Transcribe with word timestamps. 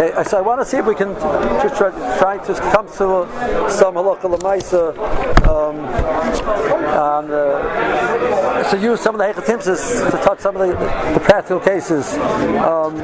Okay, 0.00 0.24
so 0.24 0.38
I 0.38 0.40
want 0.40 0.62
to 0.62 0.64
see 0.64 0.78
if 0.78 0.86
we 0.86 0.94
can 0.94 1.12
just 1.60 1.76
try, 1.76 1.90
try 2.18 2.38
to 2.38 2.54
come 2.72 2.86
to 2.86 3.68
some 3.70 3.96
halakha 3.96 4.34
lemaisa 4.34 4.96
um, 5.46 5.78
on 6.96 7.30
uh, 7.30 8.70
to 8.70 8.78
use 8.78 8.98
some 9.02 9.14
of 9.14 9.18
the 9.18 9.24
hechatimsis 9.26 10.10
to 10.10 10.16
touch 10.24 10.40
some 10.40 10.56
of 10.56 10.66
the, 10.66 10.72
the 11.12 11.20
practical 11.20 11.60
cases. 11.60 12.14
Um, 12.64 12.96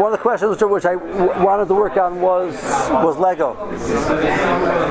one 0.00 0.12
of 0.12 0.18
the 0.18 0.22
questions 0.22 0.62
which 0.62 0.84
I 0.84 0.94
w- 0.94 1.44
wanted 1.44 1.68
to 1.68 1.74
work 1.74 1.96
on 1.96 2.20
was 2.20 2.54
was 2.90 3.16
Lego. 3.16 3.54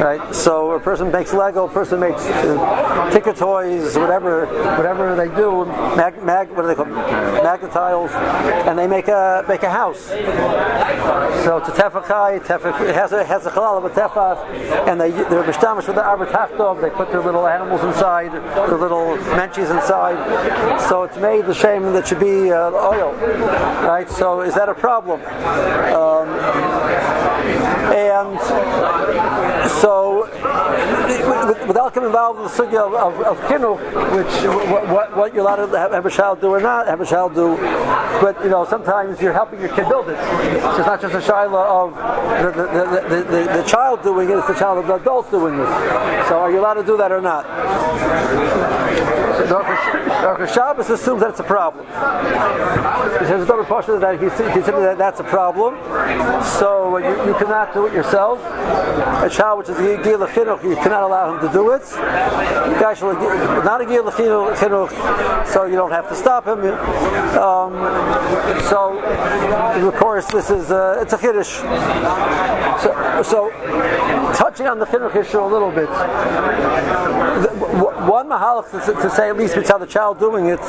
Right. 0.02 0.34
So 0.34 0.72
a 0.72 0.80
person 0.80 1.12
makes 1.12 1.34
Lego. 1.34 1.68
A 1.68 1.70
person 1.70 2.00
makes 2.00 2.26
uh, 2.26 3.10
Tinker 3.12 3.34
toys, 3.34 3.98
whatever, 3.98 4.46
whatever 4.78 5.16
they 5.16 5.28
do. 5.36 5.66
Mag, 5.96 6.22
mag 6.24 6.50
what 6.50 6.64
do 6.64 6.68
they 6.68 6.76
call 6.76 6.86
Magna-Tiles, 6.86 8.12
and 8.68 8.78
they 8.78 8.88
make 8.88 9.08
a 9.08 9.46
make 9.48 9.64
a 9.64 9.70
house. 9.70 10.08
So 11.46 11.58
it's 11.58 11.70
a 11.70 11.72
tefachai. 11.72 12.40
Tefach, 12.40 12.82
it 12.82 12.96
has 12.96 13.12
a 13.12 13.24
has 13.24 13.46
a 13.46 13.52
halal 13.52 13.78
of 13.78 13.86
a 13.86 13.90
tefach, 13.90 14.38
and 14.88 15.00
they 15.00 15.12
they're 15.12 15.44
mishtamish 15.44 15.88
with 15.88 15.96
the 15.96 16.02
arbatachov. 16.02 16.82
They 16.82 16.90
put 16.90 17.12
their 17.12 17.22
little 17.22 17.48
animals 17.48 17.84
inside, 17.84 18.32
their 18.32 18.78
little 18.78 19.18
menchies 19.38 19.70
inside. 19.76 20.18
So 20.90 21.04
it's 21.04 21.18
made 21.18 21.46
the 21.46 21.54
shame 21.54 21.94
that 21.94 22.08
should 22.08 22.20
be 22.20 22.52
uh, 22.52 22.72
oil. 22.72 23.14
Right. 23.86 24.10
So 24.10 24.42
is 24.42 24.56
that 24.56 24.70
a 24.70 24.74
problem? 24.74 24.95
Problem. 25.02 25.20
Um, 25.94 26.30
and 27.94 28.40
so, 29.82 30.30
without 31.68 31.94
getting 31.94 32.08
involved 32.08 32.40
in 32.40 32.46
the 32.46 32.52
sugya 32.52 32.86
of, 32.86 32.94
of, 32.94 33.20
of 33.22 33.38
kinu, 33.50 33.76
which 34.16 34.90
what, 34.90 35.16
what, 35.16 35.34
you're 35.34 35.44
allowed 35.44 35.66
to 35.66 35.78
have, 35.78 36.06
a 36.06 36.10
child 36.10 36.42
do 36.42 36.48
or 36.48 36.62
not 36.62 36.88
have 36.88 37.02
a 37.02 37.06
child 37.06 37.34
do, 37.34 37.56
but 38.22 38.42
you 38.44 38.50
know 38.50 38.66
sometimes 38.66 39.22
you're 39.22 39.34
helping 39.34 39.60
your 39.60 39.70
kid 39.70 39.88
build 39.88 40.10
it. 40.10 40.18
So 40.62 40.78
it's 40.78 40.88
not 40.88 41.02
just 41.02 41.14
a 41.14 41.20
shaila 41.20 41.64
of 41.66 42.56
the, 42.56 42.62
the, 42.62 43.24
the, 43.24 43.54
the, 43.58 43.64
child 43.64 44.04
doing 44.04 44.30
it; 44.30 44.38
it's 44.38 44.48
the 44.48 44.54
child 44.54 44.80
of 44.80 44.88
the 44.88 44.96
adult 44.96 45.32
doing 45.32 45.56
it. 45.56 45.68
So 46.28 46.40
are 46.40 46.52
you 46.52 46.60
allowed 46.60 46.76
to 46.76 46.84
do 46.84 46.98
that 46.98 47.12
or 47.12 47.22
not? 47.22 47.46
Dr. 49.48 50.48
Shabbos 50.48 50.90
assumes 50.90 51.22
that 51.22 51.32
it's 51.32 51.40
a 51.40 51.44
problem. 51.44 51.86
He 51.86 53.26
says, 53.26 53.48
Dr. 53.48 53.64
Pasha 53.64 53.98
that 54.00 54.14
he 54.14 54.28
considers 54.28 54.82
that 54.82 54.98
that's 54.98 55.20
a 55.20 55.24
problem. 55.24 55.76
So 56.44 56.98
you, 56.98 57.28
you, 57.28 57.34
cannot 57.36 57.74
do 57.74 57.86
it 57.86 57.94
yourself. 57.94 58.40
A 59.24 59.30
child 59.30 59.60
which 59.60 59.70
is 59.70 59.78
a 59.78 60.28
gil 60.46 60.60
you 60.64 60.76
cannot 60.76 61.04
allow 61.04 61.34
him 61.34 61.48
to 61.48 61.54
do 61.54 61.72
it. 61.72 61.82
Not 63.66 63.82
a 63.82 63.86
gil 63.86 64.12
so 65.46 65.66
you 65.66 65.76
don't 65.76 65.92
have 65.92 66.08
to 66.10 66.16
stop 66.16 66.46
him. 66.46 66.60
Um, 67.40 67.74
so 68.70 69.00
of 69.88 69.96
course 69.96 70.28
this 70.28 70.50
is 70.50 70.72
uh, 70.72 71.00
it's 71.02 71.14
a 71.14 71.18
kiddush. 71.18 71.58
So, 72.82 73.22
so 73.24 73.50
touching 74.34 74.68
on 74.68 74.80
the 74.80 74.86
chinuch 74.86 75.16
issue 75.16 75.40
a 75.40 75.48
little 75.48 75.72
bit. 75.72 75.90
One 78.06 78.28
mahalach 78.28 78.70
to, 78.72 78.94
to, 78.94 79.10
say 79.10 79.30
at 79.30 79.38
least 79.38 79.56
how 79.68 79.78
the 79.78 79.88
child 79.88 80.20
doing 80.20 80.48
it, 80.48 80.60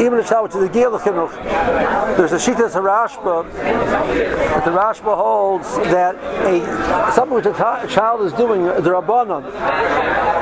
even 0.00 0.18
a 0.18 0.24
child 0.24 0.44
which 0.44 0.54
is 0.54 0.62
a 0.62 0.68
gil 0.68 0.98
there's 0.98 2.32
a 2.32 2.36
shita 2.36 2.70
Rashba 2.70 3.52
that 3.52 4.64
the 4.64 4.70
Rashba 4.70 5.16
holds 5.16 5.76
that 5.90 6.16
a 6.46 7.12
something 7.12 7.34
which 7.34 7.46
a 7.46 7.86
child 7.88 8.22
is 8.22 8.32
doing 8.32 8.64
the 8.64 8.90
rabbanon, 8.90 9.44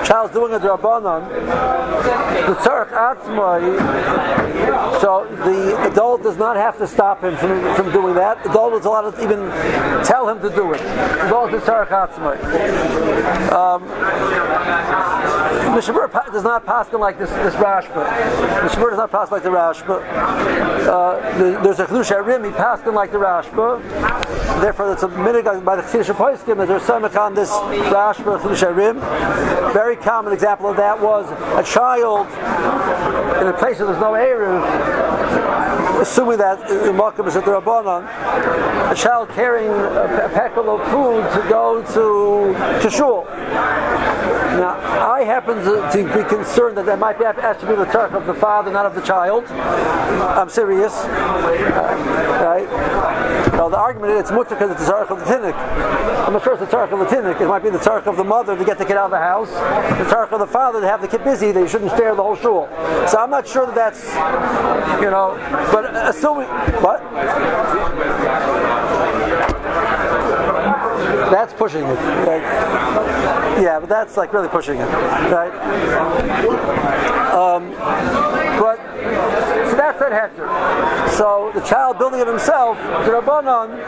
child's 0.06 0.32
doing 0.32 0.52
a 0.52 0.58
rabbanon, 0.58 1.28
the 2.46 2.54
tzarech 2.56 2.90
atzmai. 2.90 5.00
So 5.00 5.26
the 5.44 5.90
adult 5.90 6.22
does 6.22 6.36
not 6.36 6.56
have 6.56 6.78
to 6.78 6.86
stop 6.86 7.22
him 7.22 7.36
from, 7.36 7.74
from 7.74 7.92
doing 7.92 8.14
that. 8.14 8.42
The 8.42 8.50
adult 8.50 8.74
is 8.74 8.86
allowed 8.86 9.10
to 9.10 9.22
even 9.22 9.38
tell 10.04 10.28
him 10.28 10.40
to 10.42 10.50
do 10.54 10.72
it. 10.72 10.78
The 10.78 11.26
adult 11.26 11.54
is 11.54 11.62
tzarech 11.62 11.88
atzmai. 11.88 13.52
Um, 13.52 13.82
Mishnah 15.76 15.92
Berurah 15.92 16.32
does 16.32 16.42
not 16.42 16.64
pass 16.64 16.90
like 16.94 17.18
this 17.18 17.28
this 17.28 17.54
Rashba. 17.56 18.62
Mishnah 18.62 18.80
Berurah 18.80 18.90
does 18.92 18.96
not 18.96 19.10
pass 19.10 19.30
like 19.30 19.42
the 19.42 19.50
Rashba. 19.50 20.00
Uh, 20.88 21.38
the, 21.38 21.60
there's 21.62 21.80
a 21.80 21.84
Chlush 21.84 22.10
Rim, 22.26 22.44
he 22.44 22.50
passed 22.50 22.86
like 22.86 23.12
the 23.12 23.18
Rashba. 23.18 23.82
Therefore, 24.62 24.94
it's 24.94 25.02
a 25.02 25.08
minute 25.08 25.44
by 25.44 25.76
the 25.76 25.82
Chiddush 25.82 26.14
Poiskim 26.14 26.66
there's 26.66 26.82
samach 26.82 27.14
on 27.20 27.34
this 27.34 27.50
Rashba 27.50 28.40
Chiddush 28.40 28.74
Rim. 28.74 29.00
Very 29.74 29.96
common 29.96 30.32
example 30.32 30.70
of 30.70 30.78
that 30.78 30.98
was 30.98 31.30
a 31.30 31.70
child 31.70 32.26
in 33.42 33.46
a 33.46 33.52
place 33.58 33.78
where 33.78 33.88
there's 33.88 34.00
no 34.00 34.12
eruv, 34.12 34.62
assuming 36.00 36.38
that 36.38 36.68
the 36.68 36.92
Malkum 36.92 37.26
is 37.26 37.36
at 37.36 37.44
the 37.44 37.50
Rabbanon, 37.50 38.04
a 38.90 38.94
child 38.94 39.28
carrying 39.30 39.70
a, 39.70 40.30
peckle 40.32 40.68
of 40.68 40.86
food 40.90 41.22
to 41.32 41.48
go 41.48 41.82
to, 41.94 42.82
to 42.82 42.90
shul. 42.90 43.24
Now, 43.24 44.78
I 45.06 45.22
happen 45.24 45.58
to, 45.58 45.88
to, 45.92 46.04
be 46.14 46.28
concerned 46.28 46.76
that 46.78 46.86
that 46.86 46.98
might 46.98 47.18
be, 47.18 47.24
have 47.24 47.60
to 47.60 47.66
be 47.66 47.74
the 47.74 47.84
turk 47.86 48.12
of 48.12 48.26
the 48.26 48.34
father, 48.34 48.72
not 48.72 48.86
of 48.86 48.94
the 48.94 49.02
child. 49.02 49.44
I'm 49.46 50.48
serious. 50.48 50.92
Uh, 50.92 52.36
right? 52.42 52.66
Well, 53.52 53.70
the 53.70 53.78
argument 53.78 54.12
is 54.12 54.20
it's 54.20 54.30
mutter 54.30 54.54
because 54.54 54.70
it's 54.70 54.86
the 54.86 54.92
tzarech 54.92 55.10
of 55.10 55.18
the 55.18 55.24
tinnik. 55.24 55.54
I'm 56.26 56.32
not 56.32 56.42
sure 56.42 56.54
it's 56.54 56.60
the 56.60 56.68
tzarech 56.68 56.92
of 56.92 56.98
the 56.98 57.06
tinnik. 57.06 57.40
It 57.40 57.46
might 57.46 57.62
be 57.62 57.70
the 57.70 57.78
tzarech 57.78 58.06
of 58.06 58.16
the 58.16 58.24
mother 58.24 58.56
to 58.56 58.64
get 58.64 58.78
the 58.78 58.84
kid 58.84 58.96
out 58.96 59.06
of 59.06 59.10
the 59.10 59.18
house, 59.18 59.50
the 59.50 60.04
tzarech 60.04 60.32
of 60.32 60.40
the 60.40 60.46
father 60.46 60.80
to 60.80 60.86
have 60.86 61.00
the 61.00 61.08
kid 61.08 61.24
busy 61.24 61.52
they 61.52 61.66
shouldn't 61.66 61.92
stare 61.92 62.14
the 62.14 62.22
whole 62.22 62.36
shul. 62.36 62.68
So 63.08 63.18
I'm 63.18 63.30
not 63.30 63.46
sure 63.46 63.66
that 63.66 63.74
that's, 63.74 64.04
you 65.00 65.10
know, 65.10 65.36
but 65.72 65.85
assuming, 65.94 66.48
what? 66.82 67.02
That's 71.30 71.52
pushing 71.54 71.82
it. 71.82 71.94
Like, 72.26 72.42
yeah, 73.60 73.78
but 73.80 73.88
that's 73.88 74.16
like 74.16 74.32
really 74.32 74.48
pushing 74.48 74.78
it, 74.78 74.84
right? 74.84 75.52
Um, 77.32 77.70
but 78.58 78.78
so 79.68 79.76
that's 79.76 79.98
that 79.98 80.12
hector. 80.12 80.46
So 81.16 81.50
the 81.54 81.60
child 81.60 81.98
building 81.98 82.20
it 82.20 82.26
himself, 82.26 82.78
the 82.78 83.12
rabbanon, 83.12 83.82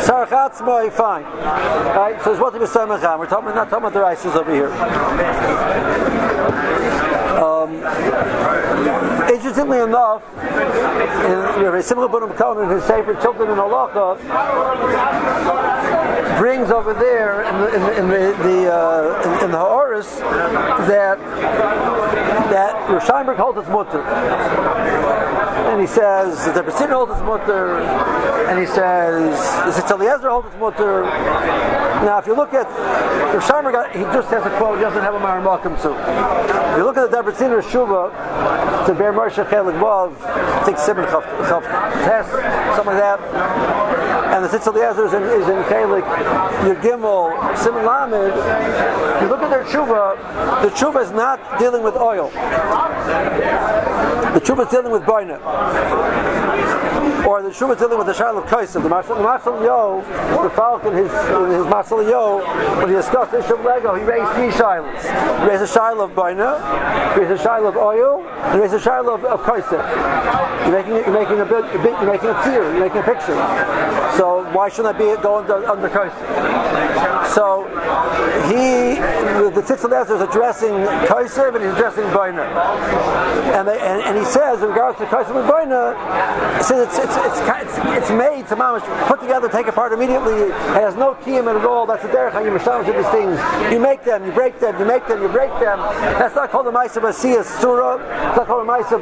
sarachatzmai, 0.00 0.92
fine, 0.92 1.24
right? 1.24 2.20
So 2.22 2.32
it's 2.32 2.40
what 2.40 2.52
to 2.54 2.60
be 2.60 2.66
We're 3.18 3.26
talking, 3.26 3.54
not 3.54 3.70
talking 3.70 3.78
about 3.78 3.92
the 3.92 4.00
rices 4.00 4.34
over 4.34 4.52
here. 4.52 4.70
Um, 7.36 7.80
interestingly 9.46 9.78
enough, 9.78 10.22
in, 10.36 11.62
you 11.62 11.70
know, 11.70 11.80
Simcha 11.80 12.08
Bunim 12.08 12.36
Cohen 12.36 12.68
in 12.68 12.76
his 12.76 12.84
Sefer 12.84 13.14
Children 13.22 13.50
in 13.50 13.56
Halacha 13.56 14.18
brings 16.38 16.70
over 16.70 16.92
there 16.92 17.42
in 17.44 17.60
the 17.60 17.74
in 17.76 17.82
the, 17.82 17.98
in 17.98 18.08
the, 18.08 18.42
the 18.42 18.72
uh, 18.72 19.46
the 19.46 19.56
Ha'oris 19.56 20.16
that 20.18 21.18
that 22.50 22.90
Rosh 22.90 23.36
holds 23.38 23.58
its 23.58 23.68
mutter 23.68 24.02
and 25.76 25.80
he 25.80 25.86
says 25.86 26.44
the 26.54 26.62
Basin 26.62 26.88
holds 26.88 27.12
its 27.12 27.20
mutter, 27.22 27.80
and 28.48 28.58
he 28.58 28.66
says 28.66 29.38
the 29.76 29.82
Tzitz 29.82 29.90
Eliezer 29.90 30.30
holds 30.30 30.48
its 30.48 30.56
mutter. 30.56 31.02
Now, 32.04 32.18
if 32.18 32.26
you 32.26 32.34
look 32.34 32.54
at 32.54 32.66
Sharmer, 33.42 33.88
he 33.92 34.00
just 34.00 34.30
has 34.30 34.46
a 34.46 34.56
quote. 34.56 34.78
He 34.78 34.84
doesn't 34.84 35.02
have 35.02 35.14
a 35.14 35.18
Malkum 35.18 35.80
to. 35.82 35.92
If 36.72 36.78
you 36.78 36.84
look 36.84 36.96
at 36.96 37.10
the 37.10 37.16
Debreciner 37.16 37.60
Shuva, 37.62 38.10
to 38.86 38.94
Be'er 38.94 39.12
Moshe 39.12 39.44
Chelik 39.48 39.76
I 40.22 40.64
think 40.64 40.78
Simon 40.78 41.08
self 41.08 41.24
test, 41.24 42.30
something 42.76 42.94
like 42.94 43.02
that. 43.02 43.20
And 44.32 44.44
the 44.44 44.48
Tzitz 44.48 44.66
Eliezer 44.66 45.06
is 45.06 45.12
in, 45.12 45.22
is 45.22 45.48
in 45.48 45.62
Chelik 45.64 46.04
Yud 46.62 46.82
Simon 47.56 47.84
Lamed. 47.84 48.34
You 49.22 49.28
look 49.28 49.42
at 49.42 49.50
their 49.50 49.64
Shuva, 49.64 50.62
the 50.62 50.68
Shuva 50.70 51.02
is 51.02 51.10
not 51.10 51.58
dealing 51.58 51.82
with 51.82 51.96
oil. 51.96 52.30
The 54.34 54.40
Shuva 54.40 54.66
is 54.66 54.70
dealing 54.70 54.92
with 54.92 55.02
Boina. 55.02 55.40
Or 57.26 57.42
the 57.42 57.50
Shuma 57.50 57.78
dealing 57.78 57.98
with 57.98 58.06
the 58.06 58.14
Shiloh 58.14 58.42
of 58.42 58.48
Kaisim. 58.48 58.82
The 58.82 58.88
Marshal 58.88 59.62
Yo, 59.62 60.00
the 60.42 60.50
Falcon, 60.50 60.94
his 60.94 61.10
his 61.10 61.66
Marshal 61.66 62.02
Yo, 62.02 62.38
when 62.78 62.88
he 62.88 62.94
discussed 62.94 63.32
the 63.32 63.38
of 63.38 63.64
Lego, 63.64 63.94
he 63.94 64.04
raised 64.04 64.30
three 64.32 64.50
Shilohs. 64.50 65.02
He 65.40 65.48
raised 65.48 65.62
a 65.62 65.66
Shiloh 65.66 66.04
of 66.04 66.12
Baina, 66.12 67.14
he 67.14 67.20
raised 67.20 67.32
a 67.32 67.42
Shiloh 67.42 67.68
of 67.68 67.76
oil, 67.76 68.26
and 68.26 68.54
he 68.54 68.60
raised 68.60 68.74
a 68.74 68.80
Shiloh 68.80 69.14
of, 69.14 69.24
of. 69.24 69.46
You're 69.46 70.72
making 70.72 70.94
you're 70.94 71.12
making 71.12 71.40
a 71.40 71.44
bit, 71.44 71.64
a 71.74 71.78
bit 71.78 71.92
you're 72.02 72.12
making 72.12 72.28
a 72.28 72.42
theory, 72.42 72.66
you're 72.74 72.80
making 72.80 72.98
a 72.98 73.04
picture. 73.04 73.38
So 74.16 74.48
why 74.52 74.68
shouldn't 74.68 74.96
I 74.96 74.98
be 74.98 75.22
going 75.22 75.50
under 75.50 75.66
under 75.68 75.88
Kaisim? 75.88 77.26
So 77.30 77.64
he 78.50 78.98
the 79.54 79.62
Tzitzel 79.62 79.92
is 80.04 80.20
addressing 80.20 80.72
Kaisim 81.06 81.54
and 81.54 81.64
he's 81.64 81.72
addressing 81.72 82.04
Baina. 82.10 82.44
And, 83.54 83.68
and, 83.68 84.02
and 84.02 84.18
he 84.18 84.24
says 84.24 84.62
in 84.62 84.68
regards 84.68 84.98
to 84.98 85.04
Kaisim 85.06 85.36
and 85.36 85.48
Baina 85.48 85.94
since 86.62 86.88
it's 86.88 86.95
it's, 86.98 87.16
it's, 87.16 87.40
it's, 87.40 87.76
it's 87.98 88.10
made 88.10 88.46
to 88.48 88.56
mamish 88.56 88.84
put 89.06 89.20
together, 89.20 89.48
take 89.48 89.66
apart 89.66 89.92
immediately, 89.92 90.34
it 90.34 90.52
has 90.80 90.94
no 90.96 91.14
kiyum 91.14 91.48
at 91.48 91.64
all. 91.64 91.86
That's 91.86 92.02
the 92.02 92.08
derech 92.08 92.32
how 92.32 92.40
you 92.40 92.50
mishamish 92.50 92.86
these 92.86 93.10
things. 93.12 93.72
You 93.72 93.80
make 93.80 94.04
them, 94.04 94.24
you 94.24 94.32
break 94.32 94.60
them, 94.60 94.78
you 94.78 94.84
make 94.84 95.06
them, 95.06 95.22
you 95.22 95.28
break 95.28 95.50
them. 95.60 95.78
That's 96.18 96.34
not 96.34 96.50
called 96.50 96.66
the 96.66 96.72
ma'isa 96.72 97.00
basiyas 97.00 97.44
surah. 97.60 97.96
It's 98.28 98.36
not 98.36 98.46
called 98.46 98.66
the 98.66 98.72
ma'isa. 98.72 98.96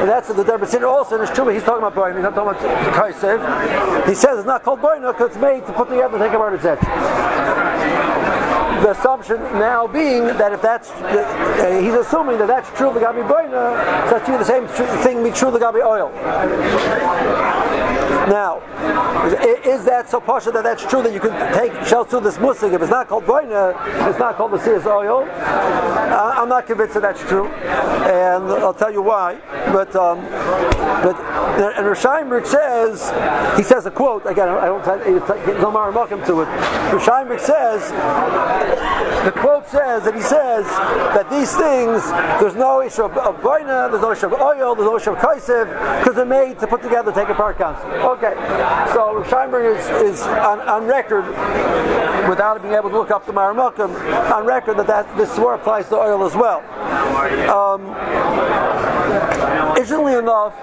And 0.00 0.08
that's 0.08 0.28
the 0.28 0.44
Rebbe 0.44 0.86
also 0.86 1.14
in 1.16 1.20
his 1.20 1.30
truma. 1.30 1.52
He's 1.52 1.62
talking 1.62 1.78
about 1.78 1.94
boin. 1.94 2.14
He's 2.14 2.22
not 2.22 2.34
talking 2.34 2.60
about 2.60 2.94
kaisev. 2.94 4.08
He 4.08 4.14
says 4.14 4.38
it's 4.38 4.46
not 4.46 4.62
called 4.62 4.80
boin 4.80 5.02
because 5.02 5.30
it's 5.30 5.40
made 5.40 5.66
to 5.66 5.72
put 5.72 5.88
together, 5.88 6.18
take 6.18 6.32
apart, 6.32 6.54
etc 6.54 8.13
the 8.82 8.90
assumption 8.90 9.40
now 9.58 9.86
being 9.86 10.26
that 10.26 10.52
if 10.52 10.62
that's, 10.62 10.90
uh, 10.90 11.80
he's 11.82 11.94
assuming 11.94 12.38
that 12.38 12.48
that's 12.48 12.68
true 12.76 12.92
the 12.92 13.00
Gabi 13.00 13.26
boina, 13.28 14.08
so 14.08 14.18
that's 14.18 14.28
the 14.28 14.44
same 14.44 14.66
thing 15.02 15.22
be 15.22 15.30
true 15.30 15.50
the 15.50 15.58
Gabi 15.58 15.84
oil. 15.84 16.10
Now, 18.28 18.62
is, 19.64 19.84
that 19.84 20.08
so 20.08 20.20
pasha 20.20 20.50
that 20.50 20.62
that's 20.62 20.84
true 20.86 21.02
that 21.02 21.12
you 21.12 21.20
can 21.20 21.32
take 21.54 21.72
shell 21.86 22.04
through 22.04 22.20
this 22.20 22.36
musig 22.38 22.72
if 22.72 22.80
it's 22.80 22.90
not 22.90 23.08
called 23.08 23.24
boina, 23.24 23.74
it's 24.08 24.18
not 24.18 24.36
called 24.36 24.52
the 24.52 24.58
seas 24.58 24.86
oil? 24.86 25.28
Uh, 25.30 26.34
I'm 26.36 26.48
not 26.48 26.66
convinced 26.66 26.94
that 26.94 27.02
that's 27.02 27.20
true, 27.22 27.46
and 27.46 28.44
I'll 28.44 28.74
tell 28.74 28.92
you 28.92 29.02
why. 29.02 29.38
But 29.72 29.94
um, 29.96 30.20
but 31.02 31.16
and 31.76 31.86
Rishayimrik 31.86 32.46
says 32.46 33.12
he 33.56 33.62
says 33.62 33.86
a 33.86 33.90
quote 33.90 34.26
again. 34.26 34.48
I 34.48 34.66
don't 34.66 34.84
it's 35.06 35.28
no 35.60 35.70
more 35.70 35.92
to 35.92 36.40
it. 36.42 36.48
Rishayimrik 36.94 37.40
says 37.40 37.90
the 39.24 39.32
quote 39.32 39.66
says 39.68 40.04
that 40.04 40.14
he 40.14 40.20
says 40.20 40.66
that 41.16 41.28
these 41.30 41.54
things 41.56 42.04
there's 42.40 42.54
no 42.54 42.82
issue 42.82 43.02
of, 43.02 43.16
of 43.16 43.36
boina, 43.40 43.90
there's 43.90 44.02
no 44.02 44.12
issue 44.12 44.26
of 44.26 44.34
oil, 44.34 44.74
there's 44.74 44.88
no 44.88 44.96
issue 44.96 45.12
of 45.12 45.18
kaisev 45.18 45.66
because 46.00 46.14
they're 46.14 46.24
made 46.24 46.58
to 46.60 46.66
put 46.66 46.82
together, 46.82 47.12
take 47.12 47.28
apart 47.28 47.58
constantly. 47.58 47.98
Okay, 47.98 48.34
so 48.92 49.22
Scheinberg 49.26 49.76
is, 49.76 50.12
is 50.12 50.22
on, 50.22 50.60
on, 50.60 50.84
record, 50.86 51.26
without 52.28 52.60
being 52.62 52.74
able 52.74 52.90
to 52.90 52.98
look 52.98 53.10
up 53.10 53.26
the 53.26 53.32
Maramukim, 53.32 53.90
on 54.32 54.46
record 54.46 54.76
that, 54.78 54.86
that 54.86 55.16
this 55.16 55.34
swore 55.34 55.54
applies 55.54 55.88
to 55.88 55.96
oil 55.96 56.24
as 56.24 56.34
well. 56.34 56.60
Um, 57.50 57.82
interestingly 59.76 60.14
enough, 60.14 60.54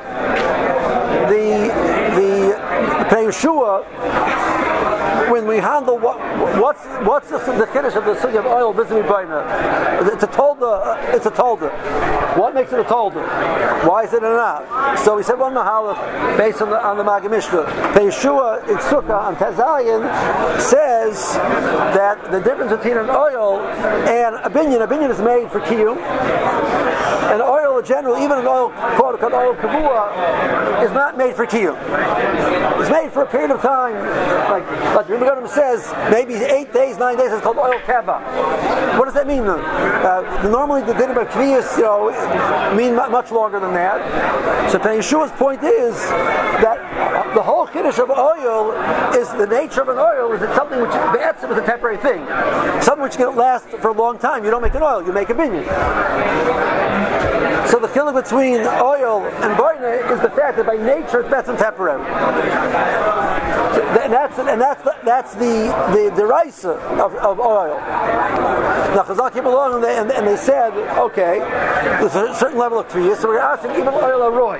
the 1.30 1.72
the 2.16 2.42
Yeshua 3.32 3.86
when 5.30 5.46
we 5.48 5.58
handle 5.58 5.98
what, 5.98 6.18
what's 6.60 6.84
what's 7.06 7.30
the, 7.30 7.38
the 7.38 7.68
kiddush 7.68 7.96
of 7.96 8.06
the 8.06 8.16
sugi 8.16 8.40
of 8.40 8.46
oil 8.46 8.74
vis-a-vis 8.74 10.14
It's 10.14 10.24
a 10.24 10.28
tolda. 10.28 10.72
Uh, 10.88 11.16
it's 11.16 11.26
a 11.26 11.32
tolda. 11.32 11.70
What 12.38 12.54
makes 12.54 12.72
it 12.72 12.80
a 12.80 12.84
tolda? 12.84 13.22
Why 13.88 14.04
is 14.04 14.14
it 14.14 14.24
a 14.24 14.30
not? 14.30 15.00
So 15.00 15.16
we 15.16 15.24
said 15.24 15.38
one 15.40 15.54
mahalach 15.54 16.38
based 16.38 16.62
on 16.62 16.70
the 16.70 16.84
on 16.84 16.98
the 16.98 17.04
Magid 17.04 17.32
Mishnah. 17.32 17.64
Yeshua 17.94 18.68
in 18.68 18.78
Sukkah 18.78 19.24
on 19.24 19.36
Tezayin 19.36 20.02
says 20.60 21.36
that 21.36 22.32
the 22.32 22.40
difference 22.40 22.72
between 22.72 22.98
an 22.98 23.10
oil 23.10 23.60
and 23.62 24.36
a 24.36 24.50
binyan, 24.50 24.84
a 24.84 24.88
binyan 24.88 25.10
is 25.10 25.22
made 25.22 25.52
for 25.52 25.60
kiyum, 25.62 25.98
and 27.32 27.42
oil 27.42 27.71
in 27.82 27.88
general, 27.88 28.18
even 28.18 28.38
an 28.40 28.48
oil 28.48 28.70
quote 28.70 29.16
unquote 29.16 29.34
oil 29.34 29.56
kavua, 29.56 30.84
is 30.84 30.92
not 30.92 31.18
made 31.18 31.36
for 31.36 31.46
kiyum. 31.46 31.76
It's 32.80 32.90
made 32.90 33.12
for 33.12 33.24
a 33.24 33.26
period 33.26 33.52
of 33.52 33.62
time, 33.62 33.96
like 34.50 34.66
like 34.96 35.08
the 35.08 35.48
says, 35.48 35.92
maybe 36.12 36.36
eight 36.36 36.72
days, 36.74 36.98
nine 36.98 37.18
days. 37.18 37.32
It's 37.32 37.42
called 37.42 37.58
oil 37.58 37.80
kava. 37.86 38.20
What 38.98 39.06
does 39.06 39.14
that 39.16 39.28
mean? 39.28 39.42
Uh, 39.42 40.48
normally 40.50 40.82
the 40.84 40.94
din 40.94 41.12
of 41.12 41.28
kviyas, 41.30 41.78
you 41.78 41.84
know, 41.84 42.76
mean 42.76 42.96
much 42.96 43.32
longer 43.32 43.60
than 43.60 43.74
that. 43.74 44.72
So 44.72 44.78
Yeshua's 44.80 45.32
point 45.32 45.64
is 45.64 45.96
that 46.62 46.78
the 47.34 47.42
whole 47.42 47.66
kiddush 47.66 47.98
of 48.00 48.10
oil 48.10 48.72
is 49.16 49.30
the 49.32 49.48
nature 49.48 49.82
of 49.82 49.90
an 49.90 49.98
oil 49.98 50.32
is 50.34 50.42
it 50.42 50.54
something 50.56 50.80
which 50.82 50.92
bats 50.92 51.44
is 51.44 51.58
a 51.58 51.66
temporary 51.66 51.98
thing, 51.98 52.26
something 52.82 53.04
which 53.04 53.18
can 53.18 53.36
last 53.36 53.68
for 53.82 53.90
a 53.90 53.94
long 53.94 54.20
time. 54.20 54.44
You 54.44 54.52
don't 54.52 54.62
make 54.62 54.76
an 54.76 54.84
oil, 54.84 55.04
you 55.04 55.12
make 55.12 55.30
a 55.30 55.34
binyan. 55.34 55.66
So 57.72 57.80
the 57.80 57.88
killing 57.88 58.14
between 58.14 58.60
oil 58.68 59.24
and 59.24 59.58
boina 59.58 60.12
is 60.12 60.20
the 60.20 60.30
fact 60.32 60.58
that 60.58 60.66
by 60.66 60.76
nature 60.76 61.22
it's 61.22 61.30
better 61.30 61.56
temporary. 61.56 62.04
And 64.04 64.12
that's 64.12 64.38
and 64.40 64.60
that's 64.60 64.84
the, 64.84 64.96
that's 65.06 65.34
the 65.36 66.12
the, 66.16 66.26
rice 66.26 66.66
of, 66.66 66.78
of 67.16 67.40
oil. 67.40 67.80
Now 67.80 69.04
Chazal 69.04 69.32
came 69.32 69.46
along 69.46 69.76
and 69.76 69.84
they, 69.86 69.98
and, 69.98 70.12
and 70.12 70.28
they 70.28 70.36
said, 70.36 70.74
okay, 70.98 71.40
there's 72.00 72.16
a 72.16 72.36
certain 72.36 72.58
level 72.58 72.80
of 72.80 72.90
kfiyah, 72.90 73.16
so 73.16 73.30
we're 73.30 73.40
asking 73.40 73.72
even 73.72 73.88
oil 73.88 74.30
roy. 74.30 74.60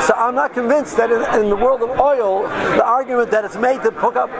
So 0.00 0.14
I'm 0.16 0.34
not 0.34 0.54
convinced 0.54 0.96
that 0.96 1.10
in, 1.10 1.20
in, 1.42 1.50
the 1.50 1.56
world 1.56 1.82
of 1.82 1.90
oil, 2.00 2.42
the 2.42 2.84
argument 2.84 3.30
that 3.30 3.44
it's 3.44 3.56
made 3.56 3.82
to 3.82 3.92
put 3.92 4.16
up, 4.16 4.30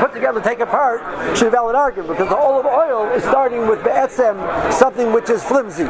put 0.00 0.12
together, 0.12 0.40
take 0.40 0.60
apart, 0.60 1.00
should 1.36 1.44
be 1.44 1.48
a 1.48 1.50
valid 1.50 1.76
argument 1.76 2.10
because 2.10 2.28
the 2.28 2.36
of 2.36 2.66
oil 2.66 3.10
is 3.12 3.22
starting 3.22 3.68
with 3.68 3.82
be'etzem, 3.84 4.72
something 4.72 5.12
which 5.12 5.30
is 5.30 5.42
flimsy. 5.44 5.84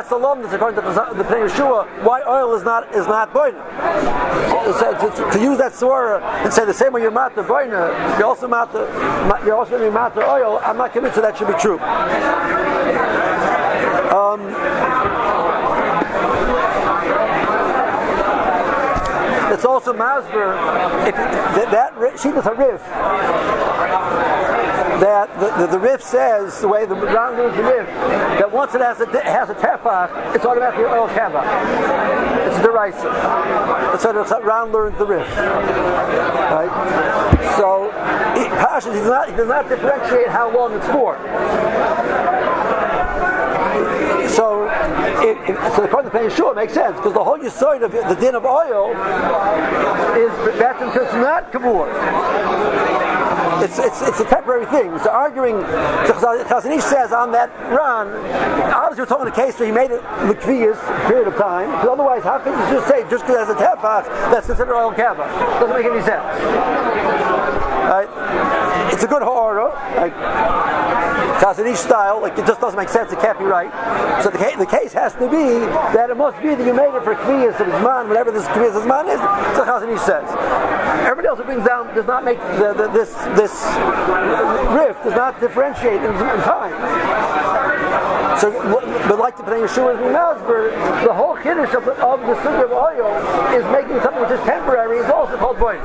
That's 0.00 0.08
the 0.08 0.16
lumnus 0.16 0.50
according 0.54 0.80
to 0.80 0.88
the, 0.88 1.24
Pnei 1.24 1.46
Yeshua, 1.46 1.84
why 2.02 2.22
oil 2.26 2.54
is 2.54 2.64
not 2.64 2.90
is 2.94 3.06
not 3.06 3.34
boina. 3.34 3.60
So, 4.80 4.94
to, 4.94 5.32
to, 5.32 5.38
use 5.38 5.58
that 5.58 5.72
swara 5.72 6.22
and 6.42 6.50
say 6.50 6.64
the 6.64 6.72
same 6.72 6.94
way 6.94 7.02
you're 7.02 7.10
matter 7.10 7.42
boina, 7.42 8.18
you're 8.18 8.26
also 8.26 8.48
matter 8.48 8.88
you're 9.44 9.56
also 9.56 9.72
going 9.72 9.82
to 9.82 9.88
be 9.90 9.94
matter 9.94 10.22
oil. 10.22 10.58
I'm 10.64 10.78
not 10.78 10.94
convinced 10.94 11.16
that 11.16 11.22
that 11.22 11.36
should 11.36 11.48
be 11.48 11.60
true. 11.60 11.78
Um, 14.16 14.40
it's 19.52 19.66
also 19.66 19.92
masber 19.92 20.56
if 21.06 21.14
that, 21.14 21.92
that 21.92 22.18
sheet 22.18 22.32
riff 22.32 22.80
that 25.00 25.28
the, 25.40 25.66
the, 25.66 25.78
the 25.78 25.98
says, 25.98 26.60
the 26.60 26.68
way 26.68 26.86
the 26.86 26.94
Ran 26.94 27.36
learns 27.36 27.56
the 27.56 27.62
Rif, 27.62 27.86
that 27.86 28.50
once 28.50 28.74
it 28.74 28.80
has 28.80 29.00
a, 29.00 29.06
has 29.22 29.50
a 29.50 29.54
tefach, 29.54 30.34
it's 30.34 30.44
automatically 30.44 30.84
oil 30.84 31.08
kava. 31.08 31.40
It's 32.46 32.56
a 32.58 32.62
derisa. 32.62 33.10
That's 34.02 34.30
how 34.30 34.42
Ran 34.42 34.72
learns 34.72 34.98
the 34.98 35.06
Rif. 35.06 35.26
Right? 35.36 36.70
So, 37.56 37.90
he, 38.38 38.48
Pasha, 38.48 38.92
he 38.92 38.98
does, 38.98 39.08
not, 39.08 39.30
he 39.30 39.36
does 39.36 39.48
not 39.48 39.68
differentiate 39.68 40.28
how 40.28 40.54
long 40.54 40.74
it's 40.74 40.86
for. 40.86 41.16
So, 44.28 44.68
it, 45.22 45.36
it, 45.50 45.74
so 45.74 45.84
according 45.84 46.10
to 46.10 46.16
Pnei 46.16 46.28
Yeshua, 46.30 46.52
it 46.52 46.56
makes 46.56 46.72
sense 46.72 46.96
because 46.96 47.14
the 47.14 47.24
whole 47.24 47.38
yisoid 47.38 47.82
of 47.82 47.90
the 47.92 48.16
din 48.20 48.34
of 48.34 48.44
oil 48.44 48.90
is 50.16 50.30
that's 50.58 50.96
it's 50.96 51.14
not 51.14 51.52
kavur. 51.52 51.88
It's, 53.62 53.78
it's, 53.78 54.02
it's 54.02 54.20
a 54.20 54.24
temporary 54.24 54.66
thing. 54.66 54.98
So 55.00 55.10
arguing, 55.10 55.60
so 56.06 56.14
Chazon 56.48 56.76
Ish 56.76 56.84
says 56.84 57.12
on 57.12 57.32
that 57.32 57.50
run, 57.70 58.08
obviously 58.72 59.02
we're 59.02 59.06
talking 59.06 59.28
a 59.28 59.34
case 59.34 59.58
where 59.58 59.66
he 59.66 59.72
made 59.72 59.90
it 59.90 60.02
Likviyas 60.24 60.78
period 61.06 61.28
of 61.28 61.36
time, 61.36 61.70
because 61.70 61.88
otherwise 61.88 62.22
how 62.22 62.38
can 62.38 62.52
you 62.52 62.74
just 62.74 62.88
say, 62.88 63.02
just 63.10 63.26
because 63.26 63.46
has 63.46 63.50
a 63.50 63.58
tefach, 63.58 64.04
that's 64.32 64.46
considered 64.46 64.74
oil 64.74 64.92
kava? 64.92 65.24
Doesn't 65.60 65.76
make 65.76 65.86
any 65.86 66.02
sense. 66.02 66.24
Right? 67.90 68.08
It's 68.92 69.04
a 69.04 69.06
good 69.06 69.22
horror. 69.22 69.70
Like, 69.96 70.14
Chazon 71.40 71.72
Ish 71.72 71.78
style, 71.78 72.20
like 72.20 72.36
it 72.36 72.46
just 72.46 72.60
doesn't 72.60 72.78
make 72.78 72.90
sense, 72.90 73.12
it 73.12 73.18
can't 73.18 73.38
be 73.38 73.46
right. 73.46 73.72
So 74.22 74.28
the, 74.28 74.38
the 74.58 74.66
case 74.66 74.92
has 74.92 75.14
to 75.14 75.24
be 75.24 75.64
that 75.96 76.10
it 76.10 76.16
must 76.16 76.36
be 76.42 76.54
that 76.54 76.66
you 76.66 76.74
made 76.74 76.94
it 76.94 77.02
for 77.02 77.14
Kviyas 77.14 77.58
of 77.60 77.68
man, 77.82 78.08
whatever 78.08 78.30
this 78.30 78.44
Kviyas 78.48 78.76
of 78.76 78.86
man 78.86 79.08
is, 79.08 79.18
so 79.56 79.64
Chazon 79.64 79.88
Ish 79.88 80.02
says. 80.02 80.28
Everybody 81.00 81.28
else 81.28 81.38
who 81.38 81.44
brings 81.44 81.64
down 81.66 81.94
does 81.94 82.06
not 82.06 82.24
make 82.24 82.38
the, 82.38 82.74
the, 82.76 82.88
this 82.92 83.14
this 83.36 83.52
rift 84.74 85.02
does 85.04 85.14
not 85.14 85.40
differentiate 85.40 86.02
in, 86.02 86.10
in 86.10 86.40
time. 86.44 87.59
So, 88.40 88.50
but 89.08 89.18
like 89.18 89.36
the 89.36 89.42
Pnei 89.42 89.66
Yeshua 89.66 89.96
and 89.96 90.16
Masber, 90.16 90.72
the 91.04 91.12
whole 91.12 91.36
kiddush 91.36 91.74
of, 91.74 91.86
of 91.88 92.20
the 92.20 92.36
sugar 92.40 92.64
of 92.64 92.72
oil 92.72 93.12
is 93.52 93.64
making 93.68 94.00
something 94.00 94.22
which 94.22 94.32
is 94.32 94.40
temporary. 94.46 94.98
It's 94.98 95.10
also 95.10 95.36
called 95.36 95.58
boy. 95.58 95.76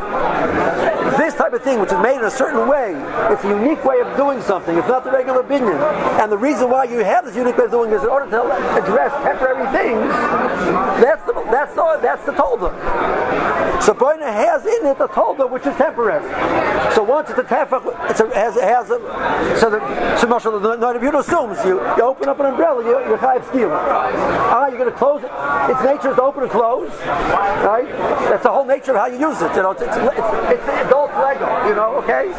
This 1.18 1.34
type 1.34 1.54
of 1.54 1.62
thing, 1.64 1.80
which 1.82 1.92
is 1.92 2.00
made 2.00 2.16
in 2.18 2.24
a 2.24 2.32
certain 2.32 2.68
way, 2.70 2.96
it's 3.34 3.44
a 3.44 3.50
unique 3.50 3.84
way 3.84 4.00
of 4.00 4.16
doing 4.16 4.42
something. 4.42 4.78
It's 4.78 4.88
not 4.88 5.04
the 5.04 5.12
regular 5.12 5.44
binyan. 5.44 5.76
And 6.22 6.32
the 6.32 6.38
reason 6.38 6.70
why 6.70 6.86
you 6.86 7.00
have 7.00 7.26
this 7.26 7.36
unique 7.36 7.58
way 7.58 7.66
of 7.66 7.72
doing 7.72 7.92
it 7.92 7.96
is 7.96 8.04
in 8.04 8.10
order 8.10 8.30
to 8.32 8.42
address 8.80 9.12
temporary 9.24 9.68
things. 9.76 10.08
That's 11.04 11.26
the 11.26 11.34
that's 11.52 11.76
the 11.76 12.00
that's 12.02 12.26
the 12.26 12.32
tolda. 12.32 12.72
So 13.82 13.94
boina 13.94 14.32
has 14.32 14.66
in 14.66 14.86
it 14.88 14.98
the 14.98 15.08
tolda, 15.08 15.50
which 15.50 15.66
is 15.66 15.76
temporary. 15.76 16.24
So 16.96 17.04
once 17.04 17.30
it's 17.30 17.40
a 17.40 17.44
tefach, 17.44 18.10
it's 18.10 18.20
a, 18.22 18.34
has, 18.34 18.56
has 18.56 18.90
a, 18.90 19.60
so 19.60 19.70
the 19.70 20.18
so 20.18 20.28
Marshall, 20.28 20.60
the 20.60 20.78
Noida 20.78 21.20
assumes 21.20 21.64
you, 21.66 21.80
you 21.98 22.04
open 22.04 22.30
up 22.30 22.40
an 22.40 22.46
umbrella, 22.48 22.84
you, 22.84 22.92
you're 23.08 23.18
chayiv 23.18 23.48
steal. 23.50 23.70
Ah, 23.72 24.68
you're 24.68 24.78
going 24.78 24.92
to 24.92 24.98
close 24.98 25.24
it. 25.24 25.32
Its 25.72 25.84
nature 25.84 26.10
is 26.10 26.16
to 26.16 26.24
open 26.24 26.44
and 26.44 26.52
close, 26.52 26.90
right? 27.64 27.88
That's 28.30 28.44
the 28.44 28.52
whole 28.52 28.66
nature 28.66 28.92
of 28.92 28.98
how 28.98 29.08
you 29.08 29.20
use 29.20 29.42
it. 29.42 29.56
You 29.56 29.64
know, 29.64 29.72
it's, 29.72 29.82
it's, 29.82 29.98
it's, 29.98 30.60
it's 30.60 30.68
adult 30.88 31.12
Lego. 31.16 31.48
You 31.68 31.76
know, 31.76 31.96
okay? 32.04 32.30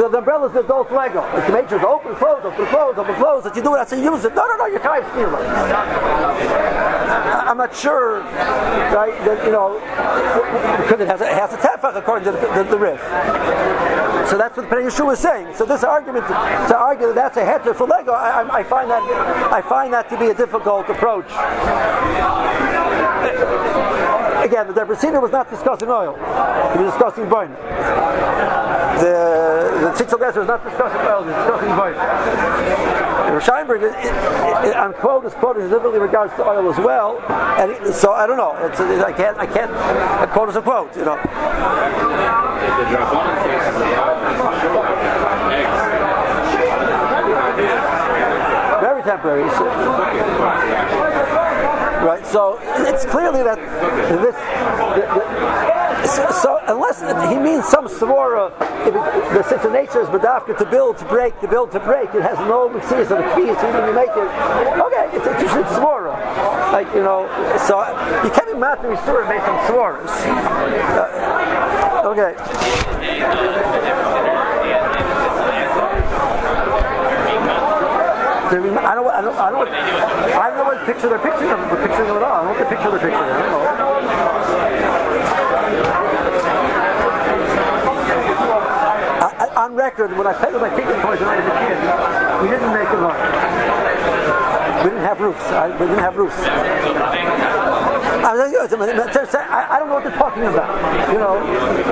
The, 0.00 0.08
the 0.08 0.18
umbrella 0.18 0.46
is 0.48 0.52
the 0.52 0.60
adult 0.60 0.90
Lego. 0.90 1.22
Its 1.36 1.48
nature 1.48 1.76
is 1.76 1.84
open, 1.84 2.14
close, 2.16 2.44
open, 2.44 2.66
close, 2.66 2.96
open, 2.96 3.14
close. 3.16 3.44
That 3.44 3.56
you 3.56 3.62
do 3.62 3.74
it, 3.74 3.78
that's 3.78 3.90
how 3.92 3.98
you 3.98 4.10
use 4.10 4.24
it. 4.24 4.34
No, 4.34 4.46
no, 4.46 4.56
no, 4.56 4.66
you're 4.66 4.80
chayiv 4.80 5.04
steal. 5.12 5.30
I'm 7.44 7.58
not 7.58 7.74
sure, 7.76 8.20
right? 8.94 9.14
That 9.24 9.44
you 9.44 9.52
know, 9.52 9.78
because 10.82 11.00
it 11.00 11.08
has 11.08 11.20
a, 11.20 11.26
it 11.26 11.34
has 11.34 11.52
a 11.52 11.58
tefach 11.58 11.96
according 11.96 12.24
to 12.24 12.32
the, 12.32 12.40
the, 12.54 12.64
the 12.70 12.78
Rif. 12.78 13.00
So 14.28 14.38
that's 14.38 14.56
what 14.56 14.70
the 14.70 14.76
Yeshua 14.76 15.12
is 15.12 15.18
saying. 15.18 15.54
So 15.54 15.66
this 15.66 15.84
argument 15.84 16.26
to 16.26 16.76
argue 16.76 17.08
that 17.08 17.14
that's 17.14 17.36
a 17.36 17.44
heter 17.44 17.76
for 17.76 17.86
Lego, 17.86 18.13
I, 18.14 18.58
I, 18.60 18.62
find 18.62 18.90
that 18.90 19.02
I 19.52 19.62
find 19.62 19.92
that 19.92 20.08
to 20.10 20.18
be 20.18 20.26
a 20.26 20.34
difficult 20.34 20.88
approach. 20.88 21.26
Again, 24.44 24.66
the 24.68 24.74
Debreciner 24.74 25.20
was 25.22 25.32
not 25.32 25.50
discussing 25.50 25.88
oil; 25.88 26.14
he 26.14 26.82
was 26.82 26.92
discussing 26.92 27.28
burn. 27.28 27.52
The 29.00 29.80
the 29.80 29.90
Tzitzel 29.92 30.36
was 30.36 30.46
not 30.46 30.62
discussing 30.64 31.00
oil; 31.00 31.22
he 31.22 31.28
was 31.28 31.36
discussing 31.36 31.76
burn. 31.76 31.94
Scheinberg, 33.40 33.82
it, 33.82 33.92
it, 34.04 34.68
it, 34.68 34.76
unquote, 34.76 35.24
is 35.24 35.34
quoted 35.34 35.68
specifically 35.68 35.98
regards 35.98 36.34
to 36.34 36.46
oil 36.46 36.70
as 36.72 36.78
well, 36.78 37.20
and 37.60 37.70
it, 37.70 37.94
so 37.94 38.12
I 38.12 38.26
don't 38.26 38.36
know. 38.36 38.56
It's, 38.66 38.80
I 38.80 39.12
can't, 39.12 39.36
I 39.38 39.46
can't 39.46 39.70
a 40.22 40.32
quote 40.32 40.48
is 40.48 40.56
a 40.56 40.62
quote, 40.62 40.96
you 40.96 41.04
know. 41.04 41.20
Very 49.22 49.48
temporary. 49.48 50.54
Right. 52.04 52.26
So 52.26 52.58
it's 52.60 53.04
clearly 53.06 53.42
that 53.42 53.58
this. 54.20 54.34
The, 54.34 55.00
the, 55.14 55.94
so, 56.04 56.28
so, 56.30 56.60
unless 56.66 57.00
he 57.30 57.38
means 57.38 57.64
some 57.64 57.86
svora, 57.88 58.52
if, 58.84 59.52
it, 59.52 59.62
the 59.62 59.70
nature 59.70 60.02
is 60.02 60.08
bedafka 60.08 60.58
to 60.58 60.66
build 60.66 60.98
to 60.98 61.04
break, 61.06 61.40
to 61.40 61.48
build 61.48 61.72
to 61.72 61.80
break, 61.80 62.14
it 62.14 62.20
has 62.20 62.36
no 62.40 62.68
mitzvahs 62.68 63.08
of 63.08 63.08
so 63.08 63.72
when 63.72 63.88
you 63.88 63.94
make 63.94 64.10
it, 64.10 64.28
okay, 64.84 65.08
it's, 65.16 65.26
it's 65.26 65.42
usually 65.42 65.64
svora. 65.64 66.12
Like 66.72 66.92
you 66.94 67.02
know, 67.02 67.26
so 67.66 67.80
you 68.22 68.30
can't 68.30 68.52
be 68.52 68.58
mad 68.58 68.82
to 68.82 68.88
restore 68.88 69.24
based 69.24 69.46
on 69.48 69.58
svoras. 69.66 70.10
Uh, 70.92 72.10
okay. 72.10 72.34
I 78.44 78.94
don't, 78.94 79.08
I 79.08 79.20
don't, 79.22 79.36
I 79.36 79.50
don't, 79.50 79.68
I 79.68 80.48
don't 80.50 80.58
know 80.58 80.64
what 80.64 80.84
picture 80.86 81.08
they're 81.08 81.18
picturing 81.18 81.48
them, 81.48 81.60
they're 81.68 81.86
picturing 81.86 82.08
them 82.08 82.16
at 82.18 82.22
all. 82.22 82.32
I 82.32 82.44
don't 82.44 82.52
know 82.52 82.52
what 82.52 82.58
the 82.60 82.76
picture 82.76 82.90
they're 82.90 83.00
picturing. 83.00 83.30
I 83.30 83.40
don't 83.40 83.50
know. 83.50 84.04
I, 89.24 89.64
on 89.64 89.74
record, 89.74 90.16
when 90.16 90.26
I 90.26 90.32
played 90.34 90.52
with 90.52 90.62
my 90.62 90.68
Tinker 90.76 91.00
toys 91.00 91.20
when 91.20 91.28
I 91.28 91.36
was 91.40 91.46
a 91.48 91.56
kid, 91.64 91.78
we 92.42 92.48
didn't 92.52 92.72
make 92.74 92.88
them 92.92 93.04
up. 93.04 93.16
We 94.84 94.90
didn't 94.90 95.04
have 95.04 95.20
roofs. 95.20 95.44
I, 95.44 95.68
we 95.72 95.86
didn't 95.86 95.98
have 96.04 96.16
roofs. 96.16 97.93
I, 98.24 99.78
don't 99.78 99.88
know 99.88 99.94
what 99.94 100.04
they're 100.04 100.16
talking 100.16 100.44
about. 100.44 101.12
You 101.12 101.18
know, 101.18 101.38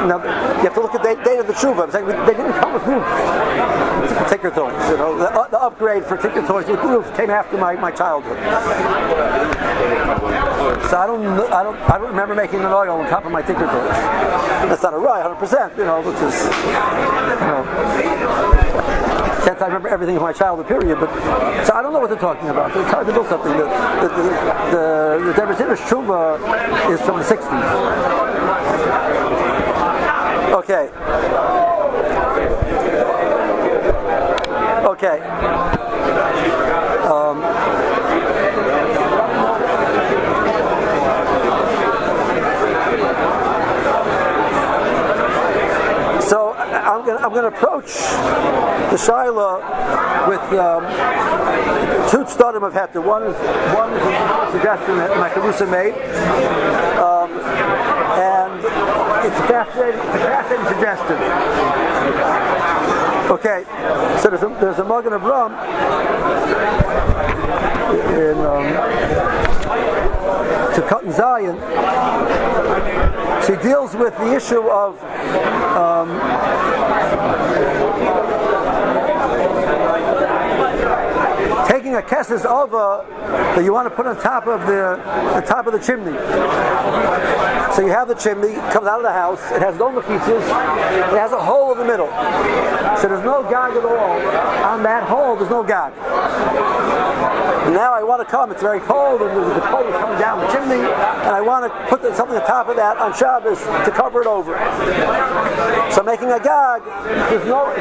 now, 0.07 0.17
you 0.57 0.65
have 0.65 0.75
to 0.75 0.81
look 0.81 0.95
at 0.95 1.03
the 1.03 1.15
date 1.23 1.39
of 1.39 1.47
the 1.47 1.53
tshuva. 1.53 1.93
Saying, 1.93 2.07
they 2.07 2.15
didn't 2.35 2.53
come 2.55 2.73
with 2.73 2.87
roofs. 2.87 4.31
Tinker 4.31 4.51
toys. 4.51 4.73
You 4.89 4.97
know, 4.97 5.19
the, 5.19 5.29
uh, 5.31 5.49
the 5.49 5.61
upgrade 5.61 6.05
for 6.05 6.17
Tinker 6.17 6.47
toys 6.47 6.67
with 6.67 6.81
roofs 6.81 7.11
came 7.17 7.31
after 7.31 7.59
my, 7.59 7.75
my 7.75 7.91
childhood. 7.91 8.39
So 10.89 10.97
I 10.97 11.07
don't, 11.07 11.27
I 11.53 11.63
don't, 11.63 11.77
I 11.91 11.99
don't 11.99 12.09
remember 12.09 12.35
making 12.35 12.61
an 12.61 12.67
oil 12.67 13.01
on 13.01 13.09
top 13.09 13.25
of 13.27 13.33
my 13.33 13.43
Tinker 13.43 13.67
toys. 13.67 13.91
That's 14.69 14.83
not 14.83 14.95
a 14.95 14.99
right, 14.99 15.23
100. 15.23 15.37
percent 15.37 15.77
You 15.77 15.85
know, 15.85 16.01
which 16.01 16.17
is, 16.17 16.45
you 16.45 16.73
know. 19.03 19.09
Can't 19.45 19.61
I 19.61 19.67
remember 19.67 19.89
everything 19.89 20.17
of 20.17 20.23
my 20.23 20.33
childhood 20.33 20.69
period, 20.69 21.01
but 21.01 21.11
so 21.67 21.75
I 21.75 21.83
don't 21.83 21.93
know 21.93 21.99
what 21.99 22.11
they're 22.11 22.19
talking 22.19 22.49
about. 22.49 22.77
It's 22.77 22.91
hard 22.91 23.07
to 23.09 23.13
build 23.13 23.27
something. 23.27 23.51
The 23.51 23.65
the 23.65 24.09
the, 24.71 25.33
the, 25.33 25.65
the 25.67 25.75
Shuvah 25.75 26.39
is 26.93 27.01
from 27.03 27.19
the 27.19 27.25
60s. 27.25 28.23
Okay. 30.55 30.91
Okay. 34.87 35.21
Um, 37.03 37.43
I'm 47.11 47.33
going 47.33 47.51
to 47.51 47.57
approach 47.57 47.87
the 48.91 48.97
Shaila 48.97 49.59
with 50.29 50.41
um, 50.59 50.85
two 52.09 52.25
studim 52.25 52.63
of 52.63 52.73
Heter. 52.75 53.03
One 53.05 53.25
one 53.75 53.91
suggestion 54.53 54.97
that 54.99 55.11
Makarusa 55.19 55.69
made, 55.69 55.95
um, 57.03 57.31
and 58.15 58.55
it's 59.27 59.37
a 59.37 59.47
fascinating, 59.49 60.01
fascinating 60.01 60.67
suggestion. 60.69 61.19
Okay, 63.33 63.65
so 64.21 64.29
there's 64.31 64.43
a, 64.45 64.49
there's 64.61 64.79
a 64.79 64.85
Magen 64.85 65.13
Avraham 65.13 65.53
in 68.15 68.39
um, 68.47 69.52
to 70.75 70.83
cut 70.89 71.05
in 71.05 71.13
Zion 71.13 71.57
she 73.47 73.57
deals 73.57 73.95
with 73.95 74.17
the 74.19 74.37
issue 74.37 74.63
of 74.69 75.03
um, 75.75 76.09
taking 81.67 81.97
a 81.97 82.03
kesses 82.03 82.45
over 82.45 83.05
that 83.57 83.65
you 83.65 83.73
want 83.73 83.89
to 83.89 83.95
put 83.95 84.07
on 84.07 84.17
top 84.21 84.47
of 84.47 84.61
the, 84.67 84.97
the 85.35 85.45
top 85.45 85.67
of 85.67 85.73
the 85.73 85.81
chimney. 85.81 86.17
So 87.75 87.83
you 87.85 87.91
have 87.91 88.07
the 88.07 88.15
chimney, 88.15 88.55
comes 88.71 88.87
out 88.87 88.99
of 88.99 89.03
the 89.03 89.13
house, 89.13 89.41
it 89.51 89.61
has 89.61 89.77
no 89.77 89.91
mechitzas, 89.91 90.43
it 91.13 91.19
has 91.19 91.33
a 91.33 91.43
hole 91.43 91.73
in 91.73 91.79
the 91.79 91.85
middle. 91.85 92.09
So 92.99 93.09
there's 93.09 93.25
no 93.25 93.43
gag 93.43 93.77
at 93.77 93.85
all. 93.85 94.67
On 94.73 94.83
that 94.85 95.09
hole, 95.09 95.35
there's 95.35 95.51
no 95.51 95.65
gag. 95.65 95.93
Now 97.71 97.95
I 97.95 98.03
want 98.03 98.21
to 98.21 98.27
come, 98.29 98.51
it's 98.51 98.61
very 98.61 98.81
cold, 98.81 99.23
and 99.23 99.31
the 99.31 99.61
cold 99.69 99.87
is 99.87 99.95
coming 99.95 100.19
down 100.19 100.41
the 100.41 100.49
chimney, 100.53 100.83
and 100.83 101.31
I 101.31 101.41
want 101.41 101.65
to 101.65 101.71
put 101.89 102.03
something 102.17 102.37
on 102.37 102.45
top 102.47 102.69
of 102.69 102.77
that 102.77 102.99
on 102.99 103.15
Shabbos 103.15 103.61
to 103.61 103.91
cover 103.91 104.21
it 104.21 104.27
over. 104.27 104.53
So 105.91 106.03
making 106.03 106.31
a 106.31 106.39
gag, 106.39 106.83
there's 107.31 107.47
no, 107.47 107.71
in 107.73 107.81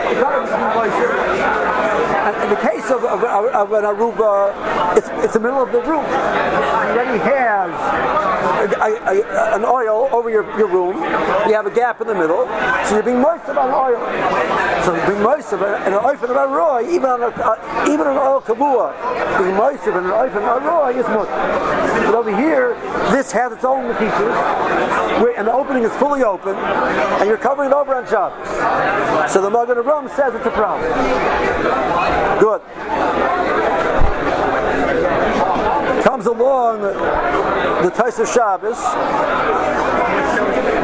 the 2.49 2.55
case 2.61 2.89
of, 2.91 3.03
of, 3.03 3.23
of 3.23 3.73
an 3.73 3.83
aruba, 3.83 4.53
it's, 4.95 5.09
it's 5.25 5.33
the 5.33 5.39
middle 5.39 5.61
of 5.61 5.71
the 5.71 5.79
roof. 5.79 6.07
You 6.07 6.95
already 6.95 7.19
have 7.19 8.30
a, 8.61 9.01
a, 9.09 9.55
an 9.55 9.65
oil 9.65 10.09
over 10.11 10.29
your, 10.29 10.45
your 10.57 10.67
room. 10.67 10.97
You 11.47 11.53
have 11.53 11.65
a 11.65 11.73
gap 11.73 12.01
in 12.01 12.07
the 12.07 12.15
middle, 12.15 12.45
so 12.85 12.95
you're 12.95 13.03
being 13.03 13.21
moist 13.21 13.47
about 13.47 13.73
oil. 13.73 13.99
So 14.85 14.95
you're 14.95 15.07
being 15.07 15.23
moist 15.23 15.53
about 15.53 15.87
an 15.87 15.93
oil 15.93 16.31
about 16.31 16.49
roy, 16.49 16.89
even 16.93 17.09
on 17.09 17.21
a, 17.21 17.27
uh, 17.27 17.85
even 17.89 18.07
an 18.07 18.17
oil 18.17 18.41
kabua, 18.41 18.93
being 19.39 19.55
moist 19.55 19.85
about 19.87 20.03
an 20.03 20.11
oil 20.11 20.29
about 20.29 20.63
roy 20.63 20.99
is 20.99 21.07
much. 21.07 21.29
But 22.05 22.15
over 22.15 22.35
here, 22.35 22.75
this 23.11 23.31
has 23.31 23.51
its 23.51 23.63
own 23.63 23.93
features, 23.95 24.35
and 25.37 25.47
the 25.47 25.53
opening 25.53 25.83
is 25.83 25.91
fully 25.97 26.23
open, 26.23 26.55
and 26.55 27.27
you're 27.27 27.37
covering 27.37 27.71
it 27.71 27.73
over 27.73 27.95
on 27.95 28.05
Shabbos. 28.07 29.31
So 29.31 29.41
the 29.41 29.49
Magen 29.49 29.77
Avraham 29.77 30.09
says 30.15 30.35
it's 30.35 30.45
a 30.45 30.51
problem. 30.51 30.91
Good 32.39 33.40
comes 36.01 36.25
along 36.25 36.81
the 36.81 37.91
Taisa 37.93 38.25
Shabbos. 38.31 38.77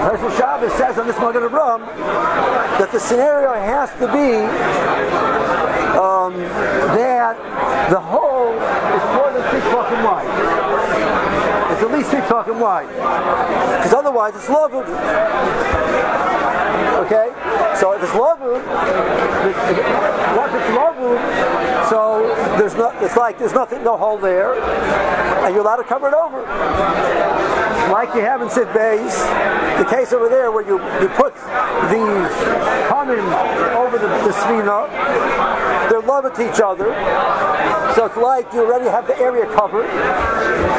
Taisa 0.08 0.38
Shabbos 0.38 0.74
says 0.74 0.98
on 0.98 1.08
this 1.08 1.18
Magen 1.18 1.44
Avraham 1.44 1.86
that 2.80 2.92
the 2.92 3.00
scenario 3.00 3.54
has 3.54 3.90
to 4.00 4.08
be 4.08 4.38
um, 5.98 6.34
that 6.96 7.36
the 7.90 8.00
hole 8.00 8.54
is 8.54 9.04
more 9.16 9.32
than 9.34 9.52
six 9.52 9.64
fucking 9.74 10.04
wide. 10.04 10.57
It's 11.78 11.86
at 11.86 11.92
least 11.92 12.10
six 12.10 12.28
fucking 12.28 12.58
wide. 12.58 12.90
Because 12.90 13.94
otherwise 13.94 14.36
it's 14.36 14.50
loved. 14.50 14.74
Okay? 17.06 17.30
So 17.78 17.94
if 17.94 18.02
it's 18.02 18.14
lavud, 18.14 18.66
once 20.36 20.54
it's 20.56 20.70
lavud, 20.74 21.88
so 21.88 22.26
there's 22.58 22.74
no, 22.74 22.90
it's 23.06 23.16
like 23.16 23.38
there's 23.38 23.54
nothing, 23.54 23.84
no 23.84 23.96
hole 23.96 24.18
there, 24.18 24.56
and 24.56 25.54
you're 25.54 25.62
allowed 25.62 25.76
to 25.76 25.84
cover 25.84 26.08
it 26.08 26.16
over. 26.16 26.42
Like 27.94 28.12
you 28.16 28.22
have 28.22 28.42
in 28.42 28.50
Sif 28.50 28.74
Bays, 28.74 29.14
the 29.78 29.86
case 29.88 30.14
over 30.14 30.30
there 30.30 30.52
where 30.52 30.66
you, 30.66 30.82
you 31.00 31.10
put 31.10 31.36
these 31.94 32.34
common 32.90 33.20
over 33.78 34.00
the, 34.00 34.08
the 34.08 34.34
svina, 34.34 34.90
they're 35.90 36.02
loving 36.02 36.32
each 36.48 36.60
other, 36.62 36.86
so 37.96 38.06
it's 38.06 38.18
like 38.18 38.52
you 38.54 38.66
already 38.66 38.90
have 38.90 39.08
the 39.08 39.18
area 39.18 39.46
covered, 39.54 39.86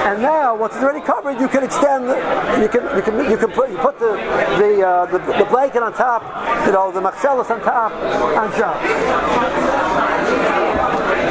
and 0.07 0.23
now 0.23 0.55
once 0.55 0.75
it's 0.75 0.83
already 0.83 1.05
covered, 1.05 1.41
you 1.41 1.49
can 1.49 1.65
extend, 1.65 2.07
you 2.61 2.69
can 2.69 2.85
you 2.97 3.03
can 3.03 3.31
you 3.31 3.37
can 3.37 3.51
put 3.51 3.71
you 3.71 3.79
put 3.79 3.99
the 3.99 4.13
the 4.59 4.87
uh, 4.87 5.07
the, 5.07 5.19
the 5.19 5.47
blanket 5.51 5.83
on 5.83 5.93
top, 5.93 6.23
you 6.67 6.73
know, 6.73 6.93
the 6.93 7.01
machzelas 7.01 7.51
on 7.51 7.61
top 7.61 7.93
on 8.37 8.51
top. 8.53 8.79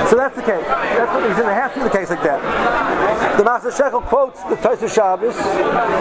So 0.09 0.15
that's 0.15 0.35
the 0.35 0.41
case. 0.41 0.63
That's 0.63 1.11
what 1.11 1.27
he's 1.27 1.35
said. 1.35 1.51
It 1.51 1.53
has 1.53 1.71
to 1.73 1.79
be 1.79 1.83
the 1.83 1.89
case 1.89 2.09
like 2.09 2.23
that. 2.23 3.37
The 3.37 3.43
Master 3.43 3.71
Shekel 3.71 4.01
quotes 4.01 4.41
the 4.43 4.55
Tosfos 4.55 4.93
Shabbos 4.93 5.35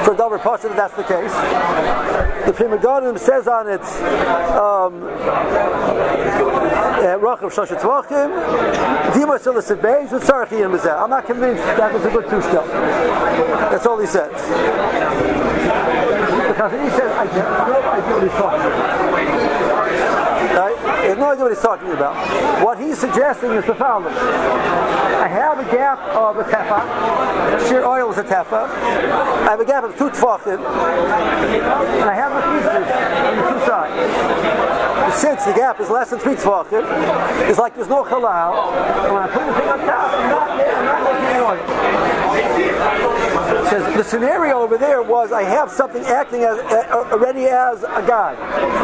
for 0.07 0.15
Dover 0.15 0.39
Pasha 0.39 0.69
that 0.69 0.77
that's 0.77 0.95
the 0.95 1.03
case. 1.03 1.33
The 2.47 2.53
Pri 2.53 2.67
Megadim 2.67 3.19
says 3.19 3.49
on 3.49 3.69
it, 3.69 3.83
um, 4.55 5.03
uh, 6.97 7.19
Rachav 7.19 7.51
Shoshet 7.53 7.81
Tvachim, 7.81 8.31
Dima 9.13 9.39
Silasit 9.39 9.81
Beis, 9.81 10.13
with 10.13 10.23
Sarachiyim 10.23 10.71
Bezeh. 10.79 10.97
I'm 10.97 11.11
not 11.11 11.27
convinced 11.27 11.65
that 11.65 11.93
was 11.93 12.05
a 12.05 12.11
good 12.11 12.31
two-step. 12.31 12.65
That's 13.71 13.87
all 13.87 13.99
he 13.99 14.07
says. 14.07 14.31
Because 16.47 16.73
he 16.73 16.91
says, 16.97 17.11
I 17.13 17.25
no 17.69 17.83
idea 17.91 18.15
what 18.15 18.23
he's 18.23 18.33
talking 18.33 18.61
about. 18.61 18.96
No 21.27 21.33
idea 21.33 21.43
what 21.43 21.55
he's 21.55 21.61
talking 21.61 21.91
about. 21.91 22.15
What 22.65 22.79
he's 22.79 22.97
suggesting 22.99 23.51
is 23.51 23.65
the 23.67 23.75
following. 23.75 24.15
I 24.15 25.27
have 25.27 25.59
a 25.59 25.65
gap 25.75 25.99
of 26.15 26.37
a 26.37 26.45
tefa. 26.45 27.69
Sheer 27.69 27.85
oil 27.85 28.13
is 28.13 28.19
a 28.19 28.23
tefa. 28.23 28.71
I 28.71 29.51
have 29.51 29.59
a 29.59 29.65
gap 29.65 29.83
of 29.83 29.99
two 29.99 30.09
tefachim. 30.11 30.63
And 30.63 32.09
I 32.09 32.15
have 32.15 32.31
a 32.31 32.41
pieces 32.47 32.71
on 33.27 33.37
the 33.39 33.43
two 33.51 33.59
sides. 33.67 35.21
Since 35.21 35.45
the 35.47 35.53
gap 35.53 35.81
is 35.81 35.91
less 35.91 36.11
than 36.11 36.21
three 36.21 36.37
tefachim, 36.37 36.87
it's 37.51 37.59
like 37.59 37.75
there's 37.75 37.89
no 37.89 38.05
halal. 38.05 38.71
When 39.11 39.21
I 39.21 39.27
put 39.27 39.47
the 39.47 39.53
thing 39.55 39.69
on 39.69 39.79
top, 39.81 40.13
I'm 40.15 40.31
not, 40.31 40.49
I'm 40.49 40.85
not 40.85 41.03
making 41.03 41.41
oil 43.11 43.16
says 43.69 43.97
the 43.97 44.05
scenario 44.05 44.61
over 44.61 44.79
there 44.79 45.03
was 45.03 45.33
I 45.33 45.43
have 45.43 45.71
something 45.71 46.03
acting 46.05 46.43
as 46.43 46.59
uh, 46.59 47.09
already 47.13 47.47
as 47.47 47.83
a 47.83 48.03
guy. 48.07 48.37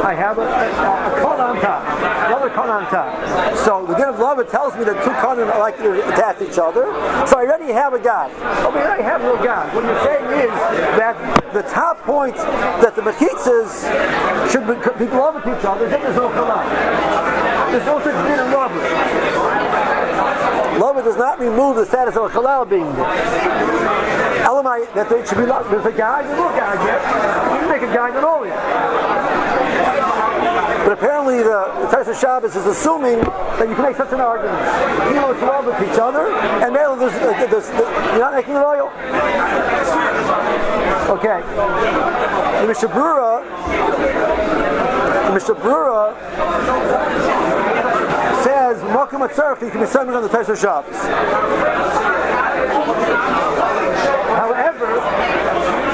I 0.02 0.14
have 0.14 0.38
a, 0.38 0.42
a, 0.42 1.22
a 1.22 1.32
on 1.42 1.60
top, 1.60 1.82
another 2.28 2.50
cone 2.50 2.70
on 2.70 2.84
top. 2.90 3.56
So 3.56 3.86
the 3.86 3.94
din 3.94 4.08
of 4.08 4.18
love 4.18 4.38
tells 4.50 4.76
me 4.76 4.84
that 4.84 5.02
two 5.04 5.14
cones 5.20 5.38
are 5.40 5.58
like 5.58 5.76
to 5.78 5.92
attack 6.08 6.40
each 6.42 6.58
other. 6.58 6.86
So 7.26 7.38
I 7.38 7.46
already 7.46 7.72
have 7.72 7.94
a 7.94 7.98
guy. 8.00 8.30
Over 8.64 8.78
here 8.78 8.88
I 8.88 9.02
have 9.02 9.22
no 9.22 9.36
guy. 9.36 9.72
What 9.74 9.84
you're 9.84 10.02
saying 10.04 10.24
is 10.46 10.50
that 10.98 11.16
the 11.52 11.62
top 11.62 12.00
point 12.02 12.36
that 12.36 12.94
the 12.96 13.02
mechitzas 13.02 13.86
should 14.50 14.66
be, 14.66 14.74
be 14.98 15.10
beloved 15.10 15.44
to 15.44 15.58
each 15.58 15.64
other. 15.64 15.88
There's 15.88 16.16
no 16.16 16.28
kalam. 16.30 16.64
There's 17.70 17.86
no 17.86 17.98
such 18.00 18.26
din 18.26 18.38
of 18.38 18.50
love. 18.52 18.72
Love 20.78 21.04
does 21.04 21.16
not 21.16 21.38
remove 21.38 21.76
the 21.76 21.86
status 21.86 22.16
of 22.16 22.24
a 22.24 22.28
halal 22.28 22.68
being 22.68 22.90
there. 22.94 24.21
Elamai, 24.42 24.92
that 24.94 25.08
there 25.08 25.24
should 25.26 25.38
be, 25.38 25.46
there's 25.46 25.86
a 25.86 25.92
guy, 25.92 26.22
there's 26.22 26.38
no 26.38 26.48
guy 26.50 26.74
yet. 26.84 27.00
You 27.52 27.58
can 27.60 27.68
make 27.70 27.82
a 27.82 27.92
guy 27.94 28.10
all 28.22 28.44
yet. 28.46 28.58
But 30.84 30.92
apparently 30.92 31.38
the, 31.38 31.70
of 32.08 32.16
Shabbos 32.18 32.56
is 32.56 32.66
assuming 32.66 33.20
that 33.20 33.68
you 33.68 33.74
can 33.74 33.84
make 33.84 33.96
such 33.96 34.12
an 34.12 34.20
argument. 34.20 34.58
You 35.08 35.14
know, 35.14 35.30
it's 35.30 35.40
love 35.42 35.64
with 35.64 35.80
each 35.80 35.98
other, 35.98 36.26
and 36.58 36.74
then 36.74 36.98
there's, 36.98 37.14
uh, 37.14 37.46
there's, 37.50 37.68
there's, 37.68 37.68
you're 38.10 38.18
not 38.18 38.34
making 38.34 38.54
it 38.54 38.64
oil. 38.66 38.90
Okay. 41.14 41.40
The 42.60 42.66
Mishnah 42.66 42.88
Berurah, 42.88 43.46
the 45.26 45.34
Mishnah 45.34 45.54
Berurah 45.54 46.14
says, 48.42 48.82
Mokum 48.82 49.26
Atzarech, 49.26 49.62
you 49.62 49.70
can 49.70 49.80
be 49.80 49.86
serving 49.86 50.14
on 50.14 50.22
the 50.22 50.28
of 50.48 50.58
Shabbos. 50.58 50.96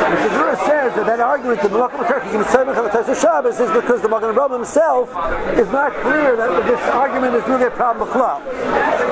The 0.09 0.33
Gemara 0.33 0.57
says 0.65 0.97
that 0.97 1.05
that 1.05 1.21
argument 1.21 1.61
that 1.61 1.71
the 1.71 1.77
Malachim 1.77 2.09
Turkey 2.09 2.33
can 2.33 2.45
say 2.49 2.65
the 2.65 3.15
Shabbos 3.15 3.61
is 3.61 3.69
because 3.77 4.01
the 4.01 4.09
Magen 4.09 4.33
Avraham 4.33 4.57
himself 4.57 5.13
is 5.53 5.69
not 5.69 5.93
clear 6.01 6.35
that 6.37 6.65
this 6.65 6.81
argument 6.97 7.37
is 7.37 7.45
really 7.45 7.65
a 7.65 7.71
problem 7.71 8.09
of. 8.09 8.43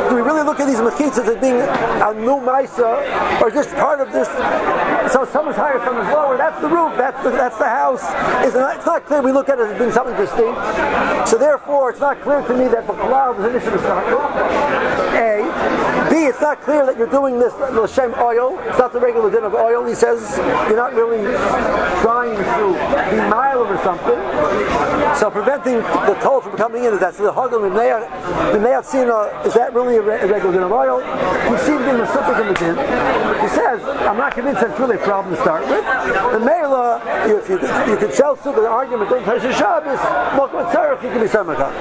Do 0.09 0.15
we 0.15 0.23
really 0.23 0.43
look 0.43 0.61
at 0.61 0.67
these 0.67 0.81
mechitzas 0.81 1.29
as 1.29 1.37
being 1.37 1.61
a 1.61 2.15
new 2.17 2.41
Maisa, 2.41 2.97
or 3.43 3.51
just 3.51 3.75
part 3.77 4.01
of 4.01 4.11
this? 4.13 4.29
So 5.13 5.29
someone's 5.29 5.57
higher, 5.57 5.79
someone's 5.85 6.09
lower. 6.09 6.37
That's 6.37 6.61
the 6.61 6.69
roof. 6.69 6.97
That's 6.97 7.23
the, 7.23 7.31
that's 7.31 7.59
the 7.59 7.69
house. 7.69 8.03
It's 8.45 8.55
not, 8.55 8.77
it's 8.77 8.87
not 8.87 9.05
clear. 9.05 9.21
We 9.21 9.33
look 9.33 9.49
at 9.49 9.59
it 9.59 9.69
as 9.69 9.79
being 9.79 9.93
something 9.93 10.17
distinct. 10.17 10.59
So 11.29 11.37
therefore, 11.37 11.91
it's 11.91 12.01
not 12.01 12.21
clear 12.23 12.41
to 12.41 12.57
me 12.57 12.69
that 12.69 12.87
the 12.87 12.95
is 12.97 13.45
an 13.45 13.57
issue 13.57 13.73
with. 13.73 13.85
A. 13.85 16.06
It's 16.25 16.41
not 16.41 16.61
clear 16.63 16.87
that 16.87 16.97
you're 16.97 17.11
doing 17.11 17.39
this 17.39 17.53
l'shem 17.55 18.15
oil. 18.15 18.59
It's 18.61 18.79
not 18.79 18.93
the 18.93 19.01
regular 19.01 19.31
din 19.31 19.45
of 19.45 19.55
oil. 19.55 19.85
He 19.85 19.95
says 19.95 20.37
you're 20.69 20.77
not 20.77 20.95
really 20.95 21.23
trying 22.01 22.37
to 22.37 23.11
be 23.11 23.17
mild 23.29 23.69
or 23.69 23.79
something. 23.83 25.06
So 25.19 25.31
preventing 25.31 25.77
the 25.77 26.19
cold 26.21 26.45
from 26.45 26.57
coming 26.57 26.85
in 26.85 26.93
is 26.93 27.01
that. 27.01 27.15
So 27.15 27.25
the 27.25 27.33
hagel 27.33 27.65
seen 28.85 29.09
is 29.47 29.55
that 29.55 29.73
really 29.73 29.97
a, 29.97 30.03
regular 30.03 30.53
din 30.53 30.63
of 30.63 30.73
oil? 30.73 30.99
We 31.51 31.57
see 31.59 31.73
him 31.73 31.97
the 31.97 32.07
in 32.41 32.49
the 32.49 32.55
din. 32.55 32.77
He 33.41 33.49
says, 33.49 33.81
I'm 34.05 34.19
not 34.19 34.35
convinced 34.35 34.61
that's 34.61 34.79
really 34.79 34.97
a 34.97 34.99
problem 34.99 35.35
to 35.35 35.41
start 35.41 35.67
with. 35.69 35.85
The 36.33 36.41
Mela, 36.41 37.01
uh, 37.01 37.29
if 37.29 37.49
you, 37.49 37.57
you 37.91 37.97
could 37.97 38.13
sell 38.13 38.37
through 38.37 38.57
the 38.57 38.69
argument 38.69 39.09
that 39.09 39.25
Pesach 39.25 39.53
Shabbos, 39.57 39.99
Mokum 40.37 40.71
Tzarech, 40.71 41.03
you 41.03 41.11
can 41.11 41.21
be 41.21 41.29
Samachah. 41.29 41.73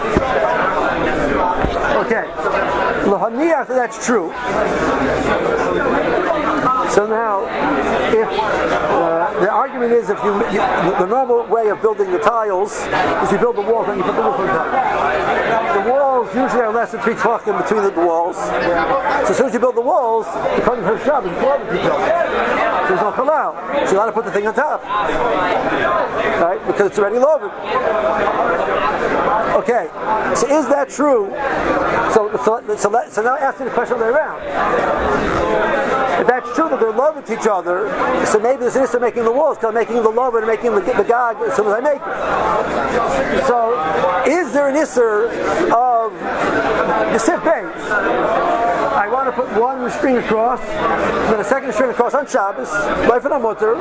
Okay. 2.06 2.26
Lahaniach, 3.06 3.68
that's 3.68 4.06
true. 4.06 4.32
So 6.90 7.06
now, 7.08 7.44
if 8.14 8.28
uh, 8.28 9.40
the 9.42 9.50
argument 9.50 9.92
is 9.92 10.10
if 10.10 10.18
you, 10.24 10.34
you, 10.52 10.60
the 11.00 11.06
normal 11.06 11.46
way 11.48 11.70
of 11.70 11.82
building 11.82 12.12
the 12.12 12.20
tiles 12.20 12.74
is 13.24 13.32
you 13.32 13.38
build 13.38 13.58
the 13.58 13.62
walls 13.62 13.88
and 13.90 13.98
you 13.98 14.04
put 14.04 14.16
the 14.16 14.24
roof 14.24 14.40
on 14.40 14.48
top. 14.48 15.84
The 15.84 15.92
walls 15.92 16.28
usually 16.34 16.62
are 16.62 16.72
less 16.72 16.92
than 16.92 17.02
three 17.02 17.14
in 17.14 17.58
between 17.62 17.84
the 17.84 17.92
walls. 18.06 18.38
So 18.38 19.30
as 19.30 19.38
soon 19.38 19.48
as 19.48 19.54
you 19.54 19.60
build 19.60 19.76
the 19.76 19.82
walls, 19.82 20.26
the 20.26 20.62
her 20.64 21.04
shop 21.04 21.26
is 21.26 21.32
the 21.32 21.76
each 21.76 21.84
So 21.84 22.88
there's 22.88 23.02
no 23.02 23.12
halal. 23.12 23.86
So 23.86 23.92
you 23.92 23.98
got 23.98 24.06
to 24.06 24.12
put 24.12 24.26
the 24.26 24.32
thing 24.32 24.48
on 24.48 24.54
top, 24.54 24.84
right? 24.84 26.60
Because 26.66 26.92
it's 26.92 27.00
already 27.00 27.20
loaded. 27.20 27.52
Okay, 29.56 29.88
so 30.36 30.48
is 30.48 30.68
that 30.68 30.90
true? 30.90 31.30
So, 32.14 32.32
so, 32.44 32.62
so, 32.78 33.10
so 33.10 33.22
now 33.22 33.38
asking 33.38 33.66
the 33.68 33.72
question 33.72 33.98
the 33.98 34.06
way 34.06 34.12
around. 34.12 35.85
If 36.26 36.32
that's 36.32 36.56
true 36.56 36.70
that 36.70 36.80
they're 36.80 36.92
love 36.92 37.16
with 37.18 37.30
each 37.30 37.46
other, 37.46 37.88
so 38.26 38.40
maybe 38.40 38.62
this 38.64 38.76
is 38.76 39.00
making 39.00 39.26
the 39.26 39.32
walls, 39.32 39.58
because 39.58 39.68
I'm 39.68 39.76
making 39.76 40.02
the 40.02 40.10
love 40.10 40.34
and 40.34 40.48
making 40.48 40.74
the, 40.74 40.82
the 40.82 41.04
gag 41.04 41.38
as 41.38 41.56
soon 41.56 41.68
as 41.68 41.74
I 41.76 41.80
make 41.82 42.02
it. 42.02 43.46
So, 43.46 43.78
is 44.26 44.52
there 44.52 44.68
an 44.68 44.76
isser 44.76 45.30
of 45.70 46.12
the 47.14 47.20
base? 47.46 48.75
I 48.96 49.10
want 49.10 49.28
to 49.28 49.36
put 49.36 49.52
one 49.60 49.92
string 49.92 50.18
across, 50.18 50.62
and 50.62 51.34
then 51.34 51.40
a 51.42 51.44
second 51.44 51.74
string 51.74 51.90
across 51.90 52.14
on 52.14 52.26
Shabbos, 52.28 52.72
and 52.72 53.34
Amutter, 53.34 53.76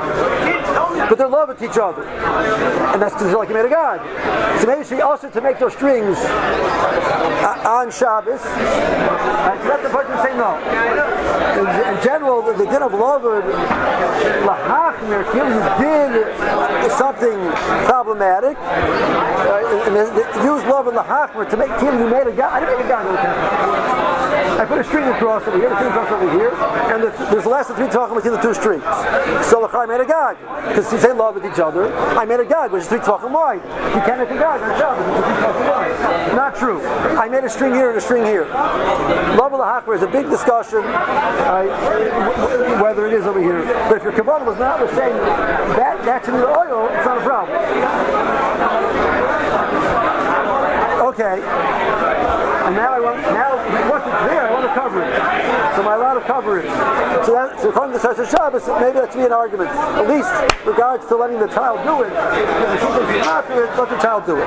but 1.08 1.16
they're 1.16 1.28
love 1.28 1.48
with 1.48 1.62
each 1.62 1.78
other. 1.78 2.02
And 2.02 3.00
that's 3.00 3.14
because 3.14 3.32
like 3.32 3.48
you 3.48 3.54
made 3.54 3.66
a 3.66 3.70
God. 3.70 4.00
So 4.60 4.66
maybe 4.66 4.84
she 4.84 5.00
also 5.00 5.30
to 5.30 5.40
make 5.40 5.60
those 5.60 5.72
strings 5.72 6.18
uh, 6.18 7.62
on 7.64 7.92
Shabbos. 7.92 8.40
And 8.42 9.68
let 9.68 9.82
the 9.82 9.88
person 9.90 10.16
say 10.18 10.36
no. 10.36 10.58
In, 11.54 11.66
in 11.94 12.02
general, 12.02 12.42
the, 12.42 12.52
the 12.52 12.64
din 12.66 12.82
of 12.82 12.92
love, 12.92 13.22
lahachmir, 14.42 15.22
you 15.30 15.44
did 15.78 16.90
something 16.90 17.38
problematic, 17.86 18.56
uh, 18.58 19.86
and, 19.86 19.96
and 19.96 20.44
use 20.44 20.64
love 20.66 20.88
and 20.88 20.96
lahachmir 20.96 21.48
to 21.50 21.56
make 21.56 21.70
him 21.78 22.00
you 22.00 22.08
made 22.08 22.26
a 22.26 22.32
God. 22.32 22.50
I 22.52 22.60
didn't 22.60 22.78
make 22.78 22.86
a 22.86 22.88
God. 22.88 24.23
I 24.60 24.64
put 24.64 24.78
a 24.78 24.84
string 24.84 25.04
across 25.04 25.46
over 25.46 25.58
here, 25.58 25.72
a 25.72 25.76
string 25.76 25.90
across 25.90 26.10
over 26.10 26.30
here, 26.32 26.50
and 26.94 27.02
there's 27.32 27.46
less 27.46 27.68
than 27.68 27.76
three 27.76 27.88
talking 27.88 28.14
between 28.14 28.34
the 28.34 28.40
two 28.40 28.54
strings. 28.54 28.82
So 29.46 29.68
I 29.68 29.86
made 29.86 30.00
a 30.00 30.06
gag 30.06 30.36
because 30.68 30.88
since 30.88 31.02
they 31.02 31.12
love 31.12 31.34
with 31.34 31.44
each 31.44 31.58
other, 31.58 31.92
I 32.18 32.24
made 32.24 32.40
a 32.40 32.44
gag 32.44 32.70
which 32.72 32.82
is 32.82 32.88
three 32.88 33.00
talking 33.00 33.32
wide. 33.32 33.62
You 33.94 34.02
can't 34.02 34.18
make 34.18 34.30
a 34.30 34.38
gag 34.38 34.60
on 34.62 34.78
Shabbos. 34.78 36.34
Not 36.34 36.56
true. 36.56 36.80
I 37.18 37.28
made 37.28 37.44
a 37.44 37.50
string 37.50 37.74
here 37.74 37.90
and 37.90 37.98
a 37.98 38.00
string 38.00 38.24
here. 38.24 38.46
Love 39.38 39.52
of 39.52 39.58
the 39.58 39.66
hakra 39.66 39.96
is 39.96 40.02
a 40.02 40.08
big 40.08 40.28
discussion 40.30 40.82
whether 42.80 43.06
it 43.06 43.14
is 43.14 43.26
over 43.26 43.40
here. 43.40 43.64
But 43.88 43.96
if 43.98 44.02
your 44.02 44.12
kavanah 44.12 44.46
was 44.46 44.58
not 44.58 44.78
the 44.80 44.88
same, 44.94 45.16
that 45.78 46.04
that's 46.04 46.28
in 46.28 46.34
the 46.34 46.46
oil, 46.46 46.68
oh, 46.70 46.88
it's 46.92 47.06
not 47.06 47.18
a 47.18 47.22
problem. 47.22 47.56
Okay. 51.14 51.40
And 52.64 52.74
now 52.76 52.93
it's 54.74 55.00
to. 55.00 55.74
So 55.76 55.82
am 55.82 55.88
I 55.88 55.94
allowed 55.94 56.18
to 56.18 56.26
cover 56.26 56.58
it? 56.58 56.66
So, 57.24 57.32
that, 57.32 57.60
so 57.60 57.70
according 57.70 57.94
to 57.94 58.00
Session 58.00 58.26
Shabbos, 58.26 58.66
maybe 58.80 58.98
that's 58.98 59.16
me 59.16 59.24
an 59.24 59.32
argument. 59.32 59.70
At 59.70 60.08
least 60.08 60.30
regards 60.66 61.06
to 61.06 61.16
letting 61.16 61.38
the 61.38 61.48
child 61.48 61.82
do 61.86 62.02
it. 62.02 62.12
It, 62.12 63.78
let 63.78 63.88
the 63.88 63.98
child 63.98 64.26
do 64.26 64.36
it. 64.36 64.46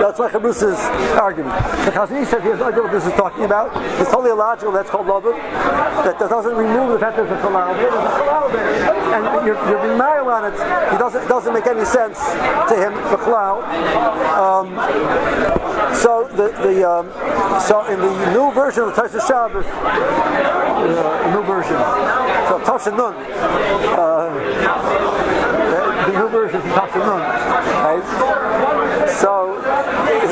That's 0.00 0.18
like 0.18 0.32
Bruce's 0.40 0.78
argument. 1.16 1.54
The 1.84 1.92
Chazini 1.92 2.26
says 2.26 2.42
he 2.42 2.48
has 2.50 2.58
no 2.58 2.68
idea 2.68 2.82
what 2.82 2.92
this 2.92 3.06
is 3.06 3.12
talking 3.12 3.44
about. 3.44 3.70
It's 4.00 4.10
totally 4.10 4.30
illogical. 4.30 4.72
That's 4.72 4.90
called 4.90 5.06
love. 5.06 5.24
That, 5.24 6.18
that 6.18 6.30
doesn't 6.30 6.56
remove 6.56 6.92
the 6.92 6.98
fact 6.98 7.16
that 7.16 7.28
there's 7.28 7.44
a 7.44 7.46
halal. 7.46 7.76
And 9.10 9.46
you're, 9.46 9.56
you're 9.68 9.82
being 9.82 9.98
on 10.00 10.44
it. 10.44 10.54
It 10.54 10.98
doesn't, 10.98 11.28
doesn't 11.28 11.52
make 11.52 11.66
any 11.66 11.84
sense 11.84 12.18
to 12.18 12.74
him, 12.76 12.94
the 13.10 13.18
halal. 13.18 13.62
Um, 14.36 14.74
So 16.00 16.26
the 16.32 16.48
the 16.64 16.88
um, 16.88 17.10
so 17.60 17.84
in 17.84 18.00
the 18.00 18.32
new 18.32 18.50
version 18.52 18.84
of 18.84 18.94
Tosha 18.94 19.20
Shabbos, 19.26 19.66
uh, 19.66 21.30
new 21.34 21.42
version, 21.44 21.76
so 22.48 22.58
Tosha 22.64 22.96
Nun, 22.96 23.14
uh, 23.98 24.30
the 26.06 26.12
new 26.18 26.28
version 26.30 26.56
of 26.56 26.62
Tosha 26.62 27.00
Nun, 27.00 27.20
right? 27.84 29.08
So 29.10 29.60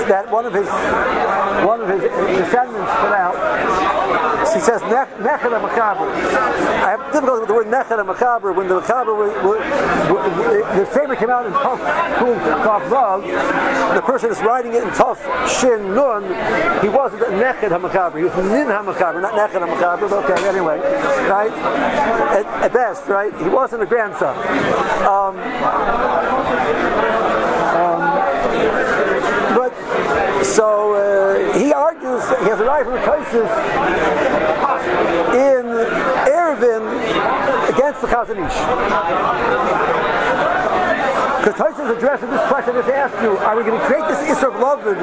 that 0.09 0.31
one 0.31 0.47
of 0.47 0.55
his 0.55 0.69
one 1.67 1.83
of 1.83 1.89
his 1.89 2.01
descendants 2.01 2.91
put 3.01 3.13
out. 3.13 3.98
She 4.53 4.61
says 4.61 4.81
Nechel 4.83 5.61
Makaber. 5.61 6.09
I 6.09 6.91
have 6.97 7.13
difficulty 7.13 7.41
with 7.41 7.49
the 7.49 7.55
word 7.55 7.67
Nechel 7.67 8.05
Makaber 8.05 8.55
when 8.55 8.69
the 8.69 8.81
Makaber 8.81 9.29
the 10.79 10.87
statement 10.91 11.21
came 11.21 11.31
out 11.31 11.47
in 11.47 11.53
Tuf 11.53 11.79
Vav. 12.89 13.95
The 13.95 14.03
person 14.03 14.31
is 14.31 14.41
writing 14.41 14.73
it 14.73 14.83
in 14.83 14.89
Tuf 14.91 15.19
Shin 15.49 15.95
Nun. 15.95 16.25
He 16.83 16.89
wasn't 16.89 17.23
Nechel 17.23 17.79
Makaber. 17.81 18.19
He 18.19 18.25
was 18.25 18.35
Nin 18.37 18.69
Makaber, 18.69 19.21
not 19.21 19.35
Nechel 19.35 19.67
Makaber. 19.67 20.11
Okay, 20.11 20.49
anyway, 20.49 20.79
right? 21.29 21.53
At, 22.33 22.47
at, 22.65 22.73
best, 22.73 23.07
right? 23.09 23.35
He 23.39 23.49
wasn't 23.49 23.83
a 23.83 23.87
grandson. 23.87 24.37
Um, 25.07 25.37
but 29.55 29.73
so 30.49 30.95
uh, 30.95 31.59
he 31.59 31.73
argues 31.73 32.23
he 32.41 32.49
has 32.49 32.61
a 32.61 32.65
right 32.65 32.85
from 32.85 32.97
Tosis 33.05 33.51
in 35.35 35.67
Eruvin 36.27 36.85
against 37.69 38.01
the 38.01 38.09
Chazon 38.09 38.39
Ish. 38.47 38.59
Because 41.39 41.55
Tosis 41.55 41.97
addresses 41.97 42.31
this 42.31 42.49
question 42.49 42.77
I 42.77 42.81
just 42.81 42.91
asked 42.91 43.23
you, 43.23 43.37
are 43.39 43.57
we 43.57 43.63
going 43.63 43.79
to 43.79 43.87
create 43.87 44.09
this 44.09 44.19
Isra 44.29 44.53
of 44.55 44.61
Lovin 44.61 44.97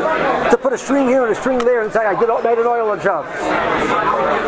to 0.51 0.57
put 0.57 0.73
a 0.73 0.77
string 0.77 1.07
here 1.07 1.23
and 1.23 1.31
a 1.31 1.39
string 1.39 1.59
there 1.59 1.81
and 1.83 1.91
say, 1.91 2.05
I 2.05 2.19
did, 2.19 2.27
made 2.43 2.57
an 2.57 2.67
oil 2.67 2.89
on 2.89 2.99
Shabbos? 2.99 3.31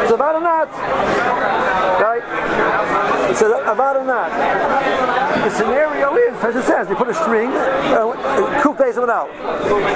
So 0.09 0.15
about 0.15 0.35
or 0.35 0.41
not, 0.41 0.69
right? 2.01 2.23
So 3.35 3.59
about 3.61 3.97
or 3.97 4.05
not. 4.05 4.31
The 5.43 5.49
scenario 5.51 6.15
is, 6.15 6.33
as 6.43 6.55
it 6.55 6.63
says, 6.63 6.89
you 6.89 6.95
put 6.95 7.09
a 7.09 7.13
string, 7.13 7.49
uh, 7.51 8.61
coup 8.63 8.73
pays 8.73 8.95
them 8.95 9.09
out. 9.09 9.29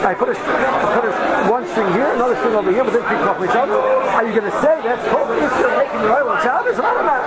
I 0.03 0.13
put 0.13 0.29
a, 0.29 0.35
put 0.35 1.05
a, 1.05 1.11
one 1.49 1.67
string 1.69 1.91
here, 1.93 2.11
another 2.11 2.35
string 2.35 2.55
over 2.55 2.71
here, 2.71 2.83
but 2.83 2.93
then 2.93 3.03
three 3.07 3.17
talk 3.23 3.39
each 3.41 3.55
other. 3.55 3.75
Are 3.79 4.25
you 4.27 4.33
going 4.35 4.51
to 4.51 4.57
say 4.61 4.81
that's 4.83 5.07
called 5.09 5.29
making 5.29 6.01
the 6.01 6.11
oil 6.11 6.29
on 6.29 6.41
Shabbos? 6.41 6.77
Or 6.77 6.81
not? 6.81 7.23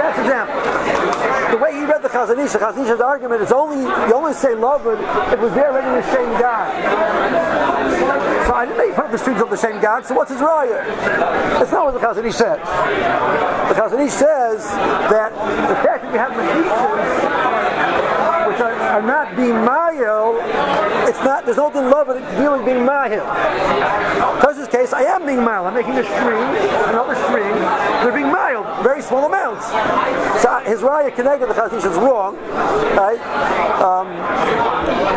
That's 0.00 0.18
example. 0.18 1.19
The 1.50 1.56
way 1.56 1.74
he 1.74 1.84
read 1.84 2.02
the 2.02 2.08
Chazon 2.08 2.38
Ish, 2.44 2.52
the 2.52 2.58
Chazon 2.58 2.84
Ish's 2.84 3.00
argument 3.00 3.42
is 3.42 3.52
only 3.52 3.82
you 3.82 4.14
only 4.14 4.32
say 4.32 4.54
love 4.54 4.86
it, 4.86 4.98
it 5.32 5.38
was 5.38 5.52
there 5.54 5.70
already 5.72 6.00
the 6.00 6.14
same 6.14 6.30
God. 6.40 6.70
So 8.46 8.54
I 8.54 8.66
didn't 8.66 8.78
make 8.78 8.96
the 9.10 9.18
strings 9.18 9.42
of 9.42 9.50
the 9.50 9.56
same 9.56 9.80
God, 9.80 10.06
so 10.06 10.14
what's 10.14 10.30
his 10.30 10.40
raya? 10.40 10.86
That's 11.58 11.72
not 11.72 11.86
what 11.86 11.94
the 11.94 12.06
Chazon 12.06 12.26
Ish 12.26 12.34
says. 12.36 12.58
The 12.58 13.74
Chazon 13.74 14.06
Ish 14.06 14.12
says 14.12 14.64
that 15.10 15.32
the 15.68 15.74
fact 15.82 16.02
that 16.04 16.12
you 16.12 16.18
have 16.18 16.32
Mechitza 16.32 17.49
which 18.60 18.68
are, 18.68 19.00
are 19.00 19.02
not 19.02 19.36
being 19.36 19.56
mile, 19.64 20.36
it's 21.08 21.22
not, 21.24 21.44
there's 21.44 21.56
no 21.56 21.68
love 21.68 22.10
it 22.10 22.20
really 22.38 22.62
being 22.64 22.84
mahil. 22.84 23.24
In 24.50 24.56
this 24.56 24.68
case, 24.68 24.92
I 24.92 25.02
am 25.02 25.24
being 25.24 25.42
mile. 25.42 25.66
I'm 25.66 25.74
making 25.74 25.96
a 25.96 26.04
string, 26.04 26.44
another 26.92 27.14
string, 27.24 27.48
they're 28.04 28.12
being 28.12 28.30
mild, 28.30 28.66
very 28.84 29.00
small 29.00 29.24
amounts. 29.24 29.64
So 30.42 30.60
his 30.66 30.80
raya 30.80 31.14
connected 31.14 31.48
the 31.48 31.54
Chazon 31.54 31.78
Ish 31.78 31.84
is 31.84 31.96
wrong, 31.96 32.36
right? 32.96 33.20
Um, 33.80 34.08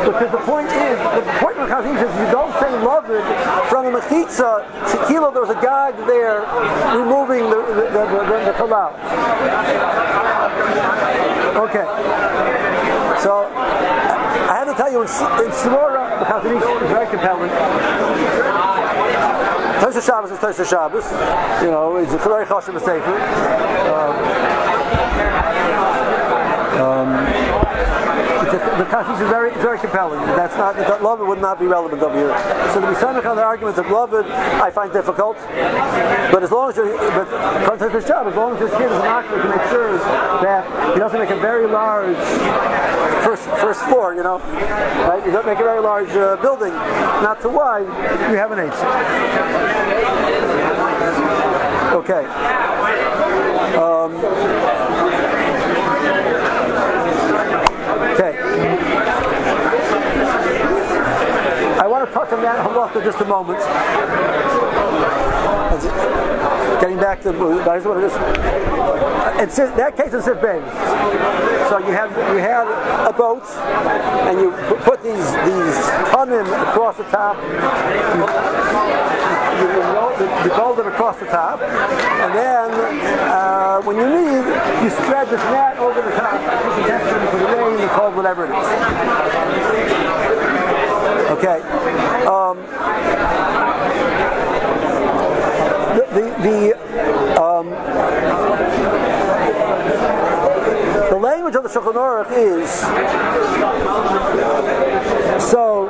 because 0.07 0.31
the 0.31 0.43
point 0.47 0.69
is, 0.69 0.97
the 0.99 1.23
point 1.43 1.57
of 1.57 1.67
the 1.67 1.75
Chazon 1.75 1.95
Ish 1.99 2.07
is 2.07 2.15
you 2.23 2.31
don't 2.31 2.53
say 2.61 2.71
love 2.79 3.09
it 3.09 3.23
from 3.67 3.91
the 3.91 3.99
mechitza 3.99 4.63
to 4.91 4.97
kilo, 5.07 5.31
there 5.31 5.41
was 5.41 5.51
a 5.51 5.59
guy 5.59 5.91
there 6.07 6.47
removing 6.95 7.49
the, 7.49 7.59
the, 7.75 7.91
the, 7.91 8.03
the, 8.07 8.37
the, 8.47 8.67
the 8.67 8.73
Okay. 11.53 12.52
So 13.23 13.47
I 13.47 14.59
have 14.59 14.67
to 14.67 14.75
tell 14.75 14.91
you 14.91 14.99
in, 14.99 15.07
in 15.07 15.51
Svora, 15.55 16.19
the 16.19 16.25
Chazon 16.25 16.57
Ish 16.57 16.83
is 16.83 16.89
very 16.91 17.07
compelling. 17.07 17.49
Tosha 19.79 20.05
Shabbos 20.05 20.31
is 20.31 20.39
Tosha 20.39 20.69
Shabbos. 20.69 21.05
You 21.63 21.71
know, 21.71 21.95
it's 21.95 22.11
a 22.11 22.17
very 22.17 22.45
chashiv 22.45 22.77
sefer. 22.81 23.15
Um, 23.93 24.43
um, 26.83 27.63
the, 28.51 28.59
the 28.83 29.13
is 29.13 29.29
very, 29.29 29.51
very 29.55 29.79
compelling. 29.79 30.19
That's 30.35 30.55
not 30.57 30.75
that 30.75 31.01
love 31.01 31.19
would 31.19 31.41
not 31.41 31.59
be 31.59 31.65
relevant 31.65 32.01
over 32.01 32.15
here. 32.15 32.35
So 32.73 32.81
to 32.81 32.87
be 32.87 33.25
on 33.25 33.35
the 33.35 33.43
arguments 33.43 33.79
of 33.79 33.89
love 33.89 34.13
it 34.13 34.25
I 34.25 34.69
find 34.69 34.91
difficult. 34.91 35.37
But 36.31 36.43
as 36.43 36.51
long 36.51 36.69
as 36.69 36.77
you, 36.77 36.95
but 36.97 37.79
his 37.91 38.05
job, 38.05 38.27
as 38.27 38.35
long 38.35 38.55
as 38.55 38.61
his 38.61 38.71
kid 38.71 38.91
is 38.91 38.97
an 38.97 39.05
actor 39.05 39.41
to 39.41 39.49
make 39.49 39.69
sure 39.69 39.97
that 39.97 40.93
he 40.93 40.99
doesn't 40.99 41.19
make 41.19 41.29
a 41.29 41.39
very 41.39 41.67
large 41.67 42.17
first 43.23 43.43
first 43.61 43.81
floor, 43.85 44.13
you 44.13 44.23
know, 44.23 44.37
right? 45.07 45.25
You 45.25 45.31
don't 45.31 45.45
make 45.45 45.59
a 45.59 45.63
very 45.63 45.81
large 45.81 46.09
uh, 46.09 46.35
building, 46.41 46.73
not 46.73 47.41
to 47.41 47.49
why 47.49 47.79
you 47.79 48.37
have 48.37 48.51
an 48.51 48.59
eight. 48.59 48.73
Okay. 51.93 52.25
Um, 53.77 54.13
Okay. 58.13 58.37
I 61.79 61.87
want 61.87 62.07
to 62.07 62.13
talk 62.13 62.29
that 62.29 62.65
halacha 62.65 63.03
just 63.03 63.19
a 63.21 63.25
moment. 63.25 64.42
Getting 65.73 66.97
back 66.97 67.21
to 67.23 67.31
that 67.31 67.77
is 67.77 67.85
what 67.85 67.97
it 67.97 68.03
is. 68.03 68.13
It's 69.41 69.57
in 69.57 69.75
that 69.77 69.97
case 69.97 70.13
it's 70.13 70.27
Bay. 70.27 70.61
So 71.69 71.79
you 71.79 71.93
had 71.93 72.09
you 72.29 72.37
had 72.37 72.67
a 73.07 73.13
boat 73.13 73.43
and 74.29 74.39
you 74.39 74.51
put 74.85 75.01
these 75.01 75.31
these 75.47 75.77
tanim 76.13 76.45
across 76.69 76.97
the 76.97 77.03
top. 77.05 77.37
You, 79.53 79.65
you, 79.65 79.81
you, 80.19 80.27
you 80.45 80.51
roll 80.57 80.73
them 80.75 80.87
across 80.87 81.17
the 81.19 81.25
top, 81.25 81.61
and 81.61 82.33
then 82.35 82.69
uh, 83.29 83.81
when 83.81 83.95
you 83.97 84.05
need, 84.05 84.45
you 84.83 84.89
spread 84.89 85.27
this 85.29 85.41
mat 85.49 85.77
over 85.77 86.01
the 86.01 86.11
top. 86.11 86.39
For 87.31 87.37
the 87.37 87.45
rain, 87.45 87.77
the 87.77 87.87
cold, 87.89 88.15
whatever 88.15 88.45
it 88.45 88.51
is. 88.51 88.67
Okay. 91.31 91.61
Um, 92.27 92.57
the, 95.93 96.03
the, 96.13 96.23
the 96.43 97.41
um, 97.41 97.69
the 101.09 101.19
language 101.19 101.55
of 101.55 101.63
the 101.63 101.69
Shulchan 101.69 101.93
Aruch 101.93 102.31
is 102.31 102.69
so 105.51 105.89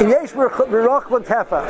in 0.00 0.08
yesh 0.08 0.32
mirach 0.32 1.08
von 1.08 1.22
tefa 1.22 1.62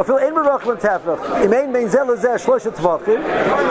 afil 0.00 0.18
in 0.26 0.34
mirach 0.34 0.62
von 0.62 0.76
tefa 0.76 1.44
in 1.44 1.54
ein 1.54 1.72
ben 1.72 1.88
zel 1.88 2.16
ze 2.16 2.28
shlosh 2.44 2.66
tvachim 2.80 3.22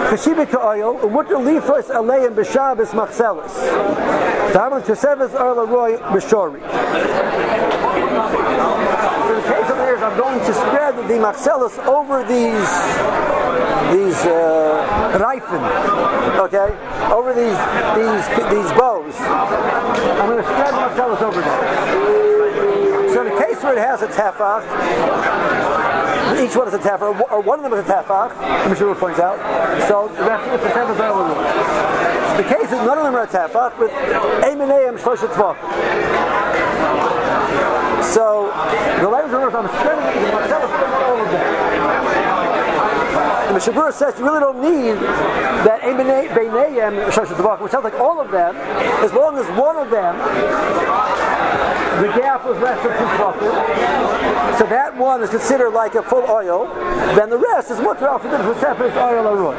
khashib 0.10 0.46
ke 0.46 0.56
oil 0.64 0.98
and 1.04 1.14
what 1.14 1.28
the 1.28 1.38
leaf 1.38 1.70
us 1.70 1.90
alay 1.90 2.26
in 2.28 2.34
beshabes 2.34 2.92
machselis 2.92 3.54
tamon 4.54 4.82
tseves 4.84 5.34
arla 5.36 5.66
roy 5.66 5.98
beshori 6.14 6.62
I'm 10.06 10.18
going 10.20 10.40
to 10.40 10.54
the 11.08 11.14
maxellus 11.22 11.78
over 11.86 12.24
these 12.24 12.72
these 13.94 14.18
uh, 14.26 15.20
reifen, 15.22 15.62
okay, 16.42 16.74
over 17.14 17.34
these 17.34 17.58
these 17.94 18.26
these 18.50 18.72
bows. 18.74 19.14
I'm 19.22 20.28
going 20.28 20.42
to 20.42 20.50
spread 20.50 20.74
maxellus 20.74 21.22
over 21.22 21.42
them. 21.42 23.14
So 23.14 23.22
in 23.22 23.34
the 23.34 23.40
case 23.46 23.62
where 23.64 23.78
it 23.78 23.80
has 23.80 24.02
a 24.02 24.08
tefach, 24.08 24.64
each 26.44 26.56
one 26.56 26.68
is 26.68 26.74
a 26.74 26.80
tefach, 26.80 27.32
or 27.32 27.42
one 27.42 27.60
of 27.64 27.70
them 27.70 27.80
is 27.80 27.88
a 27.88 27.94
tefach, 27.94 28.64
the 28.64 28.70
Mishnah 28.70 28.96
points 28.96 29.20
out. 29.20 29.38
So 29.88 30.08
the 30.10 30.24
the 30.24 30.70
tefach 30.70 32.38
The 32.38 32.44
case 32.44 32.72
is 32.72 32.82
none 32.82 32.98
of 32.98 33.04
them 33.04 33.16
are 33.16 33.24
a 33.24 33.28
tefach, 33.28 33.78
but 33.78 33.92
Eminayim 34.42 34.98
Shlosha 34.98 35.28
Tvach. 35.28 37.15
So 38.14 38.52
the 39.02 39.10
language 39.10 39.34
of 39.34 39.56
I'm 39.56 39.68
spreading 39.80 40.06
it, 40.06 40.34
all 41.06 41.22
of 41.22 41.32
them. 41.32 41.66
And 43.48 43.56
the 43.56 43.60
Shabura 43.60 43.94
says 43.94 44.18
you 44.20 44.26
really 44.26 44.40
don't 44.40 44.62
need 44.62 44.96
that 45.66 45.82
Beinayim 46.32 47.06
which 47.62 47.72
sounds 47.72 47.84
like 47.84 48.00
all 48.00 48.20
of 48.20 48.32
them, 48.32 48.56
as 49.04 49.14
long 49.14 49.38
as 49.38 49.46
one 49.58 49.78
of 49.78 49.90
them, 49.90 50.18
the 52.02 52.08
gap 52.20 52.44
was 52.46 52.58
less 52.60 52.82
than 52.84 52.92
two. 52.92 54.58
So 54.60 54.66
that 54.68 54.96
one 54.98 55.22
is 55.24 55.30
considered 55.30 55.72
like 55.72 55.96
a 55.96 56.04
full 56.04 56.24
oil. 56.30 56.68
Then 57.16 57.30
the 57.30 57.38
rest 57.38 57.72
is 57.72 57.80
to 58.32 58.38
do 58.38 58.50
with 58.50 58.60
separate 58.60 58.96
oil 58.96 59.36
root. 59.36 59.58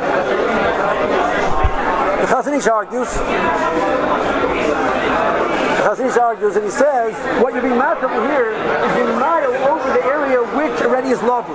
The 2.20 2.26
Chazon 2.26 2.58
Ish 2.58 2.66
argues. 2.66 3.08
Ish 5.86 6.16
argues 6.18 6.56
and 6.56 6.64
he 6.64 6.70
says 6.70 7.14
what 7.40 7.54
you're 7.54 7.62
being 7.62 7.78
over 8.02 8.20
here 8.26 8.50
is 8.50 8.94
being 8.98 9.14
mad 9.22 9.46
over 9.70 9.86
the 9.94 10.04
area 10.04 10.42
which 10.58 10.82
already 10.82 11.10
is 11.10 11.22
lovely. 11.22 11.54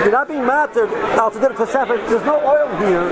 You're 0.00 0.10
not 0.10 0.28
being 0.28 0.46
mattered 0.46 0.88
to 0.88 1.38
the. 1.38 2.00
There's 2.08 2.24
no 2.24 2.40
oil 2.40 2.68
here 2.80 3.04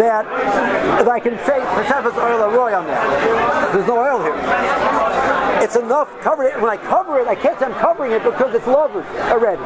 that, 0.00 0.24
that 0.24 1.06
I 1.06 1.20
can 1.20 1.36
say 1.44 1.60
Pesefas 1.60 2.16
oil 2.16 2.50
roy 2.50 2.74
on 2.74 2.86
that. 2.86 3.72
There's 3.74 3.86
no 3.86 4.00
oil 4.00 4.24
here. 4.24 5.62
It's 5.62 5.76
enough 5.76 6.08
cover 6.20 6.44
it. 6.44 6.60
When 6.60 6.70
I 6.70 6.78
cover 6.78 7.20
it, 7.20 7.28
I 7.28 7.34
can't 7.34 7.58
say 7.60 7.66
I'm 7.66 7.74
covering 7.74 8.12
it 8.12 8.24
because 8.24 8.54
it's 8.54 8.66
lovered 8.66 9.04
already. 9.28 9.60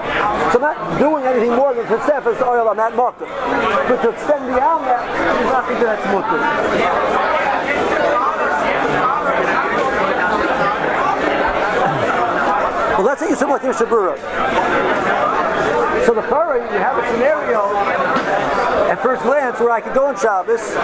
So 0.50 0.58
I'm 0.58 0.66
not 0.66 0.98
doing 0.98 1.24
anything 1.24 1.54
more 1.54 1.74
than 1.74 1.86
Pesefas 1.86 2.42
oil 2.42 2.66
on 2.68 2.76
that 2.78 2.96
mutter. 2.96 3.26
But 3.86 4.02
to 4.02 4.10
extend 4.10 4.46
beyond 4.46 4.84
that, 4.84 5.06
there's 5.06 5.52
nothing 5.54 5.78
that's 5.78 6.06
mutter. 6.10 7.37
Well, 12.98 13.06
let's 13.06 13.20
say 13.20 13.28
you 13.30 13.36
like 13.48 13.62
the 13.62 13.68
Shabura. 13.68 14.18
So 16.04 16.14
the 16.14 16.22
Torah, 16.22 16.58
you 16.58 16.78
have 16.82 16.98
a 16.98 17.06
scenario 17.12 17.62
at 18.90 19.00
first 19.00 19.22
glance 19.22 19.60
where 19.60 19.70
I 19.70 19.80
could 19.80 19.94
go 19.94 20.06
on 20.06 20.18
Shabbos, 20.18 20.74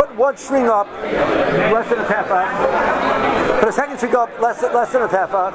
put 0.00 0.16
one 0.16 0.34
string 0.38 0.64
up, 0.66 0.86
less 1.04 1.90
than 1.90 1.98
a 1.98 2.04
tefah, 2.04 3.60
put 3.60 3.68
a 3.68 3.72
second 3.72 3.98
string 3.98 4.16
up, 4.16 4.30
less, 4.40 4.62
less 4.62 4.92
than 4.92 5.02
a 5.02 5.08
tefah, 5.08 5.52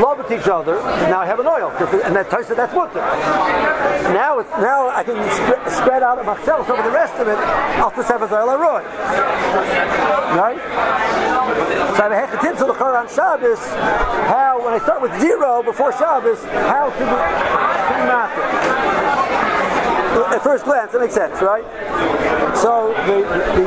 love 0.00 0.18
with 0.18 0.30
each 0.30 0.46
other, 0.46 0.76
now 1.10 1.18
I 1.18 1.26
have 1.26 1.40
an 1.40 1.48
oil, 1.48 1.70
and 2.04 2.14
that 2.14 2.30
said 2.46 2.56
that's 2.56 2.72
mutter. 2.72 3.00
Now, 4.14 4.38
it's, 4.38 4.50
now 4.50 4.88
I 4.88 5.02
can 5.02 5.18
sp- 5.34 5.66
spread 5.82 6.04
out 6.04 6.24
myself 6.24 6.70
over 6.70 6.82
the 6.84 6.94
rest 6.94 7.14
of 7.14 7.26
it, 7.26 7.38
I'll 7.82 7.90
just 7.90 8.08
have 8.08 8.22
oil 8.22 8.28
Right? 10.38 11.15
So 11.96 12.04
I 12.04 12.14
have 12.14 12.34
a 12.34 12.36
to 12.58 12.64
the 12.66 12.74
on 12.96 13.08
Shabbos, 13.08 13.58
how, 14.28 14.62
when 14.62 14.74
I 14.74 14.78
start 14.78 15.00
with 15.00 15.18
zero 15.20 15.62
before 15.62 15.92
Shabbos, 15.92 16.42
how 16.44 16.90
to 16.90 16.98
be, 16.98 17.04
be 17.04 18.08
At 20.36 20.42
first 20.42 20.64
glance, 20.64 20.92
it 20.92 21.00
makes 21.00 21.14
sense, 21.14 21.40
right? 21.40 21.64
So 22.56 22.92
the, 23.06 23.22
the. 23.56 23.66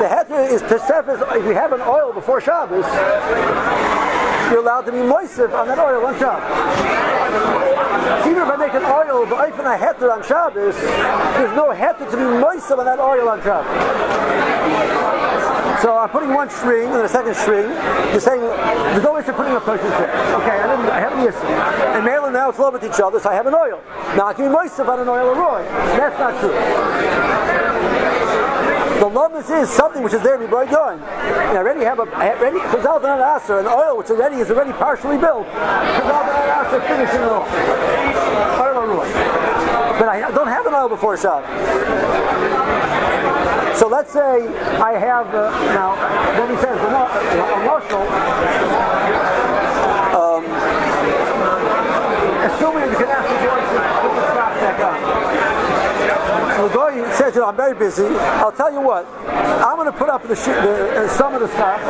The 0.00 0.06
heter 0.06 0.50
is 0.50 0.62
Pesefis, 0.62 1.20
if 1.36 1.44
you 1.44 1.52
have 1.52 1.72
an 1.72 1.82
oil 1.82 2.12
before 2.12 2.40
Shabbos, 2.40 2.86
you're 4.50 4.60
allowed 4.60 4.86
to 4.86 4.92
be 4.92 4.98
moisive 4.98 5.52
on 5.52 5.68
that 5.68 5.78
oil 5.78 6.06
on 6.06 6.18
Shabbos. 6.18 7.09
Even 8.26 8.42
if 8.42 8.48
I 8.48 8.56
make 8.56 8.74
an 8.74 8.84
oil, 8.84 9.26
but 9.26 9.48
even 9.48 9.66
a 9.66 9.76
heter 9.76 10.10
on 10.12 10.22
Shabbos, 10.22 10.76
there's 10.76 11.56
no 11.56 11.70
heter 11.70 12.10
to 12.10 12.16
be 12.16 12.22
moisive 12.22 12.78
on 12.78 12.84
that 12.86 12.98
oil 12.98 13.28
on 13.28 13.40
Shabbos. 13.42 13.70
So 15.82 15.96
I'm 15.96 16.10
putting 16.10 16.34
one 16.34 16.50
string 16.50 16.90
and 16.90 17.02
a 17.02 17.08
second 17.08 17.34
string. 17.34 17.70
You're 18.12 18.20
saying 18.20 18.42
there's 18.42 19.02
no 19.02 19.16
issue 19.16 19.32
putting 19.32 19.56
a 19.56 19.60
person 19.60 19.90
string. 19.92 20.10
Okay, 20.10 20.60
I 20.60 20.66
didn't. 20.76 20.90
I 20.90 21.00
have 21.00 21.12
an 21.12 21.26
issue. 21.26 21.38
And 21.96 22.04
Maryland 22.04 22.34
now 22.34 22.50
it's 22.50 22.58
love 22.58 22.74
with 22.74 22.84
each 22.84 23.00
other, 23.00 23.18
so 23.18 23.30
I 23.30 23.34
have 23.34 23.46
an 23.46 23.54
oil. 23.54 23.80
Now 24.16 24.26
I 24.26 24.34
can 24.34 24.44
be 24.46 24.52
moist 24.52 24.78
on 24.78 25.00
an 25.00 25.08
oil 25.08 25.28
or 25.28 25.36
roy. 25.36 25.64
That's 25.96 26.18
not 26.18 26.38
true. 26.40 28.09
The 29.00 29.08
loveness 29.08 29.48
is 29.48 29.70
something 29.70 30.02
which 30.02 30.12
is 30.12 30.20
there 30.20 30.36
to 30.36 30.44
be 30.44 30.46
bright 30.46 30.70
going. 30.70 31.00
And 31.00 31.56
I 31.56 31.56
already 31.56 31.84
have 31.84 32.00
a 32.00 32.02
I 32.02 32.36
already 32.36 32.58
chazal 32.58 33.00
an 33.00 33.18
aser, 33.18 33.58
an 33.58 33.66
oil 33.66 33.96
which 33.96 34.10
already 34.10 34.36
is 34.36 34.50
already 34.50 34.72
partially 34.72 35.16
built. 35.16 35.46
Chazal 35.46 36.20
an 36.28 36.66
aser 36.66 36.80
finishing 36.84 37.22
off. 37.22 37.48
But 39.98 40.08
I 40.08 40.30
don't 40.32 40.48
have 40.48 40.66
an 40.66 40.74
oil 40.74 40.90
before 40.90 41.16
Shabbat. 41.16 41.48
So 43.76 43.88
let's 43.88 44.12
say 44.12 44.46
I 44.76 44.92
have 44.98 45.34
uh, 45.34 45.48
now 45.72 45.96
when 46.38 46.50
he 46.50 46.56
says 46.60 46.76
a 46.76 46.90
marshal, 47.64 48.04
um, 50.12 50.44
assuming 52.44 52.92
the 52.92 53.00
voice 53.00 53.68
to 53.72 53.80
put 54.04 54.12
the 54.12 54.24
stop 54.32 54.52
back 54.60 54.76
on. 54.84 56.49
The 56.60 56.68
guy 56.68 57.12
says, 57.16 57.34
you 57.34 57.40
know, 57.40 57.48
I'm 57.48 57.56
very 57.56 57.74
busy. 57.74 58.04
I'll 58.04 58.52
tell 58.52 58.72
you 58.72 58.80
what, 58.80 59.06
I'm 59.26 59.76
going 59.76 59.90
to 59.90 59.96
put 59.96 60.10
up 60.10 60.26
the, 60.28 60.36
sh- 60.36 60.46
the 60.46 61.04
uh, 61.04 61.08
some 61.08 61.34
of 61.34 61.40
the 61.40 61.48
stuff 61.48 61.80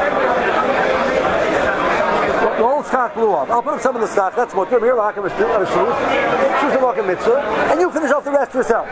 the 2.61 2.69
whole 2.69 2.83
stock 2.83 3.15
blew 3.15 3.33
off. 3.33 3.49
I'll 3.51 3.63
put 3.63 3.75
up 3.75 3.81
some 3.81 3.97
of 3.97 4.03
the 4.03 4.09
stock. 4.09 4.37
That's 4.37 4.55
what 4.55 4.71
you're 4.71 4.81
here, 4.81 4.93
are 6.77 6.83
walking 6.83 7.07
mitzvah, 7.07 7.41
and 7.73 7.81
you 7.81 7.91
finish 7.91 8.13
off 8.13 8.25
the 8.25 8.31
rest 8.31 8.53
yourself. 8.55 8.87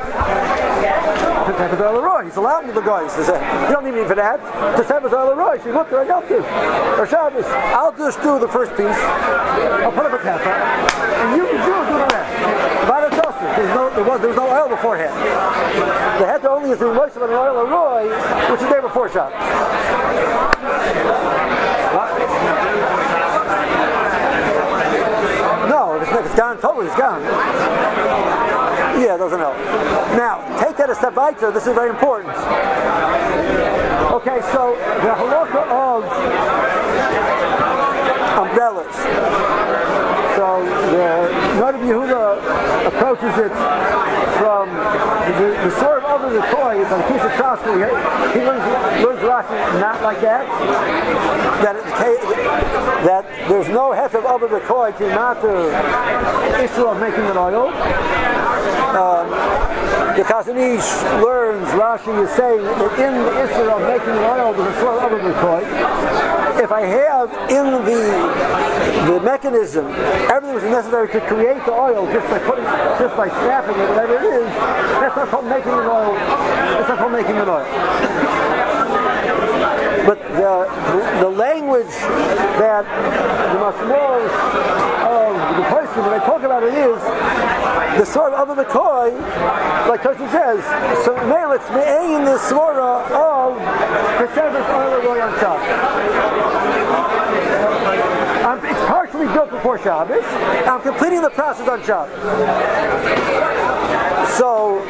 He's 2.25 2.37
allowed 2.37 2.67
me 2.67 2.73
the 2.73 2.81
guy. 2.81 3.05
He 3.05 3.11
says, 3.11 3.29
"You 3.29 3.75
don't 3.75 3.85
need 3.85 3.95
me 3.95 4.05
for 4.05 4.14
that." 4.14 4.41
Have 4.88 5.03
his 5.03 5.12
Roy, 5.12 5.61
she 5.62 5.71
looked, 5.71 5.93
I 5.93 6.07
got 6.07 6.27
to. 6.29 6.38
Or 6.99 7.07
Shabbos, 7.07 7.45
I'll 7.77 7.93
just 7.93 8.23
do 8.23 8.38
the 8.38 8.49
first 8.49 8.73
piece. 8.73 8.97
I'll 9.85 9.93
put 9.93 10.07
up 10.07 10.12
a 10.12 10.19
tefa, 10.19 10.49
and 10.49 11.37
you 11.37 11.45
can 11.45 11.61
do, 11.61 11.75
do 11.93 11.95
the 11.99 12.09
rest. 12.09 12.85
About 12.85 13.05
a 13.05 13.11
There's 13.59 13.75
no, 13.75 13.90
there 13.90 14.05
was, 14.05 14.21
there 14.21 14.29
was 14.29 14.37
no 14.37 14.47
oil 14.47 14.68
beforehand. 14.68 15.18
The 16.23 16.27
head 16.27 16.44
only 16.47 16.71
is 16.71 16.79
the 16.79 16.94
most 16.94 17.16
of 17.16 17.23
an 17.23 17.31
oil 17.31 17.59
of 17.59 17.68
Roy, 17.68 18.07
which 18.53 18.62
is 18.62 18.68
there 18.68 18.83
before 18.83 19.09
shot. 19.11 19.33
Shabbos. 25.99 26.27
it's 26.27 26.35
gone 26.35 26.61
totally, 26.61 26.87
it's 26.87 26.97
gone. 26.97 27.23
Yeah, 29.01 29.14
it 29.14 29.18
doesn't 29.18 29.38
help. 29.38 29.57
Now, 30.16 30.42
take 30.62 30.77
that 30.77 30.90
a 30.90 30.94
step 30.94 31.14
further. 31.14 31.53
This 31.53 31.66
is 31.66 31.75
very 31.75 31.90
important. 31.90 32.35
Okay, 34.18 34.40
so 34.53 34.75
the 35.03 35.14
halakha 35.14 35.62
of 35.71 36.05
umbrellas. 38.38 38.94
So 40.37 40.62
the 40.90 41.61
Rabbi 41.61 41.79
Yehuda 41.79 42.90
approaches 43.18 43.50
it 43.50 43.54
from 44.38 44.68
the, 44.70 45.48
the 45.66 45.96
of 45.98 46.04
other 46.04 46.31
the 46.33 46.40
toy 46.54 46.81
is 46.81 46.90
on 46.92 47.02
piece 47.11 47.22
of 47.22 47.33
Trosky. 47.33 47.74
He 48.33 48.40
learns, 48.40 49.04
learns 49.04 49.20
Rashi 49.20 49.81
not 49.81 50.02
like 50.02 50.20
that. 50.20 50.46
That 51.62 51.76
it, 51.76 52.20
that 53.04 53.24
there's 53.48 53.68
no 53.68 53.92
hef 53.92 54.14
of 54.14 54.24
other 54.24 54.48
the 54.48 54.61
toy 54.61 54.92
to 54.92 55.09
not 55.09 55.42
the 55.42 55.68
issue 56.62 56.87
of 56.87 57.00
making 57.00 57.24
an 57.24 57.37
oil. 57.37 57.68
Um, 58.94 59.28
the 60.16 60.24
Chazon 60.24 60.57
learns, 61.22 61.68
Rashi 61.68 62.24
is 62.24 62.31
saying 62.31 62.62
that 62.62 62.98
in 62.98 63.14
the 63.14 63.35
issue 63.44 63.68
of 63.70 63.83
making 63.83 64.11
an 64.11 64.24
oil, 64.24 64.52
there's 64.52 64.76
a 64.76 64.81
sort 64.81 64.98
of 64.98 65.12
other 65.12 65.22
the 65.22 65.35
toy. 65.40 66.17
If 66.59 66.73
I 66.73 66.81
have 66.81 67.31
in 67.51 67.71
the 67.85 69.09
the 69.12 69.21
mechanism 69.21 69.87
everything 70.29 70.57
is 70.57 70.64
necessary 70.64 71.09
to 71.09 71.21
create 71.29 71.64
the 71.64 71.73
oil 71.73 72.05
just 72.12 72.29
by 72.29 72.38
putting, 72.40 72.64
just 72.99 73.16
by 73.16 73.29
snapping 73.29 73.79
it, 73.79 73.88
whatever 73.88 74.16
it 74.16 74.25
is, 74.25 74.47
that's 74.99 75.16
not 75.16 75.29
called 75.29 75.47
making 75.47 75.71
an 75.71 75.87
oil. 75.87 76.14
That's 76.14 76.88
not 76.88 76.99
called 76.99 77.12
making 77.12 77.37
an 77.37 77.49
oil. 77.49 77.64
But 80.09 80.23
the, 80.40 81.21
the 81.21 81.29
language 81.29 81.85
that 82.57 82.81
the 83.53 83.59
mashmos 83.61 84.33
of 85.05 85.37
the 85.55 85.62
person 85.68 86.01
when 86.01 86.18
I 86.18 86.25
talk 86.25 86.42
about 86.44 86.62
it 86.62 86.73
is 86.73 86.97
the 88.01 88.07
sort 88.07 88.33
of 88.33 88.57
the 88.57 88.64
toy, 88.64 89.12
like 89.85 90.01
Toshi 90.01 90.25
says, 90.33 90.64
so 91.05 91.14
now 91.29 91.53
it's 91.53 91.68
in 91.68 92.25
the 92.25 92.38
swara 92.40 93.05
of 93.12 93.61
the 94.16 94.35
service 94.35 94.64
oil 94.73 95.21
on 95.21 95.40
top. 95.44 95.61
Um, 98.47 98.64
it's 98.64 98.85
partially 98.88 99.27
built 99.27 99.51
before 99.51 99.79
Shabbos. 99.79 100.25
I'm 100.66 100.81
completing 100.81 101.21
the 101.21 101.29
process 101.29 101.68
on 101.68 101.85
Shabbos. 101.85 102.16
So 104.38 104.81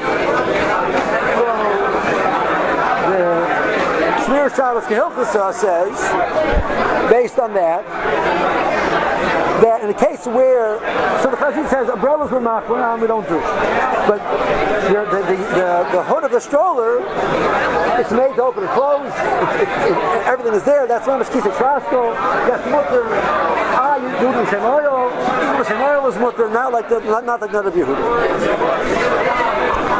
Shemiras 4.29 4.55
Shabbos 4.57 4.85
Kehilchasa 4.85 5.55
says, 5.55 5.97
based 7.09 7.39
on 7.39 7.55
that, 7.55 7.83
that 9.65 9.83
in 9.83 9.89
a 9.89 9.95
case 9.95 10.27
where, 10.27 10.77
so 11.23 11.31
the 11.31 11.37
question 11.39 11.67
says 11.69 11.89
umbrellas 11.89 12.31
were 12.31 12.39
well, 12.39 12.61
no, 12.69 13.01
we 13.01 13.07
don't 13.09 13.27
do. 13.27 13.41
But 14.05 14.21
the, 14.93 15.01
the, 15.09 15.33
the, 15.33 15.89
the, 15.97 16.03
hood 16.05 16.25
of 16.25 16.31
the 16.31 16.41
stroller, 16.41 17.01
it's 17.99 18.13
made 18.13 18.37
to 18.37 18.43
open 18.43 18.65
and 18.65 18.73
close, 18.73 19.09
it, 19.09 19.65
it, 19.65 19.97
it, 19.97 20.27
everything 20.29 20.53
is 20.53 20.65
there, 20.65 20.87
that's 20.87 21.07
the 21.07 21.17
Kisa 21.25 21.49
Trasko, 21.57 22.13
that's 22.45 22.69
mutter, 22.69 23.09
ah, 23.81 23.97
you 23.97 24.13
do 24.21 24.31
the 24.31 24.51
same 24.51 24.61
oil, 24.61 25.09
the 25.57 25.65
same 25.65 25.81
oil 25.81 26.07
is 26.07 26.19
mutter, 26.19 26.51
not 26.51 26.71
like 26.71 26.91
the, 26.91 27.01
not, 27.01 27.25
not 27.25 27.41
like 27.41 27.53
none 27.53 27.67
of 27.67 27.75
you 27.75 27.87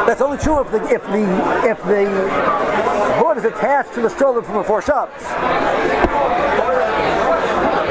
That's 0.09 0.21
only 0.21 0.39
true 0.39 0.59
if 0.59 0.71
the, 0.71 0.81
if 0.89 1.03
the, 1.03 1.21
if 1.69 1.77
the 1.85 2.09
hood 3.21 3.37
is 3.37 3.45
attached 3.45 3.93
to 3.93 4.01
the 4.01 4.09
stroller 4.09 4.41
from 4.41 4.55
before. 4.55 4.81
The 4.81 5.07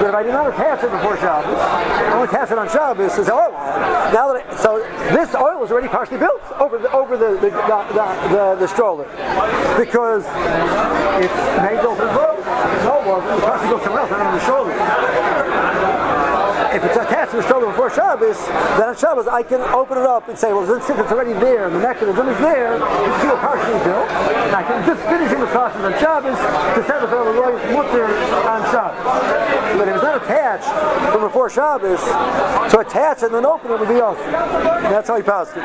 But 0.02 0.08
if 0.08 0.14
I 0.16 0.24
do 0.24 0.32
not 0.32 0.48
attach 0.48 0.82
it 0.82 0.90
before 0.90 1.16
Shabbos, 1.18 1.54
I 1.56 2.12
only 2.14 2.26
attach 2.26 2.50
it 2.50 2.58
on 2.58 2.68
Shabbos, 2.70 3.14
so, 3.14 3.22
oh, 3.22 3.52
now 4.12 4.32
that 4.32 4.44
I, 4.44 4.56
so 4.56 4.78
this 5.14 5.32
oil 5.36 5.62
is 5.62 5.70
already 5.70 5.86
partially 5.86 6.18
built 6.18 6.42
over 6.58 6.78
the 6.78 6.90
over 6.90 7.16
the 7.16 7.38
the, 7.38 7.50
the, 7.50 7.86
the, 8.34 8.56
the, 8.58 8.66
stroller 8.66 9.04
because 9.78 10.24
it's 11.22 11.38
made 11.62 11.78
over 11.86 12.02
the 12.02 12.10
road. 12.18 12.42
No, 12.82 12.98
well, 13.06 13.22
it 13.22 13.42
partially 13.44 13.70
goes 13.70 13.82
somewhere 13.84 14.02
else, 14.02 14.10
not 14.10 14.26
on 14.26 14.34
the 14.34 14.44
shoulder 14.44 14.74
if 16.78 16.84
it's 16.84 16.96
attached 16.96 17.17
to 17.30 17.36
the 17.36 17.42
stroller 17.42 17.66
before 17.66 17.90
Shabbos, 17.90 18.38
then 18.46 18.88
on 18.88 18.96
Shabbos 18.96 19.26
I 19.28 19.42
can 19.42 19.60
open 19.74 19.98
it 19.98 20.06
up 20.06 20.28
and 20.28 20.38
say, 20.38 20.52
well, 20.52 20.66
since 20.66 20.98
it's 20.98 21.12
already 21.12 21.34
there, 21.34 21.66
and 21.66 21.74
the 21.74 21.80
mechanism 21.80 22.28
is 22.28 22.38
there, 22.38 22.76
it's 22.76 23.18
still 23.18 23.36
partially 23.36 23.78
built, 23.84 24.08
and 24.08 24.56
I 24.56 24.62
can 24.62 24.86
just 24.86 25.02
finishing 25.04 25.40
the 25.40 25.46
process 25.46 25.82
on 25.84 25.92
Shabbos 26.00 26.38
to 26.38 26.82
set 26.86 27.00
the 27.00 27.08
royal 27.08 27.58
mutter 27.72 28.06
on 28.48 28.62
Shabbos. 28.72 29.04
But 29.76 29.88
if 29.88 29.94
it's 29.96 30.04
not 30.04 30.22
attached 30.22 30.68
from 31.12 31.22
before 31.22 31.50
Shabbos, 31.50 32.00
to 32.72 32.78
attach 32.80 33.22
and 33.22 33.34
then 33.34 33.44
open 33.44 33.70
it 33.72 33.78
would 33.78 33.88
be 33.88 34.00
awesome. 34.00 34.32
That's 34.32 35.08
how 35.08 35.16
he 35.16 35.22
passed 35.22 35.56
it. 35.56 35.64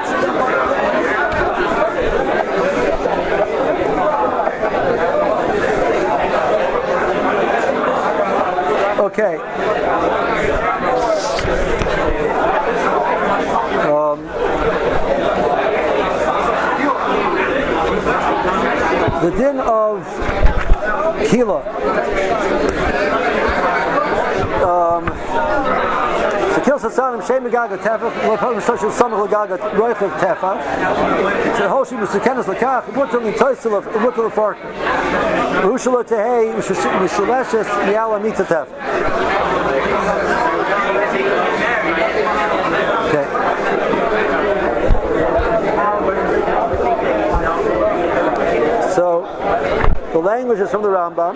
Okay. 9.03 9.35
Um, 13.83 14.19
the 19.23 19.31
din 19.37 19.57
of 19.57 20.03
Kila. 21.31 21.63
Um, 24.63 25.03
So 48.95 49.25
the 50.13 50.19
language 50.19 50.59
is 50.59 50.69
from 50.69 50.83
the 50.83 50.89
Rambam. 50.89 51.33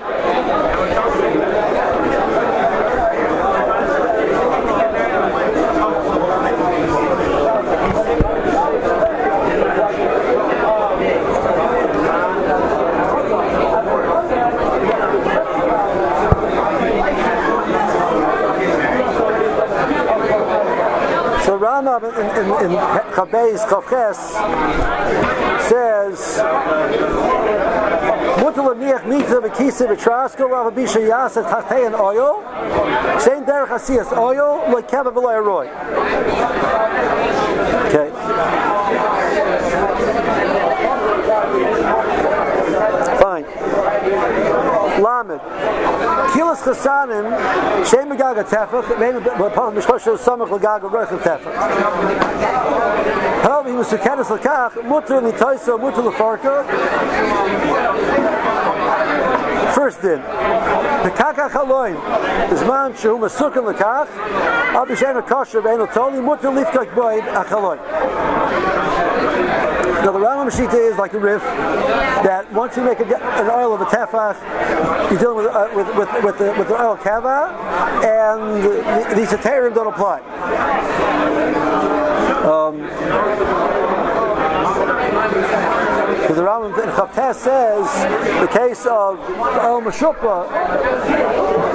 So 21.43 21.57
Rambam 21.57 22.03
in, 22.13 22.27
in, 22.37 22.45
in 22.71 22.77
Chabez 23.15 23.65
Chavches 23.65 24.19
says 25.67 26.37
same 33.25 33.43
derech 33.45 33.71
asiyas 33.79 34.11
oil 34.17 34.51
like 34.73 34.87
keva 34.91 35.11
v'loy 35.11 35.37
okay 37.87 38.07
lamed. 44.99 45.41
Kilos 46.33 46.59
khasanim 46.59 47.85
shem 47.85 48.09
gaga 48.17 48.43
tefer 48.43 48.99
men 48.99 49.23
but 49.23 49.53
pas 49.53 49.73
mish 49.73 49.85
khosh 49.85 50.19
sam 50.19 50.39
khol 50.39 50.59
gaga 50.59 50.87
gokh 50.87 51.23
tefer 51.23 51.51
hob 53.47 53.65
him 53.65 53.83
se 53.83 53.97
kenes 53.97 54.29
le 54.29 54.37
kach 54.37 54.73
mutu 54.89 55.21
ni 55.23 55.31
tayso 55.31 55.77
mutu 55.79 56.11
farka 56.11 56.63
first 59.73 60.01
din 60.01 60.19
the 61.03 61.11
kaka 61.15 61.47
khaloin 61.49 61.95
is 62.51 62.61
man 62.63 62.95
shum 62.95 63.23
a 63.23 63.27
sukan 63.27 63.65
le 63.65 63.73
kakh 63.73 64.09
ab 64.75 64.97
shen 64.97 65.17
a 65.17 65.21
kosher 65.21 65.61
ben 65.61 65.79
otoli 65.79 66.19
mutu 66.19 66.51
lifkak 66.57 66.87
kach 66.87 66.95
boy 66.95 67.19
a 67.19 67.43
khaloin 67.45 67.79
now 70.03 70.11
the 70.11 70.19
Rambam 70.19 70.49
Shita 70.51 70.91
is 70.91 70.97
like 70.97 71.13
a 71.13 71.19
riff 71.19 71.41
that 71.41 72.51
once 72.53 72.77
you 72.77 72.83
make 72.83 72.99
a, 72.99 73.05
an 73.05 73.49
oil 73.49 73.73
of 73.73 73.81
a 73.81 73.85
tefach, 73.85 74.37
you're 75.09 75.19
dealing 75.19 75.37
with 75.37 75.47
uh, 75.47 75.69
with, 75.75 75.87
with, 75.95 76.23
with, 76.23 76.37
the, 76.37 76.55
with 76.57 76.67
the 76.67 76.81
oil 76.81 76.95
kava, 76.97 77.53
and 78.05 78.63
the, 78.63 79.15
these 79.15 79.29
Satarim 79.29 79.73
don't 79.73 79.87
apply. 79.87 80.19
Um, 82.47 83.76
so 86.27 86.33
the 86.33 86.41
Rambam 86.41 86.77
in 86.83 86.89
Chavtes 86.89 87.35
says 87.35 88.41
the 88.41 88.47
case 88.47 88.85
of 88.85 89.17
El 89.29 89.81
Mashupa, 89.81 90.47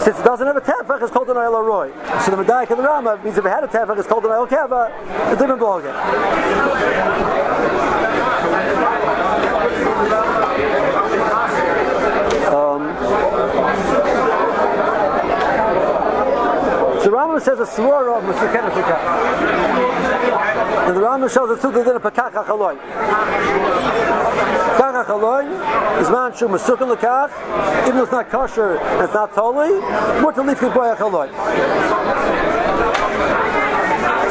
since 0.02 0.18
it 0.18 0.24
doesn't 0.24 0.46
have 0.46 0.56
a 0.56 0.60
tefach, 0.60 1.00
it's 1.02 1.10
called 1.10 1.30
an 1.30 1.38
oil 1.38 1.62
roy. 1.62 1.90
So 2.20 2.30
the 2.36 2.42
Medaik 2.42 2.70
in 2.70 2.76
the 2.76 2.82
Rambam 2.82 3.24
means 3.24 3.38
if 3.38 3.46
it 3.46 3.48
had 3.48 3.64
a 3.64 3.68
tefach, 3.68 3.98
it's 3.98 4.06
called 4.06 4.24
an 4.24 4.30
oil 4.30 4.46
kava, 4.46 4.92
it 5.32 5.38
didn't 5.38 5.58
belong 5.58 5.84
it. 5.86 5.94
Rambam 17.12 17.42
says 17.42 17.60
a 17.60 17.64
swara 17.64 18.16
of 18.16 18.24
Masuken 18.24 18.70
Pekach. 18.70 19.04
And 20.88 20.96
the 20.96 21.00
Rambam 21.02 21.28
shows 21.30 21.48
the 21.50 21.56
two 21.60 21.70
din 21.70 21.94
of 21.94 22.02
Pekach 22.02 22.32
HaChaloi. 22.32 22.78
Pekach 24.78 25.04
HaChaloi 25.04 26.00
is 26.00 26.08
man 26.08 26.34
shu 26.34 26.48
Masuken 26.48 26.88
Lekach, 26.96 27.30
even 27.82 27.96
though 27.96 28.04
it's 28.04 28.12
not 28.12 28.30
kosher 28.30 28.78
and 28.78 29.04
it's 29.04 29.12
not 29.12 29.34
totally, 29.34 29.78
more 30.22 30.32
to 30.32 30.42
leave 30.42 30.56
Kibboy 30.56 30.96
HaChaloi. 30.96 31.28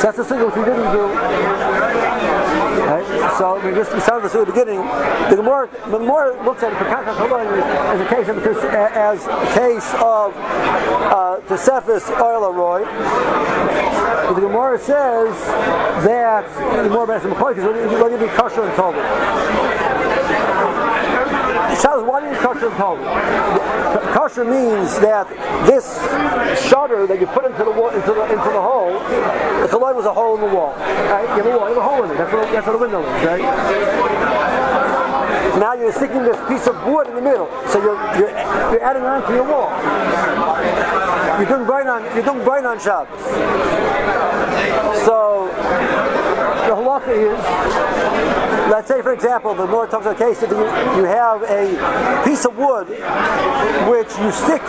So 0.01 0.07
that's 0.07 0.17
the 0.17 0.25
thing 0.25 0.43
which 0.43 0.55
we 0.55 0.63
didn't 0.63 0.91
do. 0.91 2.50
Right? 2.79 3.37
So 3.37 3.55
we 3.65 3.75
just 3.75 3.91
started 4.03 4.25
this 4.25 4.35
at 4.35 4.45
the 4.45 4.51
beginning. 4.51 4.79
The 5.29 5.35
Gemara, 5.35 5.69
the 5.89 5.97
Gemara 5.97 6.43
looks 6.45 6.63
at 6.63 6.73
HaChaloi 6.73 7.61
as 7.91 8.01
a 8.01 8.07
case 8.07 8.29
of 8.29 8.37
as 8.41 9.25
a 9.27 9.59
case 9.59 9.93
of 9.95 10.35
uh, 10.35 11.41
Tosefis 11.47 12.09
oil 12.21 12.53
Roy. 12.53 12.83
But 12.83 14.33
the 14.33 14.41
Gemara 14.41 14.79
says 14.79 15.35
that 16.05 16.47
the 16.83 16.89
more 16.89 17.03
about 17.03 17.21
some 17.21 17.31
because 17.31 17.57
when 17.57 18.11
you 18.11 18.17
be 18.17 18.27
kosher 18.35 18.63
and 18.63 18.75
told 18.75 18.95
Why 21.81 22.21
do 22.21 22.27
you 22.29 22.35
kosher 22.37 22.69
told? 22.77 22.99
Kosher 24.13 24.45
means 24.45 24.99
that 24.99 25.27
this 25.65 25.97
shutter 26.69 27.07
that 27.07 27.19
you 27.19 27.25
put 27.27 27.45
into 27.45 27.63
the 27.63 27.71
wall, 27.71 27.89
into 27.89 28.13
the 28.13 28.23
into 28.23 28.35
the 28.53 28.61
hole, 28.61 28.93
the 28.93 29.67
chaloi 29.67 29.95
was 29.95 30.05
a 30.05 30.13
hole 30.13 30.35
in 30.35 30.41
the 30.41 30.55
wall. 30.55 30.73
Right? 30.77 31.23
You 31.37 31.43
have 31.43 31.45
a 31.45 31.57
wall, 31.57 31.69
you 31.69 31.75
have 31.75 31.77
a 31.77 31.81
hole 31.81 32.03
in 32.03 32.11
it. 32.11 32.17
That's 32.17 32.33
what 32.33 32.51
that's 32.51 32.67
what 32.67 32.75
a 32.75 32.79
window 32.79 33.01
is, 33.01 33.25
right? 33.25 33.41
Now 35.59 35.73
you're 35.73 35.91
sticking 35.91 36.23
this 36.23 36.37
piece 36.47 36.67
of 36.67 36.75
wood 36.85 37.07
in 37.07 37.15
the 37.15 37.21
middle, 37.21 37.49
so 37.67 37.81
you're 37.81 37.97
you're, 38.17 38.29
you're 38.29 38.83
adding 38.83 39.03
on 39.03 39.21
to 39.27 39.33
your 39.33 39.47
wall. 39.49 39.69
You're 41.39 41.49
doing 41.49 41.65
burn 41.65 41.87
on 41.87 42.03
you're 42.15 42.23
doing 42.23 42.45
burn 42.45 42.65
on 42.65 42.79
Shabbos. 42.79 43.19
So 45.05 45.49
the 46.67 46.77
halacha 46.77 47.09
is, 47.09 47.41
let's 48.71 48.87
say 48.87 49.01
for 49.01 49.13
example, 49.13 49.53
the 49.53 49.65
Lord 49.65 49.91
talks 49.91 50.05
about 50.05 50.17
case 50.17 50.39
that 50.39 50.49
you, 50.49 50.63
you 50.97 51.03
have 51.03 51.43
a 51.43 52.23
piece 52.23 52.45
of 52.45 52.55
wood 52.57 52.87
which 53.91 54.07
you 54.17 54.31
stick 54.31 54.63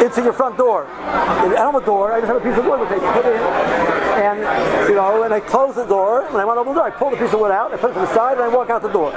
into 0.00 0.22
your 0.24 0.32
front 0.32 0.56
door. 0.56 0.86
And 0.86 1.54
I 1.54 1.66
have 1.66 1.74
a 1.74 1.84
door, 1.84 2.12
I 2.12 2.20
just 2.20 2.32
have 2.32 2.40
a 2.40 2.40
piece 2.40 2.58
of 2.58 2.64
wood 2.64 2.80
which 2.80 2.88
I 2.88 2.98
put 3.12 3.26
in, 3.26 3.36
and 4.24 4.88
you 4.88 4.94
know, 4.94 5.22
and 5.22 5.34
I 5.34 5.40
close 5.40 5.74
the 5.76 5.84
door. 5.84 6.24
When 6.32 6.40
I 6.40 6.44
want 6.46 6.56
to 6.56 6.60
open 6.62 6.74
the 6.74 6.80
door, 6.80 6.88
I 6.88 6.90
pull 6.90 7.10
the 7.10 7.18
piece 7.18 7.32
of 7.32 7.40
wood 7.40 7.52
out, 7.52 7.72
I 7.74 7.76
put 7.76 7.90
it 7.90 7.94
to 7.94 8.00
the 8.00 8.14
side, 8.14 8.38
and 8.38 8.42
I 8.42 8.48
walk 8.48 8.70
out 8.70 8.80
the 8.80 8.88
door. 8.88 9.12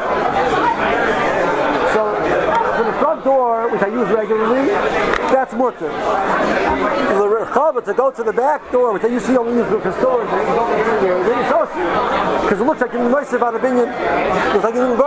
So 1.94 2.63
the 2.86 2.94
front 3.00 3.24
door, 3.24 3.70
which 3.70 3.82
I 3.82 3.88
use 3.88 4.10
regularly, 4.10 4.68
that's 5.32 5.54
mutter. 5.54 5.88
The 5.88 7.28
rechava 7.28 7.84
to 7.86 7.94
go 7.94 8.12
to 8.12 8.24
the 8.24 8.34
back 8.34 8.72
door, 8.72 8.94
which 8.94 9.04
I 9.04 9.08
usually 9.08 9.38
only 9.38 9.56
use 9.56 9.68
for 9.70 9.92
storage, 9.94 10.30
then 10.30 11.40
it's 11.44 11.52
also 11.52 11.74
because 12.44 12.60
it 12.60 12.64
looks 12.64 12.82
like 12.82 12.94
you're 12.94 13.10
nice 13.10 13.34
about 13.34 13.56
a 13.56 13.60
binyan, 13.60 13.88
looks 14.54 14.64
like 14.64 14.76
you're 14.76 14.94
in 14.94 15.00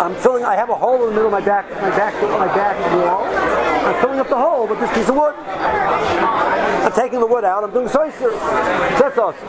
I'm 0.00 0.14
filling. 0.16 0.44
I 0.44 0.54
have 0.54 0.68
a 0.68 0.74
hole 0.74 1.02
in 1.04 1.10
the 1.10 1.12
middle 1.12 1.26
of 1.26 1.32
my 1.32 1.40
back, 1.40 1.70
my 1.70 1.90
back, 1.90 2.14
my 2.22 2.46
back 2.46 2.76
wall 2.92 3.73
I'm 3.84 4.00
filling 4.00 4.18
up 4.18 4.28
the 4.28 4.36
hole 4.36 4.66
with 4.66 4.80
this 4.80 4.92
piece 4.94 5.08
of 5.08 5.16
wood. 5.16 5.34
I'm 5.36 6.92
taking 6.92 7.20
the 7.20 7.26
wood 7.26 7.44
out. 7.44 7.64
I'm 7.64 7.72
doing 7.72 7.88
soiser. 7.88 8.32
That's 8.98 9.18
awesome. 9.18 9.48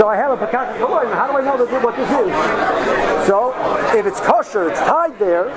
So 0.00 0.08
I 0.08 0.16
have 0.16 0.32
a 0.32 0.46
pekat 0.46 0.78
How 0.78 1.26
do 1.26 1.36
I 1.36 1.44
know 1.44 1.62
that, 1.62 1.84
what 1.84 1.94
this 1.94 2.08
is? 2.08 3.26
So 3.26 3.52
if 3.94 4.06
it's 4.06 4.20
kosher, 4.20 4.70
it's 4.70 4.80
tied 4.80 5.18
there. 5.18 5.52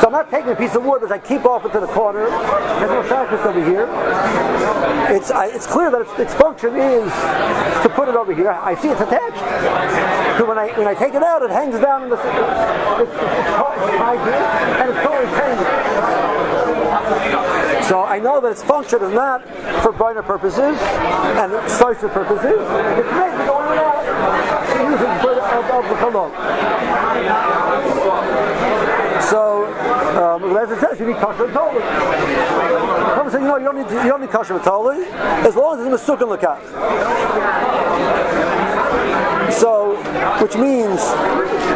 So 0.00 0.08
I'm 0.08 0.12
not 0.12 0.30
taking 0.30 0.50
a 0.50 0.56
piece 0.56 0.74
of 0.74 0.84
wood 0.84 1.00
that 1.02 1.10
I 1.10 1.18
keep 1.18 1.46
off 1.46 1.64
into 1.64 1.80
the 1.80 1.86
corner. 1.86 2.28
There's 2.28 2.90
no 2.90 3.02
shackles 3.08 3.40
over 3.40 3.64
here. 3.64 3.88
It's 5.08 5.30
I, 5.30 5.46
it's 5.46 5.66
clear 5.66 5.90
that 5.90 6.02
its, 6.02 6.18
its, 6.18 6.34
function 6.34 6.76
is 6.76 7.10
to 7.82 7.90
put 7.94 8.10
it 8.10 8.14
over 8.14 8.34
here. 8.34 8.50
I 8.50 8.74
see 8.74 8.88
it's 8.88 9.00
attached. 9.00 9.40
So 10.38 10.44
when 10.44 10.58
I 10.58 10.68
when 10.76 10.86
I 10.86 10.92
take 10.92 11.14
it 11.14 11.22
out, 11.22 11.42
it 11.42 11.50
hangs 11.50 11.80
down 11.80 12.02
in 12.02 12.10
the 12.10 12.16
it's, 12.16 13.08
it's, 13.08 13.16
it's 13.16 13.96
tied 13.96 14.20
here 14.20 14.34
and 14.84 14.90
it's 14.90 15.00
totally 15.00 15.32
tangled. 15.32 16.25
So 17.86 18.02
I 18.02 18.18
know 18.18 18.40
that 18.40 18.52
its 18.52 18.62
function 18.62 19.02
is 19.02 19.12
not 19.12 19.46
for 19.82 19.92
burner 19.92 20.22
purposes 20.22 20.76
and 21.38 21.70
social 21.70 22.08
purposes. 22.08 22.58
It's 22.98 23.12
meant 23.12 23.46
for 23.46 23.62
the. 26.12 26.30
So, 29.22 29.66
um, 30.20 30.56
as 30.56 30.70
it 30.70 30.80
says, 30.80 31.00
you 31.00 31.06
need 31.06 31.16
kosher 31.16 31.52
totally. 31.52 31.82
Some 33.14 33.30
say, 33.30 33.40
you 33.40 33.46
know, 33.46 33.56
you 33.56 33.64
don't 33.64 33.76
need 33.76 33.90
you 33.90 34.08
don't 34.08 34.20
need 34.20 34.30
kosher 34.30 34.58
as 35.14 35.56
long 35.56 35.74
as 35.74 35.80
it's 35.80 35.86
in 35.86 35.92
the 35.92 35.98
lekach. 36.26 36.60
So, 39.50 39.96
which 40.42 40.56
means 40.56 41.00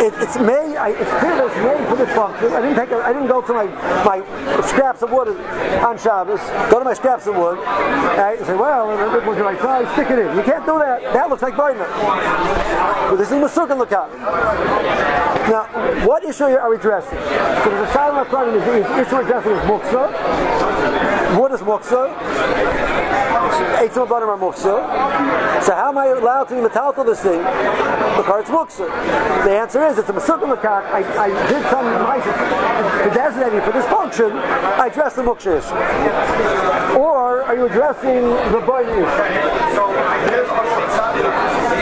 it, 0.03 0.13
it's 0.21 0.37
made. 0.39 0.77
I, 0.77 0.91
it's 0.91 1.11
it's 1.11 1.61
made 1.63 1.89
for 1.89 1.97
this 1.97 2.13
function. 2.15 2.53
I 2.53 2.61
didn't 2.61 2.77
take. 2.77 2.93
I 2.93 3.13
didn't 3.13 3.29
go 3.29 3.41
to 3.43 3.53
my 3.53 3.67
my 4.05 4.19
scraps 4.67 5.03
of 5.03 5.11
wood 5.13 5.29
on 5.29 5.99
Shabbos. 5.99 6.41
Go 6.71 6.79
to 6.79 6.85
my 6.85 6.95
scraps 6.95 7.27
of 7.27 7.37
wood. 7.37 7.59
And 7.59 8.47
say, 8.47 8.55
well, 8.57 8.89
what 9.27 9.37
should 9.37 9.47
I 9.47 9.57
try? 9.57 9.93
Stick 9.95 10.11
it 10.11 10.19
in. 10.19 10.37
You 10.37 10.43
can't 10.43 10.67
do 10.67 10.79
that. 10.79 11.03
That 11.13 11.29
looks 11.29 11.43
like 11.43 11.55
Biden. 11.55 11.87
But 13.09 13.17
this 13.17 13.31
is 13.31 13.35
Masuk 13.35 13.71
and 13.71 13.81
Lakat. 13.81 14.09
Now, 15.49 15.65
what 16.07 16.25
issue 16.25 16.45
are 16.45 16.71
we 16.71 16.77
addressing? 16.77 17.19
So 17.19 17.71
there's 17.71 17.89
a 17.89 17.93
silent 17.93 18.29
problem. 18.29 18.57
Is 18.57 18.65
the 18.65 19.01
issue 19.01 19.17
addressing 19.17 19.53
is 19.53 19.65
muksa. 19.65 21.39
What 21.39 21.53
is 21.53 21.61
muksa? 21.61 22.90
Eitzim 23.31 24.11
are. 24.11 25.63
So 25.63 25.75
how 25.75 25.89
am 25.89 25.99
I 25.99 26.07
allowed 26.07 26.45
to 26.45 26.55
be 26.55 26.61
metaltal 26.61 27.05
this 27.07 27.21
thing? 27.21 27.39
Because 27.39 28.41
it's 28.43 28.51
muksa. 28.51 28.87
The 29.45 29.53
answer 29.53 29.87
is 29.87 29.99
it's 29.99 30.09
a 30.09 30.13
masuk 30.13 30.41
makak. 30.41 30.85
I, 30.91 31.01
I 31.17 31.29
did 31.49 31.63
some 31.71 31.85
nice 31.85 32.25
to 32.25 33.11
designate 33.15 33.55
me 33.55 33.61
for 33.61 33.73
this 33.73 33.87
function. 33.87 34.33
I 34.33 34.87
address 34.87 35.15
the 35.15 35.23
muksa 35.23 35.59
issue. 35.59 36.99
Or 36.99 37.43
are 37.43 37.57
you 37.57 37.67
addressing 37.67 38.23
the 38.53 38.63
boy 38.67 38.83
issue? 38.83 39.70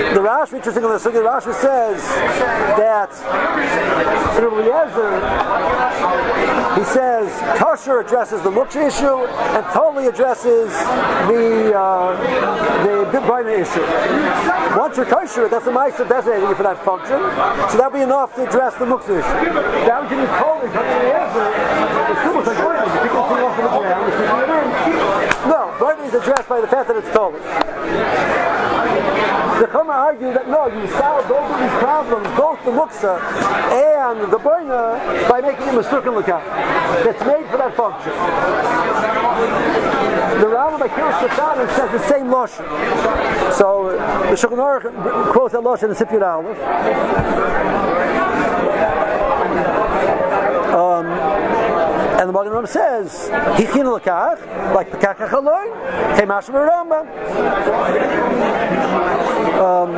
The 0.09 0.21
Rashi, 0.25 0.55
interesting 0.55 0.85
on 0.85 0.93
the 0.93 0.99
Sugi, 0.99 1.21
Rashi 1.21 1.53
says 1.53 2.03
that 2.81 3.13
he 6.79 6.85
says 6.85 7.29
kosher 7.61 8.01
addresses 8.01 8.41
the 8.43 8.51
mukha 8.51 8.89
issue 8.89 9.27
and 9.27 9.67
totally 9.75 10.07
addresses 10.07 10.73
the 11.29 11.75
uh, 11.77 12.17
the 13.13 13.21
Bina 13.21 13.51
issue. 13.51 13.85
Once 14.79 14.97
you're 14.97 15.05
kosher, 15.05 15.47
that's 15.49 15.67
the 15.67 15.73
nice 15.73 15.99
designating 15.99 16.55
for 16.55 16.63
that 16.63 16.83
function, 16.85 17.21
so 17.69 17.77
that'll 17.77 17.93
be 17.93 18.01
enough 18.01 18.35
to 18.37 18.49
address 18.49 18.75
the 18.77 18.87
mukha 18.87 19.13
issue. 19.13 19.53
That 19.85 20.01
would 20.01 20.09
be 20.09 20.17
totally 20.41 20.73
from 20.73 20.87
Eliezer. 20.89 21.53
It's 22.09 22.25
No, 25.47 25.77
Bina 25.79 26.03
is 26.09 26.15
addressed 26.15 26.49
by 26.49 26.61
the 26.63 26.69
fact 26.69 26.89
that 26.89 26.97
it's 26.97 27.11
totally. 27.13 27.45
The 29.59 29.67
Chama 29.67 29.91
argue 29.91 30.33
that 30.33 30.49
no, 30.49 30.69
you 30.69 30.87
solve 30.87 31.27
both 31.27 31.51
of 31.51 31.59
these 31.59 31.79
problems, 31.83 32.29
both 32.39 32.65
the 32.65 32.71
muksa 32.71 33.19
and 33.75 34.33
the 34.33 34.39
boina, 34.39 35.29
by 35.29 35.41
making 35.41 35.67
him 35.67 35.79
a 35.79 35.83
circle 35.83 36.15
that's 36.23 37.25
made 37.27 37.45
for 37.51 37.57
that 37.59 37.75
function. 37.75 38.13
The 40.39 40.47
Rambam 40.47 40.79
by 40.79 40.87
Kirush 40.87 41.19
Shatan 41.27 41.69
says 41.75 41.91
the 41.91 42.09
same 42.09 42.27
lashon. 42.27 42.67
So 43.55 43.91
the 44.31 44.37
Shulchan 44.37 44.59
Aruch 44.59 45.33
quotes 45.33 45.53
that 45.53 45.63
lashon 45.63 45.89
in 45.91 45.97
Sifyat 45.97 46.23
Aleph. 46.23 46.59
Um, 50.73 51.07
and 52.21 52.29
the 52.29 52.33
Magen 52.33 52.53
Ram 52.53 52.67
says, 52.67 53.29
Hichin 53.57 53.93
l'kach, 53.93 54.39
like 54.73 54.91
the 54.93 54.99
Kakach 54.99 55.33
Aloin, 55.33 55.73
Chemash 56.17 56.49
Rambam. 56.49 57.07
Um, 59.59 59.95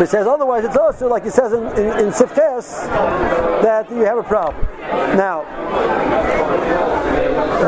it 0.00 0.08
says 0.08 0.26
otherwise, 0.26 0.64
it's 0.64 0.76
also 0.76 1.08
like 1.08 1.24
it 1.24 1.32
says 1.32 1.52
in, 1.52 1.64
in, 1.78 2.06
in 2.06 2.12
Siftes 2.12 2.86
that 3.62 3.90
you 3.90 3.98
have 3.98 4.18
a 4.18 4.22
problem. 4.22 4.66
Now, 5.16 5.42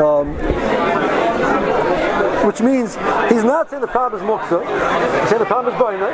um, 0.03 0.35
which 2.45 2.61
means 2.61 2.95
he's 3.29 3.43
not 3.43 3.69
saying 3.69 3.81
the 3.81 3.87
problem 3.87 4.21
is 4.21 4.27
muksa, 4.27 4.61
he's 5.21 5.29
saying 5.29 5.39
the 5.39 5.45
problem 5.45 5.73
is 5.73 5.79
boiner, 5.79 6.09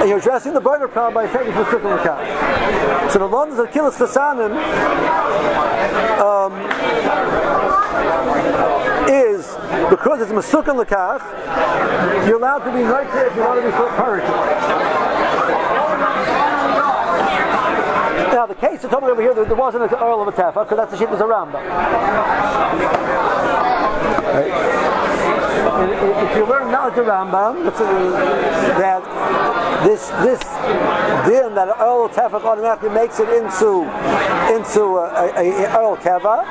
and 0.00 0.08
you're 0.08 0.18
addressing 0.18 0.52
the 0.52 0.60
boiner 0.60 0.88
problem 0.88 1.14
by 1.14 1.32
saying 1.32 1.48
it's 1.48 1.70
car. 2.04 3.10
So 3.10 3.18
the 3.18 3.66
kill 3.72 3.86
us 3.86 3.96
Kasanim 3.98 4.52
um, 6.20 6.52
is 9.08 9.46
because 9.90 10.20
it's 10.20 10.32
Masuk 10.32 10.68
and 10.68 10.78
Lakach, 10.78 11.22
you're 12.26 12.38
allowed 12.38 12.60
to 12.60 12.72
be 12.72 12.82
right 12.82 13.10
there 13.12 13.26
if 13.26 13.36
you 13.36 13.42
want 13.42 13.60
to 13.60 13.66
be 13.66 13.72
purged. 13.72 14.26
Now 18.32 18.46
the 18.46 18.54
case 18.54 18.82
told 18.82 19.02
me 19.02 19.10
over 19.10 19.22
here 19.22 19.34
there, 19.34 19.44
wasn't 19.54 19.84
an 19.84 19.94
Earl 19.94 20.22
of 20.22 20.28
a 20.28 20.32
Tefa 20.32 20.64
because 20.64 20.76
that's 20.76 20.90
the 20.90 20.98
sheep 20.98 21.10
was 21.10 21.20
a 21.20 21.24
Rambam. 21.24 21.62
Right 24.34 25.05
if 25.82 26.36
you 26.36 26.46
learn 26.46 26.70
now 26.72 26.88
the 26.90 27.02
Rambam, 27.02 27.66
uh, 27.66 27.70
that 28.78 29.02
this 29.84 30.08
this 30.24 30.40
din 31.28 31.54
that 31.54 31.68
oil 31.80 32.08
tefach 32.08 32.44
automatically 32.44 32.90
makes 32.90 33.20
it 33.20 33.28
into 33.28 33.84
into 34.54 34.98
a, 34.98 35.32
a, 35.36 35.64
a 35.64 35.78
oil 35.78 35.96
teva. 35.96 36.44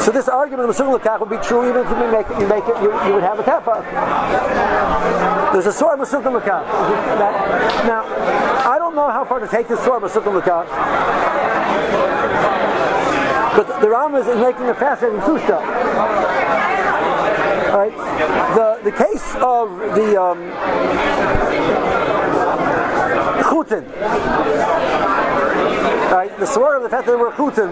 So 0.00 0.10
this 0.10 0.28
argument 0.28 0.68
of 0.68 0.76
Masur 0.76 0.98
Lakach 0.98 1.20
would 1.20 1.30
be 1.30 1.38
true 1.38 1.68
even 1.68 1.84
if 1.84 1.90
you 1.90 1.96
make 2.10 2.28
you 2.40 2.46
make 2.48 2.64
it, 2.64 2.82
you, 2.82 2.90
you 3.06 3.14
would 3.14 3.22
have 3.22 3.38
a 3.38 3.42
tefach. 3.42 3.84
There's 5.52 5.66
a 5.66 5.72
sword 5.72 5.98
Masur 5.98 6.22
Lakach. 6.22 6.66
Now, 7.86 8.04
I 8.64 8.78
don't 8.78 8.94
know 8.94 9.10
how 9.10 9.24
far 9.24 9.38
to 9.40 9.48
take 9.48 9.68
this 9.68 9.82
sword 9.84 10.02
Masur 10.02 10.22
Lakach. 10.22 10.66
But 13.56 13.80
the 13.80 13.88
Rambam 13.88 14.20
is 14.20 14.26
making 14.40 14.68
a 14.68 14.74
fascinating 14.74 15.20
susha. 17.68 17.74
Right? 17.74 17.94
The 18.54 18.90
the 18.90 18.96
case 18.96 19.34
of 19.36 19.70
the 19.94 20.20
um, 20.20 20.38
chutin, 23.44 23.84
right? 26.12 26.38
The 26.38 26.46
sword 26.46 26.76
of 26.76 26.82
the 26.82 26.88
fact 26.88 27.06
that 27.06 27.12
there 27.12 27.18
were 27.18 27.32
chutin 27.32 27.70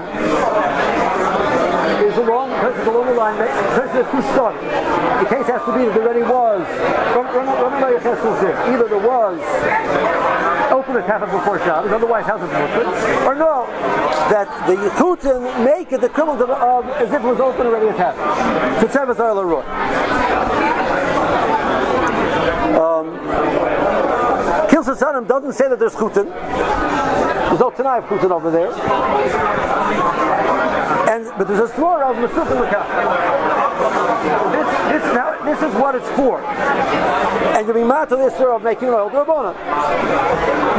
is 2.02 2.16
along 2.18 2.50
because 2.50 2.86
along 2.86 3.06
the 3.06 3.14
line 3.14 3.38
there's 3.38 4.10
two 4.10 4.22
starts. 4.32 4.60
The 4.60 5.28
case 5.34 5.46
has 5.46 5.62
to 5.64 5.72
be 5.72 5.84
that 5.84 5.94
there 5.94 6.04
already 6.04 6.22
was. 6.22 6.66
Either 8.68 8.88
there 8.88 8.98
was 8.98 9.40
open 10.86 11.02
the 11.02 11.08
tefah 11.08 11.30
before 11.30 11.58
Shabbos, 11.58 11.90
otherwise 11.90 12.26
how's 12.26 12.40
it 12.40 12.54
open? 12.54 12.86
Or 13.26 13.34
no, 13.34 13.66
that 14.30 14.46
the 14.68 14.76
chutin 14.90 15.64
make 15.64 15.90
it 15.92 16.00
the 16.00 16.06
equivalent 16.06 16.40
of, 16.42 16.50
of 16.50 16.86
as 17.02 17.12
if 17.12 17.22
it 17.22 17.26
was 17.26 17.40
open 17.40 17.66
already 17.66 17.88
at 17.88 17.96
tefah. 17.96 18.80
So 18.80 18.86
tefah 18.86 19.10
is 19.10 19.20
um, 22.76 23.18
Kilsa 24.68 24.94
Sanim 24.96 25.26
doesn't 25.26 25.54
say 25.54 25.68
that 25.68 25.78
there's 25.80 25.94
chutin. 25.94 26.26
There's 26.26 27.60
no 27.60 27.70
Tanai 27.70 27.98
of 27.98 28.04
chutin 28.04 28.30
over 28.30 28.50
there. 28.52 28.70
And 31.10 31.26
but 31.36 31.48
there's 31.48 31.68
a 31.68 31.74
swore 31.74 32.04
of 32.04 32.16
in 32.16 32.22
the 32.22 32.28
This 34.96 35.14
now 35.14 35.44
this 35.44 35.60
is 35.60 35.74
what 35.74 35.94
it's 35.94 36.08
for. 36.12 36.40
And 36.40 37.66
you'll 37.66 37.76
be 37.76 37.84
mad 37.84 38.08
to 38.08 38.16
this 38.16 38.32
of 38.40 38.62
making 38.62 38.88
oil 38.88 39.10
Rabona. 39.10 39.52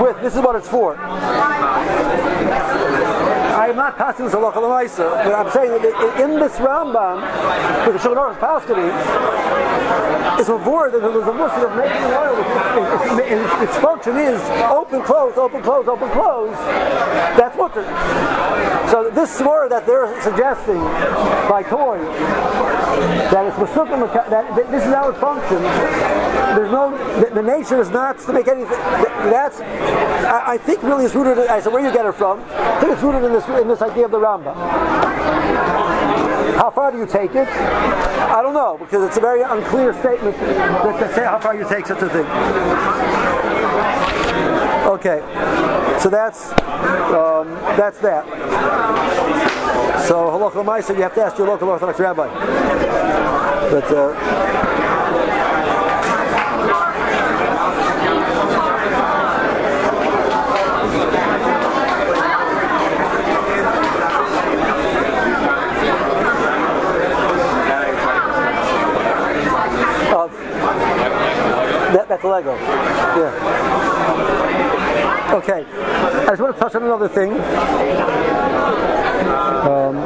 With 0.02 0.20
this 0.24 0.36
is 0.36 0.42
what 0.42 0.56
it's 0.56 0.68
for. 0.68 0.98
I 3.58 3.68
am 3.70 3.76
not 3.76 3.96
passing 3.96 4.26
this 4.26 4.34
halacha 4.34 4.56
l'maisa, 4.56 5.24
but 5.24 5.36
I'm 5.36 5.52
saying 5.52 5.70
that 5.70 6.20
in 6.20 6.40
this 6.40 6.54
Rambam, 6.54 7.22
with 7.86 8.02
the 8.02 8.10
Shulchan 8.10 8.18
Aruch 8.18 8.40
Paskini, 8.40 8.90
is 10.40 10.50
avoid 10.50 10.94
that 10.94 11.02
there 11.02 11.12
was 11.12 11.28
a 11.28 11.34
muscle 11.34 11.66
of 11.66 11.76
making 11.76 12.04
oil. 12.12 12.36
Its, 12.78 13.32
its, 13.32 13.70
its, 13.70 13.78
function 13.78 14.18
is 14.18 14.42
open, 14.70 15.02
close, 15.02 15.38
open, 15.38 15.62
close, 15.62 15.88
open, 15.88 16.10
close. 16.12 16.56
That's 17.38 17.58
mutter. 17.58 17.84
So 18.92 19.10
this 19.10 19.36
swore 19.36 19.68
that 19.70 19.86
they're 19.86 20.22
suggesting 20.22 20.80
by 21.50 21.64
toy 21.64 21.98
that 23.32 23.46
it's 23.46 23.58
masukim, 23.58 24.30
that 24.30 24.56
this 24.72 24.84
is 24.84 24.94
how 24.94 25.10
it 25.10 25.18
functions. 25.18 25.62
There's 26.56 26.72
no, 26.72 26.92
the, 27.20 27.36
the, 27.36 27.42
nature 27.42 27.82
is 27.82 27.90
not 27.90 28.20
to 28.20 28.34
make 28.34 28.48
anything. 28.48 28.80
That's, 29.30 29.60
I, 29.60 30.54
I 30.54 30.58
think, 30.58 30.82
really 30.84 31.06
is 31.06 31.14
rooted. 31.14 31.38
I 31.48 31.60
said, 31.60 31.74
where 31.74 31.86
you 31.86 31.92
get 31.92 32.06
it 32.06 32.14
from? 32.14 32.44
I 32.52 32.80
think 32.80 32.94
it's 32.94 33.04
rooted 33.04 33.24
in 33.24 33.34
this 33.34 33.48
in 33.62 33.68
this 33.68 33.82
idea 33.82 34.06
of 34.06 34.12
the 34.12 34.20
Rambam. 34.20 34.56
How 36.58 36.72
far 36.72 36.92
do 36.92 36.98
you 36.98 37.06
take 37.06 37.36
it? 37.36 37.48
I 37.48 38.42
don't 38.42 38.56
know 38.56 38.78
because 38.80 39.04
it's 39.04 39.18
a 39.18 39.22
very 39.22 39.44
unclear 39.44 39.94
statement 39.94 40.36
that 40.38 41.00
to 41.00 41.14
say 41.14 41.24
how 41.24 41.40
far 41.40 41.56
you 41.56 41.68
take 41.70 41.86
such 41.86 42.02
a 42.02 42.10
thing. 42.10 42.26
Okay, 44.88 45.20
so 46.00 46.10
that's 46.10 46.52
um, 47.14 47.48
that's 47.78 48.00
that. 48.00 48.26
So 50.08 50.16
halacha 50.32 50.64
ma'isa, 50.66 50.96
you 50.96 51.04
have 51.04 51.14
to 51.14 51.24
ask 51.24 51.38
your 51.38 51.48
local 51.48 51.70
Orthodox 51.70 52.00
rabbi. 52.00 52.28
But. 53.70 53.92
Uh, 53.92 54.48
That, 71.94 72.07
that's 72.22 72.24
Lego. 72.24 72.56
Yeah. 72.56 73.34
Okay. 75.34 75.66
I 75.66 76.30
just 76.30 76.42
want 76.42 76.56
to 76.56 76.60
touch 76.60 76.76
on 76.76 76.84
another 76.84 77.08
thing. 77.08 77.34
Um, 79.68 79.98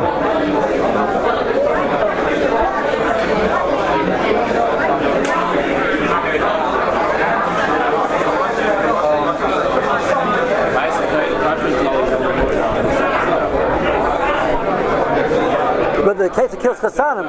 But 16.03 16.17
the 16.17 16.29
case 16.29 16.51
of 16.53 16.59
Kills 16.59 16.79
Chassanim, 16.79 17.25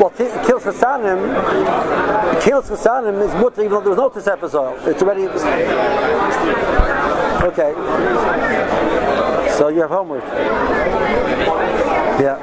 well, 0.00 0.09
Kills 0.20 0.64
Chassanim, 0.64 2.42
Kills 2.42 2.68
Chassanim 2.68 3.26
is 3.26 3.32
mutter 3.40 3.62
even 3.62 3.72
though 3.72 3.80
there 3.80 3.90
was 3.90 3.96
no 3.96 4.10
Tisepazol. 4.10 4.86
It's 4.86 5.02
already. 5.02 5.26
Okay. 7.46 7.72
So 9.56 9.68
you 9.68 9.80
have 9.80 9.88
homework. 9.88 10.22
Yeah. 12.20 12.36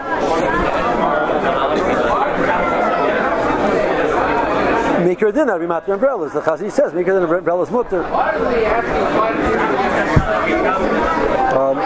Make 5.06 5.22
your 5.22 5.32
dinner, 5.32 5.60
be 5.60 5.66
umbrellas. 5.92 6.34
The 6.34 6.42
Chazi 6.42 6.72
says, 6.72 6.94
make 6.96 7.06
your 7.06 7.20
dinner 7.20 7.38
umbrellas 7.38 7.70
mutter. 7.70 8.04
Um, 11.54 11.78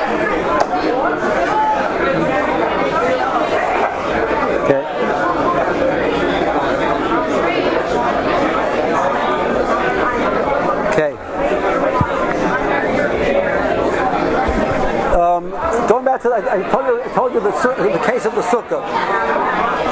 Okay. 10.91 11.13
Um, 15.15 15.49
going 15.87 16.03
back 16.29 16.43
to, 16.43 16.51
I, 16.51 16.67
I 16.67 16.71
told 16.71 16.85
you, 16.85 17.01
I 17.01 17.07
told 17.13 17.33
you 17.33 17.39
the, 17.39 17.51
the 17.51 18.03
case 18.05 18.25
of 18.25 18.35
the 18.35 18.41
sukkah. 18.41 18.81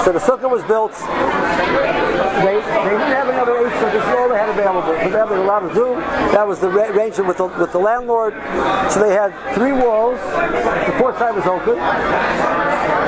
So 0.04 0.12
the 0.12 0.20
sukkah 0.20 0.50
was 0.50 0.64
built. 0.64 0.94
They, 2.40 2.56
they 2.56 2.96
didn't 2.96 3.14
have 3.14 3.30
another 3.30 3.58
eight, 3.58 3.74
so 3.80 3.86
this 3.92 4.04
is 4.04 4.10
all 4.16 4.30
they 4.30 4.38
had 4.38 4.50
available. 4.50 4.94
So 5.04 5.10
that 5.10 5.30
was 5.30 5.40
allowed 5.40 5.68
to 5.70 5.74
do. 5.74 5.96
That 6.32 6.48
was 6.48 6.60
the 6.60 6.70
arrangement 6.70 7.28
with 7.28 7.38
the, 7.38 7.48
with 7.48 7.72
the 7.72 7.80
landlord. 7.80 8.34
So 8.92 9.02
they 9.02 9.14
had 9.14 9.34
three 9.56 9.74
walls. 9.74 10.20
The 10.20 10.96
fourth 10.98 11.18
side 11.18 11.36
was 11.36 11.46
open. 11.46 11.78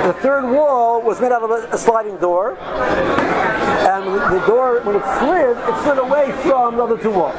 The 0.05 0.13
third 0.21 0.51
wall 0.51 1.01
was 1.01 1.19
made 1.21 1.31
out 1.31 1.43
of 1.43 1.51
a, 1.51 1.77
sliding 1.77 2.17
door 2.17 2.57
and 2.57 4.05
the 4.05 4.45
door, 4.45 4.81
when 4.81 4.95
it 4.95 5.03
slid, 5.19 5.57
it 5.57 5.83
slid 5.83 5.97
away 5.97 6.31
from 6.43 6.77
the 6.77 6.83
other 6.83 6.97
two 6.97 7.11
walls. 7.11 7.35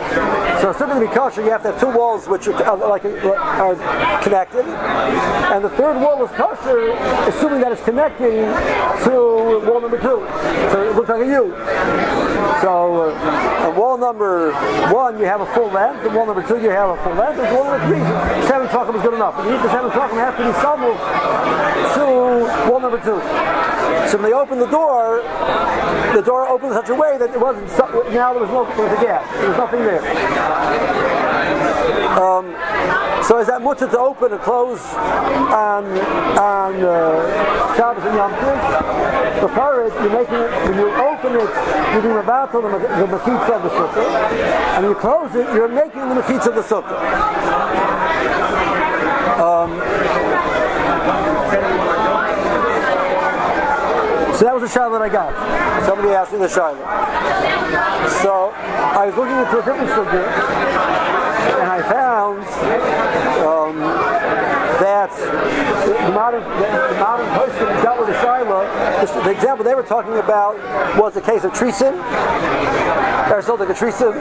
So 0.61 0.73
something 0.73 1.01
to 1.01 1.07
be 1.09 1.15
kosher, 1.15 1.43
you 1.43 1.51
have 1.51 1.63
to 1.63 1.73
have 1.73 1.81
two 1.81 1.91
walls 1.91 2.29
which 2.29 2.49
are 2.49 2.77
like 2.77 3.05
are 3.05 4.23
connected, 4.23 4.65
and 4.65 5.65
the 5.65 5.71
third 5.71 6.01
wall 6.01 6.25
is 6.25 6.31
kosher, 6.33 6.93
assuming 7.29 7.61
that 7.61 7.73
it's 7.73 7.83
connecting 7.83 8.47
to 9.05 9.63
wall 9.67 9.81
number 9.81 9.99
two. 9.99 10.27
So 10.71 10.91
it 10.91 10.97
looks 10.97 11.09
like 11.09 11.23
a 11.23 11.27
U. 11.27 12.22
So 12.63 13.11
uh, 13.11 13.75
wall 13.77 13.99
number 13.99 14.53
one, 14.95 15.19
you 15.19 15.25
have 15.25 15.41
a 15.41 15.47
full 15.53 15.67
length, 15.67 16.07
and 16.07 16.15
wall 16.15 16.27
number 16.27 16.47
two, 16.47 16.63
you 16.63 16.71
have 16.71 16.91
a 16.91 17.03
full 17.03 17.15
length, 17.15 17.41
and 17.41 17.51
wall 17.57 17.65
number 17.65 17.83
three, 17.91 17.99
seven 18.47 18.69
tachim 18.69 18.95
is 18.95 19.03
good 19.03 19.15
enough. 19.15 19.35
You 19.43 19.51
need 19.51 19.63
the 19.67 19.73
seven 19.73 19.91
tachim 19.91 20.15
have 20.15 20.37
to 20.39 20.47
be 20.47 20.53
summed 20.63 20.95
to 21.99 22.71
wall 22.71 22.79
number 22.79 22.99
two. 22.99 23.19
So 24.09 24.17
when 24.17 24.31
they 24.31 24.33
open 24.33 24.61
the 24.61 24.71
door, 24.71 25.23
the 26.15 26.23
door 26.23 26.47
opened 26.47 26.71
in 26.71 26.79
such 26.79 26.89
a 26.91 26.95
way 26.95 27.19
that 27.19 27.31
it 27.31 27.41
wasn't. 27.41 27.67
Now 28.15 28.33
there 28.33 28.47
was 28.47 28.51
no 28.51 28.65
there 28.77 28.87
was 28.87 28.97
a 28.97 29.03
gap. 29.03 29.27
There 29.35 29.49
was 29.49 29.59
nothing 29.59 29.83
there. 29.83 30.03
Um, 32.15 32.47
so 33.27 33.39
is 33.39 33.47
that 33.47 33.63
mutter 33.63 33.89
to 33.89 33.99
open 33.99 34.33
and 34.33 34.41
close 34.43 34.81
and, 34.95 35.87
on 36.39 36.75
uh, 36.83 37.77
Shabbos 37.77 38.05
and 38.05 38.17
Yom 38.17 38.33
Tov? 38.33 39.41
The 39.41 39.49
porridge, 39.49 39.95
you're 39.95 40.13
making 40.13 40.35
it 40.35 40.51
when 40.69 40.79
you 40.79 40.91
open 40.95 41.33
it, 41.35 41.51
you're 41.93 42.03
doing 42.03 42.19
a 42.19 42.27
battle 42.27 42.63
the, 42.63 42.69
the 42.69 43.07
mechitza 43.11 43.57
of 43.57 43.63
the 43.63 43.71
sukkah, 43.71 44.07
and 44.77 44.85
you 44.87 44.95
close 44.95 45.35
it, 45.35 45.47
you're 45.55 45.69
making 45.69 46.09
the 46.09 46.15
mechitza 46.15 46.49
of 46.49 46.55
the 46.55 46.63
sukkah. 46.63 46.99
Um, 49.41 49.71
So 54.43 54.47
that 54.47 54.55
was 54.59 54.63
the 54.65 54.75
shot 54.75 54.91
that 54.91 55.01
I 55.01 55.09
got. 55.09 55.31
Somebody 55.87 56.11
asked 56.11 56.33
me 56.33 56.39
the 56.39 56.49
shot. 56.49 56.75
So 58.27 58.51
I 58.51 59.07
was 59.07 59.15
looking 59.15 59.39
into 59.39 59.55
a 59.55 59.63
different 59.63 59.87
subject, 59.95 60.27
and 61.63 61.71
I 61.71 61.79
found 61.87 62.43
um, 63.47 63.79
that 64.83 65.15
the 65.87 65.95
modern 66.13 66.43
the, 66.43 66.97
modern 67.01 67.27
person 67.35 67.67
dealt 67.83 67.99
with 67.99 68.09
the 68.09 68.21
shiloh. 68.23 68.65
The, 69.25 69.31
example 69.31 69.65
they 69.65 69.75
were 69.75 69.83
talking 69.83 70.15
about 70.19 70.57
was 70.99 71.15
the 71.15 71.21
case 71.21 71.45
of 71.45 71.53
treason. 71.53 71.95
Aristotle 73.33 73.67
took 73.67 73.77
treason. 73.77 74.13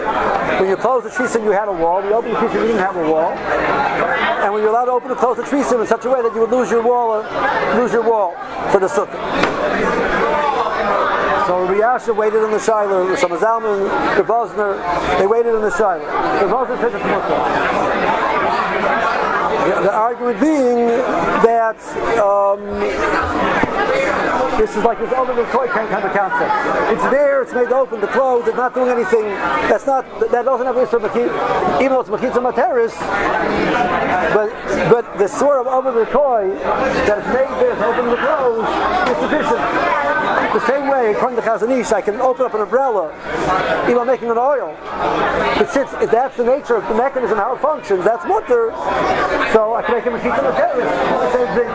When 0.60 0.70
you 0.70 0.78
close 0.78 1.04
the 1.04 1.10
treason, 1.10 1.44
you 1.44 1.52
had 1.52 1.68
a 1.68 1.72
wall. 1.72 2.02
When 2.02 2.10
you 2.10 2.16
open 2.16 2.32
the 2.34 2.40
treason, 2.40 2.62
you 2.62 2.68
didn't 2.68 2.82
have 2.82 2.96
a 2.96 3.12
wall. 3.12 3.32
And 3.32 4.54
when 4.54 4.64
you're 4.64 4.72
allowed 4.72 4.86
to 4.86 4.92
open 4.92 5.12
and 5.12 5.20
close 5.20 5.38
the 5.38 5.44
treason 5.44 5.82
in 5.82 5.88
such 5.88 6.06
a 6.06 6.10
way 6.10 6.22
that 6.22 6.34
you 6.34 6.42
would 6.42 6.52
lose 6.52 6.72
your 6.72 6.82
wall, 6.82 7.22
uh, 7.22 7.78
lose 7.78 7.92
your 7.92 8.08
wall 8.08 8.34
for 8.72 8.80
the 8.80 8.88
sukkah. 8.88 10.31
So 11.52 11.68
Riyasha 11.68 12.16
waited 12.16 12.46
in 12.46 12.52
the 12.52 12.60
Shiloh, 12.60 13.14
some 13.18 13.32
Zalman, 13.32 14.16
the 14.16 14.24
Bosner, 14.24 14.80
they 15.20 15.28
waited 15.28 15.54
in 15.54 15.60
the 15.60 15.70
Shiloh. 15.76 16.00
The 16.40 16.48
Bosner 16.48 16.80
took 16.80 16.94
it 16.94 17.04
the, 19.68 19.82
the 19.84 19.92
argument 19.92 20.40
being 20.40 20.88
that 21.44 21.76
um, 22.24 22.64
this 24.58 24.78
is 24.78 24.84
like 24.86 24.98
this 25.00 25.10
the 25.10 25.48
toy 25.52 25.68
kind 25.68 25.92
of 25.92 26.14
concept. 26.16 26.54
It's 26.94 27.04
there, 27.12 27.42
it's 27.42 27.52
made 27.52 27.74
open, 27.74 28.00
the 28.00 28.08
clothes, 28.08 28.48
it's 28.48 28.56
not 28.56 28.74
doing 28.74 28.90
anything. 28.90 29.26
That's 29.68 29.86
not 29.86 30.06
that 30.22 30.46
doesn't 30.46 30.66
have 30.66 30.76
Isra 30.78 31.02
Makit, 31.04 31.82
even 31.82 31.92
though 31.92 32.00
it's 32.00 32.10
Makitza 32.10 32.40
Materis. 32.40 32.96
But 34.34 34.54
but 34.90 35.18
the 35.18 35.28
sort 35.28 35.68
of 35.68 35.84
the 35.94 36.06
toy 36.06 36.48
that 37.12 37.18
is 37.20 37.28
made 37.28 37.52
to 37.60 37.86
open 37.86 38.10
the 38.10 38.16
clothes 38.16 38.70
is 39.12 39.18
sufficient. 39.20 40.21
The 40.54 40.68
same 40.68 40.90
way, 40.90 41.14
according 41.14 41.38
to 41.38 41.44
Chazon 41.44 41.72
Ish, 41.80 41.92
I 41.94 42.02
can 42.02 42.20
open 42.20 42.46
up 42.46 42.54
an 42.54 42.62
umbrella, 42.62 43.14
even 43.90 44.06
making 44.06 44.30
an 44.30 44.38
oil. 44.38 44.76
But 44.82 45.70
since 45.70 45.90
that's 46.12 46.36
the 46.36 46.44
nature 46.44 46.76
of 46.76 46.86
the 46.90 46.96
mechanism, 46.96 47.38
how 47.38 47.56
it 47.56 47.62
functions, 47.62 48.04
that's 48.04 48.26
mutter. 48.26 48.72
So 49.54 49.76
I 49.76 49.82
can 49.82 49.96
make 49.96 50.06
a 50.06 50.10
mechitza 50.10 50.44
materis. 50.44 50.88
Same 51.32 51.48
thing. 51.56 51.70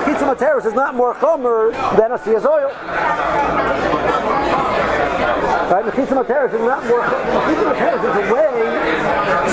Mechitza 0.00 0.24
materis 0.34 0.64
is 0.66 0.72
not 0.72 0.94
more 0.94 1.14
chomer 1.16 1.72
than 1.98 2.12
a 2.12 2.18
siyaz 2.18 2.46
oil. 2.46 2.70
Right? 5.68 5.84
Mechitza 5.84 6.14
materis 6.24 6.54
is 6.54 6.60
not 6.60 6.86
more. 6.86 7.02
Mechitza 7.02 7.64
materis 7.68 8.00
is 8.00 8.16
a 8.16 8.32
way 8.32 8.54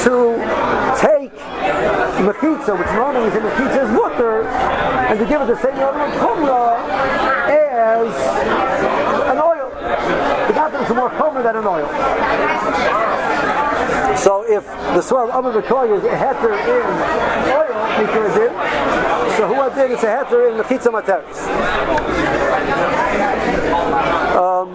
to 0.04 0.16
take 1.00 1.34
mechitza, 2.24 2.80
which 2.80 2.92
normally 2.96 3.28
is 3.28 3.36
in 3.36 3.44
mechitza 3.44 3.84
is 3.84 3.92
mutter, 3.92 4.44
and 4.44 5.20
to 5.20 5.26
give 5.26 5.42
it 5.42 5.48
the 5.48 5.62
same 5.62 5.76
level 5.76 6.02
of 6.02 6.12
chumrah 6.14 6.72
as 7.82 8.14
an 9.32 9.38
oil. 9.38 9.70
The 10.48 10.54
is 10.84 10.96
more 10.96 11.10
common 11.10 11.44
than 11.44 11.56
an 11.56 11.66
oil. 11.66 11.88
So 14.18 14.44
if 14.48 14.66
the 14.66 15.02
soil 15.02 15.30
of 15.30 15.32
Amr 15.32 15.62
B'Koy 15.62 15.98
is 15.98 16.04
a 16.04 16.10
heter 16.10 16.54
in 16.54 16.86
oil, 17.52 17.74
Mikra 17.98 18.30
Din, 18.36 18.52
so 19.36 19.48
who 19.48 19.56
Adin 19.62 19.92
is 19.92 20.04
a 20.04 20.08
heter 20.08 20.52
in 20.52 20.58
the 20.58 20.64
Materis. 20.92 21.48
Um, 24.38 24.70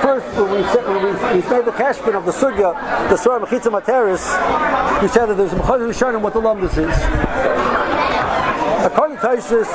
first, 0.00 0.26
when 0.36 0.47
we, 0.58 0.64
said, 0.64 0.86
we, 0.88 1.40
made 1.50 1.64
the 1.64 1.72
cashman 1.72 2.16
of 2.16 2.24
the 2.24 2.32
sugya, 2.32 2.74
the 3.08 3.16
Surah 3.16 3.44
Mechitza 3.44 3.70
Materis, 3.70 4.22
we 5.00 5.08
said 5.08 5.26
that 5.26 5.36
there's 5.36 5.52
a 5.52 5.56
Mechitza 5.56 5.86
Rishonim 5.86 6.20
what 6.20 6.32
the 6.32 6.40
lumdus 6.40 6.76
is. 6.76 6.96
According 8.84 9.18
to 9.18 9.28
Isis, 9.28 9.68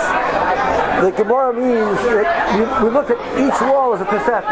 the 1.01 1.11
Gemara 1.15 1.53
means 1.53 1.97
that 2.03 2.81
we, 2.81 2.87
we 2.87 2.93
look 2.93 3.09
at 3.09 3.17
each 3.39 3.61
wall 3.61 3.93
as 3.93 4.01
a 4.01 4.05
Tosefet. 4.05 4.43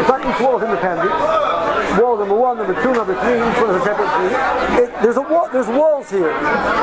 It's 0.00 0.08
not 0.08 0.20
each 0.20 0.40
wall 0.40 0.58
is 0.58 0.64
independent 0.64 1.49
wall 1.98 2.16
number 2.18 2.34
one, 2.34 2.58
number 2.58 2.74
two, 2.82 2.92
number 2.92 3.14
three, 3.20 3.38
each 3.38 3.58
one 3.60 3.70
is 3.74 3.80
a 3.80 3.84
separate 3.84 4.10
tree. 4.16 4.84
It, 4.84 4.90
there's 5.02 5.16
a 5.16 5.22
wall, 5.22 5.48
there's 5.52 5.68
walls 5.68 6.10
here. 6.10 6.32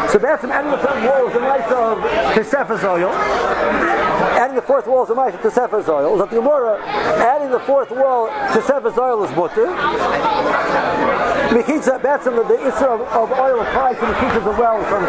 So 0.10 0.18
that's 0.18 0.44
adding 0.44 0.72
the 0.72 0.78
third 0.78 1.04
wall 1.04 1.28
is 1.30 1.36
a 1.36 1.40
mice 1.40 1.72
of 1.72 1.98
Kesefas 2.34 2.84
oil. 2.84 3.12
Adding 4.38 4.56
the 4.56 4.62
fourth 4.62 4.88
wall 4.88 5.04
is 5.04 5.10
a 5.10 5.16
mice 5.16 5.34
of 5.34 5.42
Kesefas 5.42 5.88
oil. 5.88 6.18
But 6.18 6.30
the 6.30 6.38
Gemara, 6.38 6.82
adding 6.86 7.52
the 7.52 7.60
fourth 7.62 7.92
wall 7.92 8.28
to 8.28 8.60
Kesefas 8.60 8.98
oil 8.98 9.24
is 9.24 9.32
mutter. 9.36 9.68
Mechitza, 11.54 12.02
that's 12.02 12.26
the, 12.26 12.32
the 12.32 12.58
Isra 12.70 13.00
of, 13.00 13.02
of 13.02 13.32
oil 13.40 13.62
applies 13.62 13.96
to 13.98 14.06
Mechitza 14.06 14.42
as 14.42 14.60
well 14.60 14.84
from, 14.86 15.06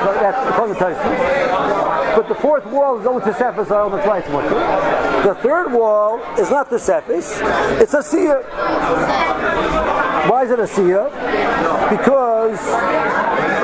from 0.55 0.69
the 0.71 0.75
Tyson. 0.75 1.99
But 2.19 2.29
the 2.29 2.35
fourth 2.35 2.67
wall 2.67 2.99
is 2.99 3.07
only 3.07 3.23
Cephas 3.33 3.71
oil, 3.71 3.91
that's 3.91 4.07
why 4.07 4.19
it's 4.19 4.29
mutter. 4.29 4.49
The 5.25 5.35
third 5.43 5.73
wall 5.73 6.21
is 6.39 6.51
not 6.51 6.71
the 6.71 6.79
Cephas, 6.79 7.41
it's 7.81 7.95
a 7.95 8.03
Seer. 8.03 8.43
Why 10.29 10.45
is 10.45 10.51
it 10.51 10.61
a 10.61 10.67
Sia? 10.67 11.05
Because 11.91 12.59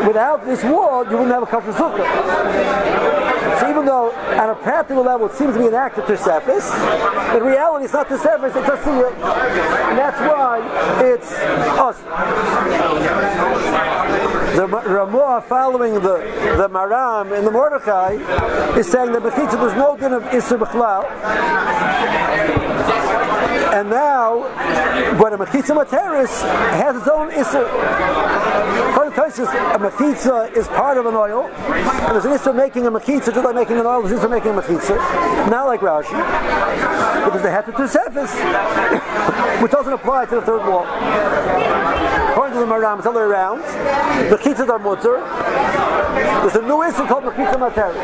without 0.07 0.44
this 0.44 0.64
wall, 0.64 1.05
you 1.05 1.12
wouldn't 1.12 1.32
have 1.32 1.42
a 1.42 1.46
kosher 1.46 1.72
sukkah. 1.72 3.61
So 3.61 3.70
even 3.70 3.84
though 3.86 4.11
on 4.12 4.50
a 4.50 4.55
practical 4.57 5.05
level 5.05 5.26
it 5.28 5.34
seems 5.34 5.55
to 5.55 5.61
be 5.61 5.68
an 5.68 5.74
act 5.74 5.96
of 5.98 6.05
Tosefis, 6.05 7.36
in 7.36 7.42
reality 7.42 7.84
it's 7.84 7.94
not 7.94 8.09
Tosefis, 8.09 8.57
it's 8.57 8.68
a 8.68 8.76
Sia. 8.82 9.09
And 9.88 9.98
that's 9.98 10.20
why 10.20 10.61
it's 11.05 11.32
us. 11.78 11.98
The 14.55 14.68
Ramah 14.68 15.44
following 15.48 15.94
the, 15.94 16.18
the 16.57 16.68
Maram 16.68 17.36
in 17.36 17.44
the 17.44 17.50
Mordechai 17.50 18.12
is 18.78 18.88
saying 18.88 19.11
that 19.11 19.22
Mechitza 19.22 19.59
there's 19.59 19.74
no 19.74 19.96
din 19.96 20.12
of 20.12 20.22
Isser 20.24 20.57
B'chlal. 20.57 21.02
And 23.74 23.90
now, 23.90 24.42
but 25.18 25.32
a 25.32 25.36
mechitza 25.38 25.74
materis 25.74 26.42
has 26.78 26.94
its 26.94 27.09
own 27.09 27.32
isser. 27.32 27.66
A 29.74 29.78
mechitza 29.80 30.57
is 30.57 30.68
part 30.68 30.96
of 30.96 31.07
an 31.07 31.16
oil, 31.16 31.48
and 31.48 32.14
there's 32.14 32.24
an 32.24 32.30
isser 32.30 32.55
making 32.55 32.86
a 32.86 32.90
mechitza 32.92 33.34
just 33.34 33.44
like 33.44 33.57
making 33.57 33.80
an 33.80 33.86
oil. 33.86 34.02
There's 34.02 34.22
an 34.22 34.28
isser 34.28 34.30
making 34.30 34.52
a 34.52 34.61
mechitza, 34.62 35.50
not 35.50 35.66
like 35.66 35.80
Rashi, 35.80 36.14
because 37.24 37.42
they 37.42 37.50
have 37.50 37.66
to 37.66 37.72
do 37.72 37.88
surface, 37.88 38.32
which 39.61 39.72
doesn't 39.72 39.92
apply 39.92 40.26
to 40.26 40.36
the 40.36 40.42
third 40.42 40.64
wall. 40.68 40.86
The 42.55 42.61
Maram, 42.61 42.98
it's 42.98 43.07
all 43.07 43.12
the 43.12 43.18
around. 43.18 43.62
Mechitzas 44.30 44.68
are 44.68 44.78
mutter. 44.78 45.18
There's 46.40 46.55
a 46.55 46.62
new 46.62 46.82
issue 46.82 47.05
called 47.05 47.24
mechitza 47.24 47.59
materis. 47.59 47.98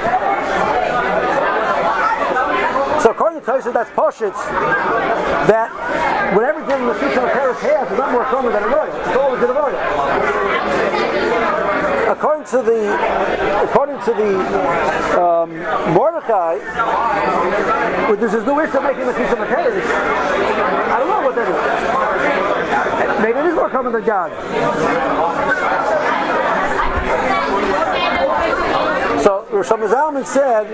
So 3.01 3.13
according 3.13 3.41
to 3.43 3.47
Tosha, 3.47 3.73
that's 3.73 3.91
Poshitz, 3.91 4.35
that 5.47 5.71
whatever 6.35 6.67
din 6.67 6.85
the 6.85 6.95
of 7.23 7.31
Paris 7.31 7.61
has 7.61 7.93
is 7.93 7.97
not 7.97 8.11
more 8.11 8.25
common 8.25 8.53
than 8.53 8.65
a 8.65 8.67
royal. 8.67 8.93
It's 8.93 9.17
all 9.17 9.35
a 9.35 9.39
din. 9.55 9.79
According 12.11 12.45
to 12.47 12.63
the 12.63 13.63
according 13.63 14.01
to 14.03 14.13
the 14.13 14.35
um, 15.23 15.51
Mordechai, 15.95 16.59
there's 18.19 18.33
this 18.33 18.45
new 18.45 18.59
issue 18.59 18.81
making 18.81 19.07
the 19.07 19.13
Shushan 19.15 19.47
of. 19.47 19.87
I 20.91 20.99
don't 20.99 21.09
know 21.09 21.23
what 21.25 21.37
that 21.37 21.47
is. 21.49 22.20
Maybe 23.23 23.39
it 23.39 23.47
is 23.47 23.55
more 23.55 23.69
common 23.69 23.93
than 23.93 24.05
God. 24.05 24.31
So 29.23 29.47
Rosham 29.51 29.87
Zalman 29.89 30.25
said, 30.25 30.67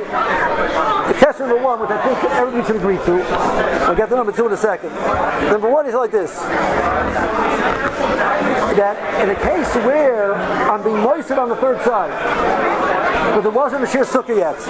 the 1.08 1.14
question 1.14 1.48
number 1.48 1.62
one, 1.62 1.80
which 1.80 1.90
I 1.90 2.02
think 2.04 2.32
everybody 2.34 2.64
should 2.66 2.76
agree 2.76 2.98
to, 2.98 3.22
I'll 3.86 3.96
get 3.96 4.08
to 4.10 4.16
number 4.16 4.32
two 4.32 4.46
in 4.46 4.52
a 4.52 4.56
second. 4.56 4.94
Number 5.50 5.68
one 5.70 5.86
is 5.86 5.94
like 5.94 6.12
this. 6.12 6.38
That 8.76 8.96
in 9.22 9.30
a 9.30 9.34
case 9.34 9.74
where 9.84 10.34
I'm 10.34 10.82
being 10.84 11.00
moistened 11.00 11.40
on 11.40 11.48
the 11.48 11.56
third 11.56 11.82
side, 11.82 12.10
but 13.34 13.40
there 13.40 13.50
wasn't 13.50 13.82
a 13.82 13.86
sheer 13.86 14.04
sukkah 14.04 14.36
yet. 14.36 14.60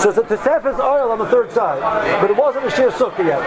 So 0.00 0.10
it's 0.10 0.18
a 0.18 0.22
Tosefes 0.22 0.78
oil 0.78 1.10
on 1.10 1.18
the 1.18 1.26
third 1.26 1.50
side, 1.50 1.80
but 2.20 2.30
it 2.30 2.36
wasn't 2.36 2.66
a 2.66 2.70
sheer 2.70 2.90
sukkah 2.90 3.24
yet. 3.26 3.42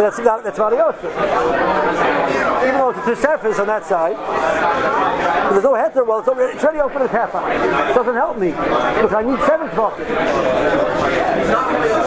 So 0.00 0.04
that's 0.04 0.18
not, 0.20 0.42
that's 0.42 0.56
not 0.56 0.72
a 0.72 0.76
Yosef. 0.76 1.04
Even 1.04 2.74
though 2.80 2.88
it's 2.88 3.00
a 3.00 3.02
Tosefes 3.02 3.60
on 3.60 3.66
that 3.66 3.84
side, 3.84 4.16
there's 5.52 5.62
no 5.62 5.74
heter, 5.74 6.06
well, 6.06 6.20
it's 6.20 6.28
already, 6.28 6.54
it's 6.54 6.64
already 6.64 6.80
open 6.80 7.02
at 7.02 7.10
half 7.10 7.34
It 7.34 7.94
doesn't 7.94 8.14
help 8.14 8.38
me, 8.38 8.48
because 8.48 9.12
I 9.12 9.22
need 9.22 9.38
seven 9.40 9.68
tefachim. 9.68 10.06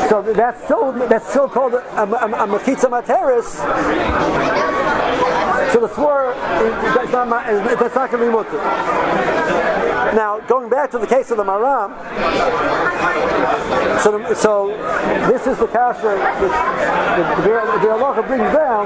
So 0.09 0.23
that's 0.33 0.63
still, 0.63 0.91
that's 1.07 1.29
still 1.29 1.47
called 1.47 1.75
a, 1.75 1.85
a, 2.01 2.05
a, 2.05 2.47
materis. 2.47 3.61
So 5.71 5.79
the 5.79 5.93
swore, 5.93 6.33
that's 6.33 7.11
not, 7.11 7.29
that's 7.29 7.93
not 7.93 8.09
going 8.09 8.23
to 8.23 8.27
be 8.27 8.33
mutter. 8.33 9.62
Now, 10.13 10.39
going 10.41 10.69
back 10.69 10.91
to 10.91 10.99
the 10.99 11.07
case 11.07 11.31
of 11.31 11.37
the 11.37 11.43
Maram, 11.43 11.89
so, 14.01 14.17
the, 14.17 14.35
so 14.35 14.67
this 15.31 15.47
is 15.47 15.57
the 15.57 15.67
kasha 15.67 16.03
that 16.03 16.39
the, 16.39 16.47
the, 17.41 17.49
the 17.81 17.87
halacha 17.93 18.27
brings 18.27 18.53
down. 18.53 18.85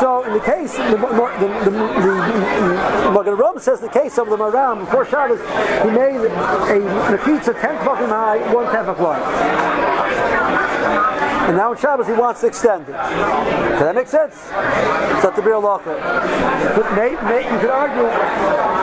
So 0.00 0.24
in 0.24 0.32
the 0.32 0.40
case, 0.40 0.76
the, 0.76 0.96
the, 0.96 1.48
the, 1.64 1.70
the, 2.00 3.60
says 3.60 3.80
the 3.80 3.88
case 3.88 4.18
of 4.18 4.30
the 4.30 4.36
Maram, 4.36 4.80
before 4.80 5.04
Shabbos, 5.04 5.38
he 5.38 5.90
made 5.90 6.16
a 6.16 6.80
mechitza 7.12 7.60
10 7.60 7.84
fucking 7.84 8.08
high, 8.08 8.38
one 8.52 8.66
tefach 8.66 8.98
wide. 8.98 10.19
And 11.48 11.56
now 11.56 11.72
in 11.72 11.78
Shabbos 11.78 12.06
he 12.06 12.12
wants 12.12 12.40
to 12.42 12.46
extend 12.46 12.88
it. 12.88 12.92
Does 12.92 13.80
that 13.80 13.94
make 13.94 14.06
sense? 14.06 14.34
It's 14.34 15.24
not 15.24 15.34
the 15.36 15.42
real 15.42 15.60
locker. 15.60 15.96
But 15.96 16.94
may, 16.94 17.16
may, 17.28 17.42
you 17.50 17.58
could 17.58 17.70
argue 17.70 18.06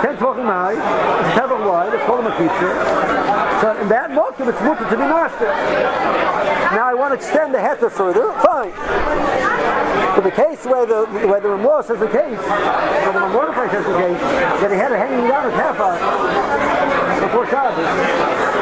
10 0.01 0.17
talking 0.17 0.43
it's 0.43 1.39
10 1.39 1.49
wide, 1.65 1.93
it's 1.93 2.03
called 2.05 2.25
a 2.25 2.31
pizza. 2.31 2.69
So 3.61 3.81
in 3.81 3.89
that 3.89 4.11
motive 4.11 4.47
it's 4.47 4.61
mutter 4.61 4.83
to 4.83 4.97
be 4.97 4.97
master. 4.97 5.45
Now 6.75 6.85
I 6.87 6.93
want 6.93 7.11
to 7.11 7.15
extend 7.15 7.53
the 7.53 7.59
heter 7.59 7.91
further, 7.91 8.33
fine. 8.41 8.73
But 10.15 10.23
the 10.23 10.31
case 10.31 10.65
where 10.65 10.85
the 10.85 11.05
where 11.27 11.39
the 11.39 11.49
Ramah 11.49 11.83
says 11.85 11.99
the 11.99 12.07
case, 12.07 12.37
where 12.37 13.13
the 13.13 13.27
Mordechai 13.29 13.69
says 13.71 13.85
the 13.85 13.97
case, 13.97 14.21
that 14.61 14.71
he 14.71 14.77
had 14.77 14.91
a 14.91 14.97
hanging 14.97 15.27
down 15.27 15.45
at 15.45 15.53
half 15.53 15.79
on 15.79 15.97
before 17.21 17.47
Shabbos 17.47 18.56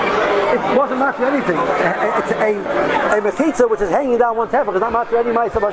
it 0.55 0.77
wasn't 0.77 0.99
much 0.99 1.19
anything. 1.19 1.57
It's 1.57 2.31
a, 2.31 3.17
a 3.17 3.21
mechitza 3.21 3.69
which 3.69 3.81
is 3.81 3.89
hanging 3.89 4.17
down 4.17 4.37
one 4.37 4.47
tefach 4.47 4.75
is 4.75 4.81
not 4.81 4.91
much 4.91 5.11
any 5.13 5.31
mice 5.31 5.55
of 5.55 5.63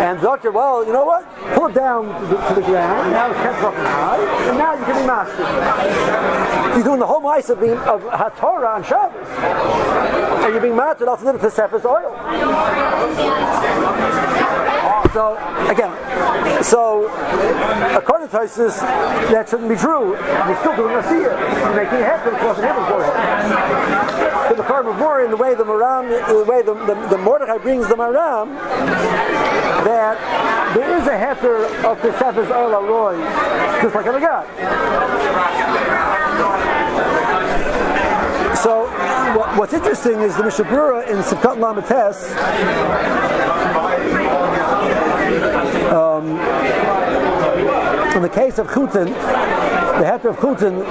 And 0.00 0.20
doctor, 0.20 0.50
well, 0.50 0.84
you 0.84 0.92
know 0.92 1.04
what? 1.04 1.24
Pull 1.54 1.66
it 1.66 1.74
down 1.74 2.06
to 2.20 2.26
the, 2.26 2.36
to 2.48 2.54
the 2.54 2.62
ground. 2.62 3.12
Now 3.12 3.30
it's 3.30 3.40
kept 3.40 3.58
fucking 3.60 3.84
high, 3.84 4.48
and 4.48 4.58
now 4.58 4.74
you 4.74 4.84
can 4.84 5.00
be 5.00 5.06
mastered. 5.06 6.76
You're 6.76 6.84
doing 6.84 7.00
the 7.00 7.06
whole 7.06 7.20
mice 7.20 7.50
of, 7.50 7.60
being, 7.60 7.78
of 7.78 8.02
Hatorah 8.02 8.74
on 8.74 8.84
Shabbos, 8.84 9.28
and 10.44 10.52
you're 10.52 10.62
being 10.62 10.76
mastered 10.76 11.08
off 11.08 11.22
the 11.22 11.32
Tosefes 11.32 11.84
oil. 11.84 12.12
So 15.12 15.36
again, 15.68 15.92
so 16.64 17.06
according 17.94 18.28
to 18.30 18.38
Isis, 18.40 18.78
that 18.80 19.46
shouldn't 19.46 19.68
be 19.68 19.76
true. 19.76 20.16
You're 20.16 20.56
still 20.56 20.74
doing 20.74 20.96
a 20.96 21.02
seer. 21.02 21.36
You're 21.36 21.76
making 21.76 21.98
a 21.98 22.04
head 22.04 22.26
across 22.26 22.56
the 22.56 22.66
heaven 22.66 22.82
for. 22.88 23.04
So 24.48 24.54
the 24.54 24.62
Karmavur, 24.62 25.24
in 25.26 25.30
the 25.30 25.36
way 25.36 25.54
the 25.54 25.64
Maram, 25.64 26.08
the 26.08 26.44
way 26.50 26.62
the, 26.62 26.72
the, 26.72 26.94
the 27.10 27.18
Mordechai 27.18 27.58
brings 27.58 27.88
the 27.88 27.94
Maram, 27.94 28.54
that 29.84 30.16
there 30.74 30.96
is 30.96 31.06
a 31.06 31.10
heter 31.10 31.66
of 31.84 32.00
the 32.00 32.18
Sefes 32.18 32.50
Oil 32.50 32.82
Roy, 32.82 33.16
just 33.82 33.94
like 33.94 34.06
a 34.06 34.18
God. 34.18 34.46
So 38.56 38.86
what, 39.36 39.58
what's 39.58 39.74
interesting 39.74 40.20
is 40.20 40.36
the 40.36 40.44
Mishnah 40.44 40.64
Berurah 40.64 41.08
in 41.08 41.18
Sivkat 41.18 41.58
Lamates 41.58 43.41
um, 45.92 46.26
in 48.16 48.22
the 48.22 48.28
case 48.28 48.58
of 48.58 48.66
Chutin, 48.68 49.06
the 49.98 50.04
heter 50.08 50.30
of 50.30 50.36
chutin 50.36 50.82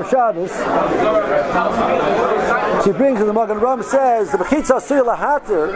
of 0.00 0.08
Shabbos. 0.08 0.52
She 2.84 2.92
brings 2.92 3.20
in 3.20 3.26
the 3.26 3.32
Magen 3.32 3.58
Ram 3.58 3.82
says 3.82 4.30
the 4.30 4.38
mechitza 4.38 4.76
asur 4.76 5.04
lahater, 5.04 5.74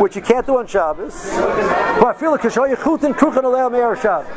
which 0.00 0.16
you 0.16 0.22
can't 0.22 0.46
do 0.46 0.58
on 0.58 0.66
Shabbos. 0.66 1.30
But 2.00 2.06
I 2.06 2.14
feel 2.14 2.30
like 2.32 2.42
kashoy 2.42 2.74
chutin 2.76 3.14
kruchan 3.14 3.44
alei 3.44 3.70
me'er 3.70 3.96
Shabbos. 3.96 4.28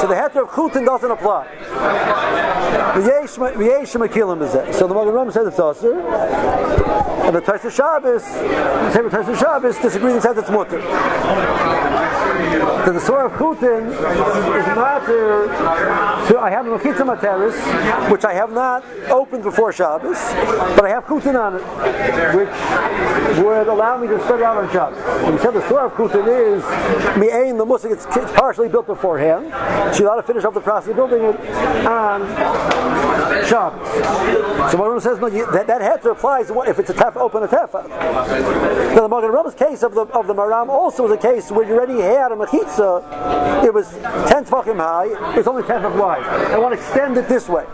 So 0.00 0.06
the 0.06 0.14
heter 0.14 0.42
of 0.42 0.50
chutin 0.50 0.84
doesn't 0.86 1.10
apply. 1.10 1.46
So 4.72 4.86
the 4.86 4.94
Magen 4.94 5.12
Ram 5.12 5.30
says 5.30 5.46
it's 5.46 5.56
asur, 5.58 5.94
and 7.26 7.34
the 7.36 7.40
Taisa 7.40 7.70
Shabbos, 7.70 8.24
the 8.24 9.08
Taisa 9.10 9.36
Shabbos 9.38 9.78
disagrees 9.78 10.14
and 10.14 10.22
says 10.22 10.38
it's 10.38 10.50
mutter. 10.50 10.80
So 12.84 12.92
the 12.92 13.00
Surah 13.00 13.26
of 13.26 13.32
Chutin 13.32 13.88
is 13.90 14.66
matter. 14.76 15.48
So 16.28 16.40
I 16.40 16.50
have 16.50 16.66
a 16.66 16.70
Mechitza 16.70 17.04
Materis, 17.04 18.10
which 18.10 18.24
I 18.24 18.34
have 18.34 18.52
not 18.52 18.84
opened 19.10 19.42
before 19.42 19.72
Shabbos, 19.72 20.18
but 20.76 20.84
I 20.84 20.88
have 20.90 21.04
Chutin 21.04 21.38
on 21.38 21.56
it, 21.56 21.62
which 22.34 23.44
would 23.44 23.68
allow 23.68 23.98
me 23.98 24.06
to 24.08 24.16
it 24.16 24.42
out 24.42 24.56
on 24.56 24.70
Shabbos. 24.72 24.98
And 25.24 25.34
we 25.34 25.40
said 25.40 25.52
the 25.52 25.66
Surah 25.68 25.86
of 25.86 25.92
Chutin 25.92 26.26
is 26.28 26.62
Mi'ain, 27.18 27.58
the 27.58 27.64
Musik, 27.64 27.92
it's, 27.92 28.06
partially 28.38 28.68
built 28.68 28.86
beforehand. 28.86 29.46
She's 29.94 30.02
allowed 30.02 30.16
to 30.16 30.22
finish 30.22 30.44
up 30.44 30.54
the 30.54 30.60
process 30.60 30.90
of 30.90 30.96
building 30.96 31.22
it 31.22 31.36
on 31.86 32.26
Shabbos. 33.46 33.88
So 34.70 34.78
one 34.78 35.00
says, 35.00 35.18
no, 35.18 35.26
you, 35.26 35.50
that, 35.52 35.66
that 35.66 35.80
heter 35.80 36.12
applies 36.12 36.50
if 36.50 36.78
it's 36.78 36.90
a 36.90 36.94
tef, 36.94 37.16
open 37.16 37.42
a 37.42 37.48
tefa. 37.48 37.88
Now 37.88 39.02
the 39.02 39.08
Magen 39.08 39.30
Rambam's 39.30 39.54
case 39.54 39.82
of 39.82 39.94
the 39.94 40.02
of 40.02 40.26
the 40.26 40.34
Maram 40.34 40.68
also 40.68 41.04
was 41.04 41.12
a 41.12 41.16
case 41.16 41.50
where 41.50 41.66
you 41.66 41.74
already 41.74 42.00
had 42.18 42.32
a 42.32 42.36
mechitza. 42.36 43.64
It 43.64 43.72
was 43.72 43.88
ten 44.28 44.44
tefachim 44.44 44.76
high. 44.76 45.38
It's 45.38 45.48
only 45.48 45.62
ten 45.62 45.80
tefach 45.82 45.96
wide. 45.98 46.22
I 46.22 46.58
want 46.58 46.74
to 46.74 46.80
extend 46.80 47.16
it 47.16 47.28
this 47.28 47.48
way. 47.48 47.64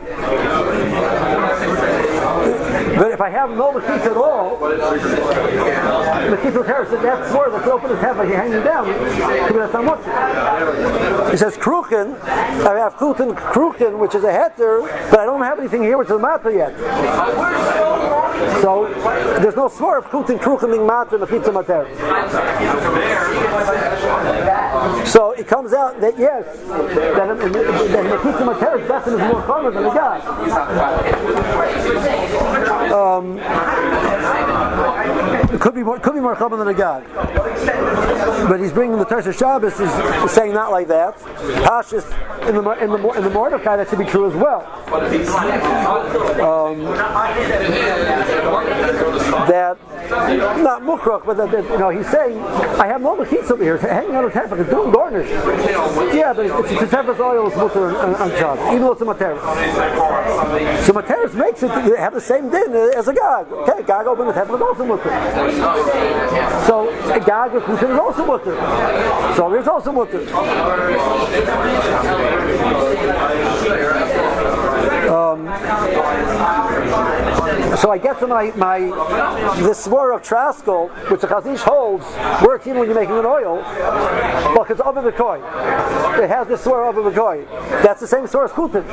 But 2.96 3.10
if 3.10 3.20
I 3.20 3.28
have 3.28 3.50
no 3.50 3.72
mechitza 3.72 4.12
at 4.12 4.16
all, 4.16 4.56
mechitza 4.58 6.64
terrace, 6.64 6.90
that 6.90 7.26
floor 7.30 7.50
that's 7.50 7.66
open 7.66 7.90
as 7.90 7.98
half 8.00 8.16
like 8.16 8.28
hanging 8.28 8.62
down. 8.62 8.86
He 11.30 11.36
says 11.36 11.56
kruchen, 11.56 12.16
I 12.22 12.78
have 12.78 12.94
kruchen, 12.94 13.34
kruchen, 13.34 13.98
which 13.98 14.14
is 14.14 14.24
a 14.24 14.30
heter, 14.30 14.86
but 15.10 15.20
I 15.20 15.24
don't 15.24 15.42
have 15.42 15.58
anything 15.58 15.82
here 15.82 15.98
which 15.98 16.10
is 16.10 16.20
mata 16.20 16.52
yet. 16.52 16.76
So 18.60 18.88
there's 19.40 19.56
no 19.56 19.68
swore 19.68 19.98
of 19.98 20.06
kruchen, 20.06 20.38
kruchen 20.38 20.70
being 20.70 20.86
mata 20.86 21.18
the 21.18 21.26
pizza 21.26 21.50
mater. 21.50 21.88
So 25.06 25.32
it 25.32 25.46
comes 25.46 25.72
out 25.72 26.00
that 26.00 26.18
yes, 26.18 26.44
that, 26.66 27.38
the 27.38 28.20
pizza 28.22 28.44
mater 28.44 28.78
is 28.78 29.20
more 29.20 29.42
common 29.42 29.74
than 29.74 29.84
the 29.84 29.90
God. 29.90 30.20
Um, 32.92 33.38
it 35.52 35.60
could 35.60 35.74
be 35.74 35.82
more, 35.82 35.98
could 35.98 36.14
be 36.14 36.20
more 36.20 36.36
common 36.36 36.58
than 36.58 36.68
a 36.68 36.74
god. 36.74 37.04
But 38.48 38.60
he's 38.60 38.72
bringing 38.72 38.98
the 38.98 39.06
Tersh 39.06 39.32
Shabbos 39.36 39.78
is 39.80 40.32
saying 40.32 40.52
not 40.52 40.70
like 40.70 40.88
that. 40.88 41.16
Pashas 41.18 42.04
in 42.48 42.56
the 42.56 42.70
in 42.82 42.90
the 42.90 43.08
in 43.12 43.24
the 43.24 43.30
Mordechai 43.30 43.76
that 43.76 43.88
should 43.88 43.98
be 43.98 44.04
true 44.04 44.28
as 44.28 44.34
well. 44.34 44.62
Um, 46.40 46.84
that 48.44 49.78
not 50.62 50.82
mukrok, 50.82 51.24
but 51.24 51.36
that, 51.36 51.50
that, 51.50 51.64
you 51.64 51.78
know 51.78 51.88
he's 51.90 52.08
saying 52.10 52.38
I 52.78 52.86
have 52.86 53.00
no 53.00 53.16
mechitz 53.16 53.50
over 53.50 53.62
here 53.62 53.78
hanging 53.78 54.14
out 54.14 54.24
of 54.24 54.32
tefach, 54.32 54.60
it's 54.60 54.70
doing 54.70 54.92
garnish. 54.92 55.28
Yeah, 56.14 56.32
but 56.32 56.46
it's, 56.46 56.72
it's 56.72 56.82
a 56.82 56.96
tefach 56.96 57.18
oil 57.20 57.48
is 57.48 57.56
mutter 57.56 57.90
even 58.68 58.82
though 58.82 58.92
it's 58.92 59.02
a 59.02 59.04
materis. 59.04 59.40
So 60.84 60.92
materis 60.92 61.34
makes 61.34 61.62
it 61.62 61.70
have 61.70 62.14
the 62.14 62.20
same 62.20 62.50
din 62.50 62.74
as 62.74 63.08
a 63.08 63.14
gag. 63.14 63.46
Okay, 63.48 63.82
gag 63.86 64.06
open 64.06 64.26
the 64.26 64.32
tefach 64.32 64.56
is 64.56 64.62
also 64.62 64.84
mutter. 64.84 65.10
So 66.66 66.88
a 67.12 67.20
gag 67.20 67.52
with 67.52 67.66
mutter 67.66 67.92
is 67.92 67.98
also 67.98 68.26
mutter. 68.26 68.56
So 69.36 69.50
there's 69.50 69.68
also 69.68 69.92
mutter. 69.92 70.20
Um, 75.14 75.46
so 77.78 77.90
I 77.90 77.98
get 77.98 78.18
to 78.20 78.26
my, 78.26 78.50
my 78.56 78.78
this 79.56 79.84
swore 79.84 80.12
of 80.12 80.22
Traskell, 80.22 80.90
which 81.10 81.20
the 81.20 81.26
Chazish 81.26 81.60
holds, 81.60 82.04
works 82.44 82.66
even 82.66 82.80
when 82.80 82.88
you're 82.88 82.98
making 82.98 83.18
an 83.18 83.26
oil, 83.26 83.56
well, 84.54 84.66
it's 84.68 84.80
over 84.80 85.02
the 85.02 85.12
koi. 85.12 85.38
It 86.22 86.28
has 86.28 86.46
this 86.48 86.62
swore 86.62 86.84
over 86.84 87.02
the 87.02 87.14
koi. 87.14 87.44
That's 87.82 88.00
the 88.00 88.06
same 88.06 88.26
swore 88.26 88.44
as 88.44 88.52
Kutin. 88.52 88.84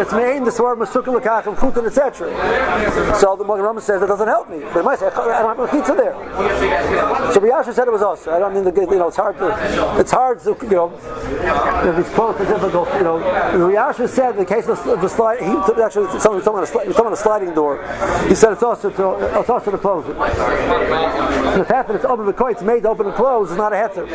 It's 0.00 0.12
main 0.12 0.44
the 0.44 0.50
swore 0.50 0.72
of 0.72 0.78
Masukim 0.78 1.18
Lakach 1.18 1.46
and 1.46 1.56
Kutin, 1.56 1.86
etc. 1.86 3.16
So 3.18 3.36
the 3.36 3.44
Magen 3.44 3.80
says 3.80 4.02
it 4.02 4.06
doesn't 4.06 4.28
help 4.28 4.50
me. 4.50 4.60
But 4.72 4.84
might 4.84 4.98
say, 4.98 5.06
I 5.06 5.42
don't 5.42 5.56
have 5.56 5.60
a 5.60 5.68
pizza 5.68 5.94
there. 5.94 6.14
So 7.32 7.40
Riyasha 7.40 7.72
said 7.74 7.88
it 7.88 7.92
was 7.92 8.02
us. 8.02 8.26
I 8.26 8.38
don't 8.38 8.54
mean 8.54 8.64
to, 8.64 8.80
you 8.80 8.98
know, 8.98 9.08
it's 9.08 9.16
hard 9.16 9.36
to, 9.38 10.00
it's 10.00 10.10
hard 10.10 10.40
to, 10.40 10.56
you 10.62 10.70
know, 10.70 10.92
it's 11.98 12.10
close, 12.10 12.40
it's 12.40 12.50
difficult, 12.50 12.88
you 12.94 13.02
know. 13.02 13.18
Riyasha 13.18 14.08
said 14.08 14.30
in 14.30 14.38
the 14.38 14.44
case 14.44 14.66
of 14.66 14.82
the, 14.84 14.96
the 14.96 15.08
slide, 15.08 15.40
he 15.40 15.82
actually 15.82 16.18
someone, 16.20 16.42
someone 16.42 16.66
on 16.66 17.12
a 17.12 17.16
sliding 17.16 17.54
door. 17.54 17.75
He 18.28 18.34
said 18.34 18.52
it's 18.52 18.62
also 18.62 18.90
to, 18.90 19.38
it's 19.40 19.50
also 19.50 19.70
to 19.70 19.78
close 19.78 20.06
it. 20.08 20.16
And 20.16 21.60
the 21.60 21.64
fact 21.64 21.88
that 21.88 21.96
it's 21.96 22.04
open 22.04 22.26
the 22.26 22.46
it's 22.46 22.62
made 22.62 22.82
to 22.82 22.88
open 22.90 23.06
and 23.06 23.14
close 23.14 23.50
is 23.50 23.56
not 23.56 23.72
a 23.72 23.76
heter. 23.76 24.06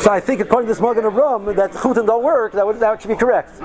So 0.00 0.10
I 0.10 0.20
think 0.20 0.40
according 0.40 0.66
to 0.68 0.72
this 0.74 0.80
Morgan 0.80 1.04
of 1.04 1.14
Rum 1.14 1.44
that 1.46 1.70
chutin 1.72 2.06
don't 2.06 2.22
work, 2.22 2.52
that 2.52 2.66
would 2.66 2.80
that 2.80 3.00
should 3.00 3.08
be 3.08 3.16
correct. 3.16 3.58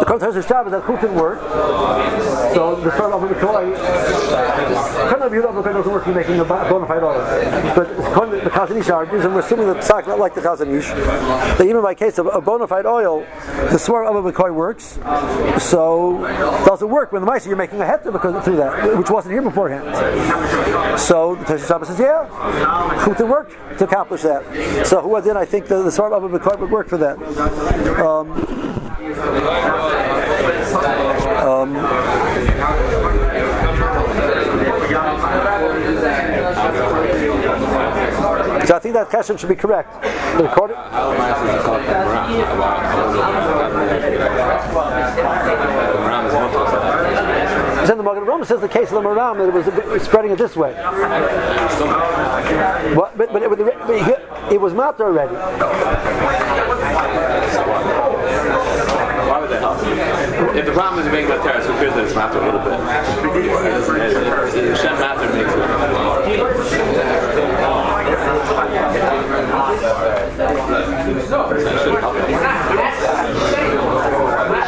The 0.00 0.04
of 0.38 0.46
Shabbos 0.46 0.72
that 0.72 0.82
chutin 0.82 1.14
work. 1.14 1.40
So 2.54 2.76
the 2.76 2.90
start 2.92 3.12
of 3.12 3.28
the 3.28 3.34
koi, 3.34 3.72
kind 3.74 5.22
of 5.22 5.32
Yehuda 5.32 5.50
Avokoi 5.52 5.72
doesn't 5.72 5.92
work 5.92 6.06
in 6.06 6.14
making 6.14 6.38
a 6.38 6.44
bona 6.44 6.86
fide 6.86 7.02
oil. 7.02 7.18
But 7.74 7.88
the 8.44 8.50
Chazon 8.50 8.76
Ish 8.78 8.90
argues, 8.90 9.24
and 9.24 9.34
we're 9.34 9.40
assuming 9.40 9.66
that 9.66 9.78
Psak 9.78 10.06
not 10.06 10.18
like 10.20 10.34
the 10.34 10.40
Chazon 10.40 10.68
Ish, 10.78 10.88
that 10.88 11.66
even 11.66 11.82
by 11.82 11.94
case 11.94 12.18
of 12.18 12.26
a 12.26 12.40
bona 12.40 12.66
fide 12.68 12.86
oil, 12.86 13.26
the 13.72 13.78
swar 13.78 14.04
of 14.16 14.26
a 14.26 14.32
McCoy 14.32 14.54
works. 14.54 14.98
So 15.62 16.18
does 16.66 16.82
it 16.82 16.88
work 16.88 17.12
when 17.12 17.22
the 17.22 17.26
mice 17.26 17.46
you're 17.46 17.56
making 17.56 17.80
a 17.80 17.84
heter 17.84 18.12
because 18.12 18.44
through 18.44 18.56
that, 18.56 18.96
which 18.98 19.10
wasn't 19.10 19.32
here 19.32 19.42
beforehand. 19.42 19.84
So 20.98 21.34
the 21.36 21.44
Tesha 21.44 21.68
Shabbos 21.68 21.88
says, 21.88 21.98
yeah, 21.98 22.28
Chutin 23.04 23.28
worked 23.28 23.52
to 23.78 23.84
accomplish 23.84 24.22
that. 24.22 24.86
So 24.86 25.00
who 25.00 25.16
in? 25.16 25.36
I 25.36 25.44
think 25.44 25.66
the, 25.66 25.82
the 25.82 25.90
swar 25.90 26.12
of 26.12 26.24
a 26.24 26.38
McCoy 26.38 26.58
would 26.58 26.70
work 26.70 26.88
for 26.88 26.98
that. 26.98 27.18
Um, 28.00 28.32
um, 31.44 32.93
so 38.66 38.76
I 38.76 38.78
think 38.78 38.94
that 38.94 39.08
question 39.08 39.36
should 39.36 39.48
be 39.48 39.54
correct. 39.54 40.02
The 40.36 40.44
recording. 40.44 40.76
Then 47.86 47.98
the 47.98 48.02
Magen 48.02 48.24
Roma 48.24 48.46
says 48.46 48.60
the 48.60 48.68
case 48.68 48.88
of 48.90 48.94
the 49.02 49.08
Maram 49.08 49.36
that 49.38 49.48
it 49.48 49.86
was 49.86 50.02
spreading 50.02 50.30
it 50.30 50.38
this 50.38 50.56
way. 50.56 50.72
But, 52.94 53.18
but, 53.18 53.32
but, 53.32 53.42
it, 53.42 53.50
but 53.50 54.52
it 54.52 54.60
was 54.60 54.72
not 54.72 55.00
already. 55.00 55.34
Why 59.24 59.40
would 59.40 59.50
that 59.50 59.60
help? 59.60 59.78
If 60.56 60.64
the 60.66 60.72
problem 60.72 61.06
is 61.06 61.12
terrace, 61.42 61.66
who 61.66 61.72
cares 61.74 61.94
that 61.94 62.04
it's 62.04 62.14
matter 62.14 62.38
a 62.38 62.44
little 62.44 62.60
bit? 62.60 62.78
Shem 64.78 64.98
matter 64.98 65.28
makes 65.34 65.52
it. 65.52 67.33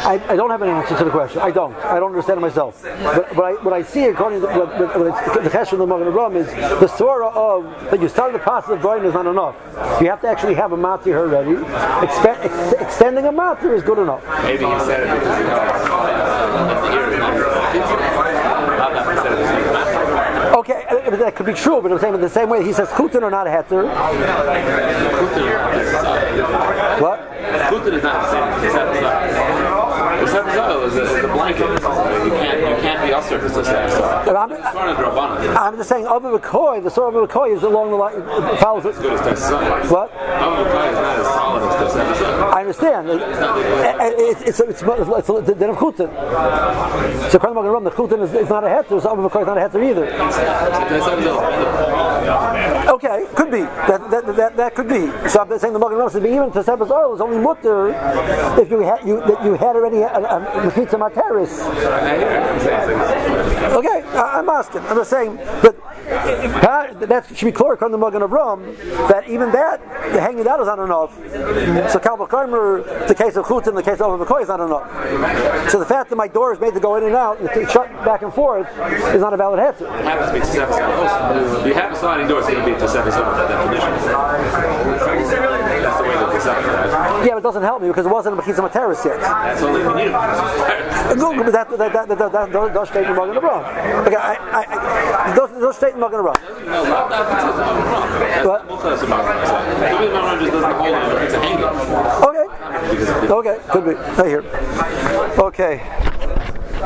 I, 0.07 0.21
I, 0.29 0.35
don't 0.35 0.49
have 0.49 0.61
an 0.61 0.69
answer 0.69 0.97
to 0.97 1.03
the 1.03 1.09
question. 1.09 1.39
I 1.41 1.51
don't. 1.51 1.75
I 1.77 1.99
don't 1.99 2.11
understand 2.11 2.37
it 2.37 2.41
myself. 2.41 2.81
But 2.81 3.35
what 3.35 3.45
I, 3.45 3.53
what 3.63 3.73
I 3.73 3.83
see 3.83 4.05
according 4.05 4.41
to 4.41 4.47
what, 4.47 4.79
what, 4.79 5.43
the 5.43 5.49
question 5.49 5.81
of 5.81 5.87
the 5.87 5.95
Magen 5.95 6.13
Ram 6.13 6.35
is 6.35 6.47
the 6.47 6.87
surah 6.87 7.31
of 7.35 7.65
that 7.91 8.01
you 8.01 8.07
start 8.09 8.33
the 8.33 8.39
process 8.39 8.71
of 8.71 8.81
drawing 8.81 9.03
is 9.03 9.13
not 9.13 9.25
enough. 9.25 9.55
You 10.01 10.09
have 10.09 10.21
to 10.21 10.27
actually 10.27 10.55
have 10.55 10.71
a 10.71 10.77
matir 10.77 11.17
already. 11.17 11.55
Expe- 11.55 12.39
ex- 12.45 12.73
extending 12.81 13.25
a 13.25 13.31
matir 13.31 13.75
is 13.75 13.83
good 13.83 13.99
enough. 13.99 14.23
Maybe 14.43 14.65
he 14.65 14.79
said 14.79 15.07
it 15.07 15.19
because 15.19 15.45
uh, 15.49 17.06
that 21.15 21.35
could 21.35 21.45
be 21.45 21.53
true, 21.53 21.81
but 21.81 21.91
I'm 21.91 21.99
saying 21.99 22.15
in 22.15 22.21
the 22.21 22.29
same 22.29 22.49
way 22.49 22.63
he 22.63 22.73
says 22.73 22.89
kutin 22.89 23.21
or 23.21 23.31
not 23.31 23.47
heter. 23.47 23.85
What? 27.01 27.19
Kutin 27.69 27.93
is 27.93 28.03
not 28.03 28.23
the 28.23 28.31
same. 28.31 28.61
The 28.61 30.27
seven 30.27 30.49
is 30.83 30.95
a, 30.95 31.01
is 31.03 31.23
a 31.23 31.27
blanket. 31.27 31.69
You 31.69 32.31
can't 32.31 32.59
you 32.59 32.75
can't 32.81 32.96
be 33.07 33.13
usher 33.13 33.45
it's 33.45 33.55
a 33.55 33.63
seven 33.63 34.51
I'm 35.57 35.77
just 35.77 35.89
saying, 35.89 36.07
of 36.07 36.23
a 36.25 36.39
McCoy, 36.39 36.83
the 36.83 36.89
story 36.89 37.15
of 37.15 37.23
a 37.23 37.27
McCoy 37.27 37.55
is 37.55 37.63
along 37.63 37.91
the 37.91 37.95
line, 37.95 38.21
follows 38.57 38.85
it. 38.85 38.95
Good 38.95 39.13
as 39.13 39.21
Tess 39.21 39.51
What? 39.91 40.11
Of 40.11 40.17
McCoy 40.17 40.89
is 40.91 40.97
not 40.97 41.19
as 41.19 41.25
solid 41.27 41.63
as 41.63 41.93
Tess 41.93 41.95
I 42.53 42.59
understand. 42.59 43.09
It- 43.09 43.21
it- 43.21 44.15
It's, 44.27 44.41
it's, 44.41 44.59
it's, 44.59 44.81
it's, 44.81 45.29
it's 45.29 45.47
the 45.47 45.55
din 45.55 45.69
of 45.69 45.77
Chutin. 45.77 46.09
So, 47.31 47.39
Kran 47.39 47.53
Magen 47.55 47.71
Ram, 47.71 47.83
the 47.83 47.91
Chutin 47.91 48.21
is, 48.23 48.33
is 48.33 48.49
not 48.49 48.63
a 48.63 48.67
heter, 48.67 49.01
so 49.01 49.09
Av 49.09 49.17
McCoy 49.17 49.41
is 49.41 49.47
not 49.47 49.57
a 49.57 49.61
heter 49.61 49.81
either. 49.89 50.05
Okay, 52.95 53.25
could 53.35 53.51
be. 53.51 53.61
That, 53.61 54.09
that, 54.11 54.35
that, 54.35 54.57
that 54.57 54.75
could 54.75 54.89
be. 54.89 55.07
So 55.29 55.41
I'm 55.41 55.59
saying 55.59 55.73
the 55.73 55.79
Magen 55.79 55.97
Ram 55.97 56.09
says, 56.09 56.23
even 56.25 56.51
to 56.51 56.63
Sebas 56.63 56.89
oil 56.89 57.15
is 57.15 57.21
only 57.21 57.37
mutter 57.37 57.89
if 58.59 58.69
you 58.69 58.79
had 58.81 59.05
you 59.07 59.19
that 59.21 59.43
you 59.45 59.53
had 59.53 59.75
already 59.75 60.01
a, 60.01 60.07
a, 60.07 60.39
materis. 60.97 61.53
Okay, 62.97 64.01
I, 64.01 64.39
I'm 64.39 64.49
asking. 64.49 64.81
I'm 64.81 64.97
just 64.97 65.09
saying 65.09 65.37
that 65.37 65.75
that 66.07 67.25
should 67.35 67.45
be 67.45 67.51
clear 67.51 67.77
on 67.81 67.91
the 67.91 67.97
Magen 67.97 68.21
Rome. 68.23 68.63
that 69.09 69.27
even 69.27 69.51
that 69.51 69.81
the 70.13 70.21
hanging 70.21 70.43
that 70.43 70.59
is 70.59 70.67
not 70.67 70.77
enough. 70.79 71.15
So 71.91 71.99
Kalba 71.99 72.27
Karmer, 72.27 72.83
the 73.07 73.15
case 73.15 73.35
of 73.35 73.47
Chut 73.47 73.67
and 73.67 73.77
the 73.77 73.83
case 73.83 73.99
of 73.99 74.19
McCoy 74.19 74.41
is 74.41 74.47
not 74.47 74.59
enough. 74.59 74.89
So 75.69 75.79
the 75.79 75.85
fact 75.85 76.09
that 76.09 76.15
my 76.15 76.27
door 76.27 76.53
is 76.53 76.59
made 76.59 76.73
to 76.73 76.79
go 76.79 76.95
in 76.95 77.03
and 77.03 77.15
out 77.15 77.39
and 77.39 77.49
to 77.49 77.67
shut 77.69 77.89
back 78.05 78.21
and 78.21 78.33
forth 78.33 78.67
is 79.13 79.21
not 79.21 79.33
a 79.33 79.37
valid 79.37 79.59
heter. 79.59 79.81
It 79.81 80.05
happens 80.05 80.27
to 80.27 80.33
be 80.33 80.39
Tosefes 80.39 80.71
also. 80.71 81.65
You 81.65 81.73
have 81.73 81.91
a 81.91 81.95
sliding 81.95 82.27
door, 82.27 82.39
it's 82.39 82.49
going 82.49 82.59
to 82.59 82.65
be 82.65 82.73
Tosefes 82.79 83.17
over 83.17 83.31
by 83.31 83.47
definition. 83.47 83.87
Yeah, 86.45 87.33
but 87.33 87.37
it 87.37 87.43
doesn't 87.43 87.63
help 87.63 87.81
me 87.81 87.87
because 87.87 88.05
it 88.05 88.11
wasn't 88.11 88.37
a 88.37 88.41
Mechitza 88.41 88.67
Materis 88.67 89.03
yet. 89.05 89.19
That's 89.21 89.61
only 89.61 89.81
if 89.81 89.87
you 89.87 89.95
need 89.95 90.07
it. 90.07 90.11
But 91.47 91.51
that, 91.51 91.69
that, 91.69 91.93
that, 91.93 92.07
that, 92.17 92.31
that, 92.31 92.51
those, 92.51 92.73
those 92.73 92.89
statements 92.89 93.19
are 93.19 93.25
going 93.25 93.39
to 93.39 93.47
run. 93.47 93.63
Okay, 94.07 94.15
I, 94.15 94.35
I, 94.35 94.65
I, 95.31 95.35
those, 95.35 95.49
those 95.59 95.75
statements 95.77 96.03
are 96.03 96.09
going 96.09 96.23
to 96.23 96.29
run. 96.29 96.35
No, 96.65 96.83
not 96.83 97.09
that 97.09 97.21
it's 97.21 97.57
wrong. 97.57 98.47
What? 98.47 98.67
We'll 98.67 98.77
tell 98.77 98.93
us 98.93 99.01
about 99.01 99.25
it. 99.25 99.79
Maybe 99.79 100.05
the 100.07 100.13
Maharan 100.13 100.39
just 100.39 100.51
doesn't 100.51 100.71
hold 100.73 100.93
on, 100.93 101.23
it's 101.23 101.33
a 101.33 101.39
hanging. 101.39 101.63
Okay. 102.27 102.45
Okay, 103.27 103.57
could 103.69 103.85
be. 103.85 103.93
Right 103.93 104.27
here. 104.27 104.43
Okay. 105.39 106.16